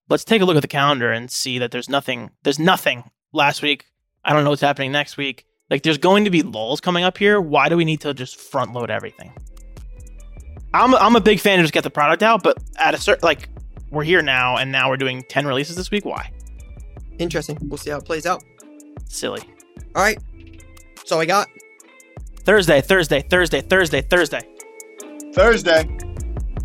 let's 0.09 0.25
take 0.25 0.43
a 0.43 0.45
look 0.45 0.57
at 0.57 0.63
the 0.63 0.69
calendar 0.69 1.13
and 1.13 1.31
see 1.31 1.59
that 1.59 1.71
there's 1.71 1.89
nothing. 1.89 2.31
There's 2.43 2.59
nothing 2.59 3.11
last 3.33 3.63
week. 3.63 3.87
I 4.25 4.33
don't 4.33 4.45
know 4.45 4.51
what's 4.51 4.63
happening 4.63 4.93
next 4.93 5.17
week. 5.17 5.47
Like, 5.71 5.83
there's 5.83 5.99
going 5.99 6.25
to 6.25 6.31
be 6.31 6.43
lulls 6.43 6.81
coming 6.81 7.05
up 7.05 7.17
here. 7.19 7.41
Why 7.41 7.69
do 7.69 7.77
we 7.77 7.85
need 7.85 8.01
to 8.03 8.13
just 8.13 8.37
front 8.37 8.73
load 8.73 8.91
everything? 8.91 9.33
I'm 10.75 10.95
I'm 10.95 11.17
a 11.17 11.21
big 11.21 11.41
fan 11.41 11.59
of 11.59 11.65
just 11.65 11.75
get 11.75 11.85
the 11.85 11.91
product 11.91 12.23
out, 12.23 12.43
but 12.43 12.59
at 12.79 12.95
a 12.95 12.99
certain 12.99 13.25
like, 13.25 13.49
we're 13.91 14.05
here 14.05 14.23
now, 14.23 14.57
and 14.57 14.73
now 14.73 14.89
we're 14.89 14.97
doing 14.97 15.23
ten 15.29 15.47
releases 15.47 15.77
this 15.77 15.91
week. 15.91 16.05
Why? 16.05 16.31
Interesting. 17.19 17.59
We'll 17.63 17.79
see 17.79 17.91
how 17.91 17.99
it 17.99 18.05
plays 18.05 18.27
out. 18.27 18.43
Silly. 19.07 19.43
All 19.95 20.03
right. 20.03 20.19
That's 20.97 21.13
all 21.13 21.21
I 21.21 21.27
got. 21.27 21.49
Thursday, 22.45 22.81
Thursday, 22.81 23.23
Thursday, 23.23 23.61
Thursday, 23.61 24.01
Thursday. 24.01 24.41
Thursday. 25.35 26.12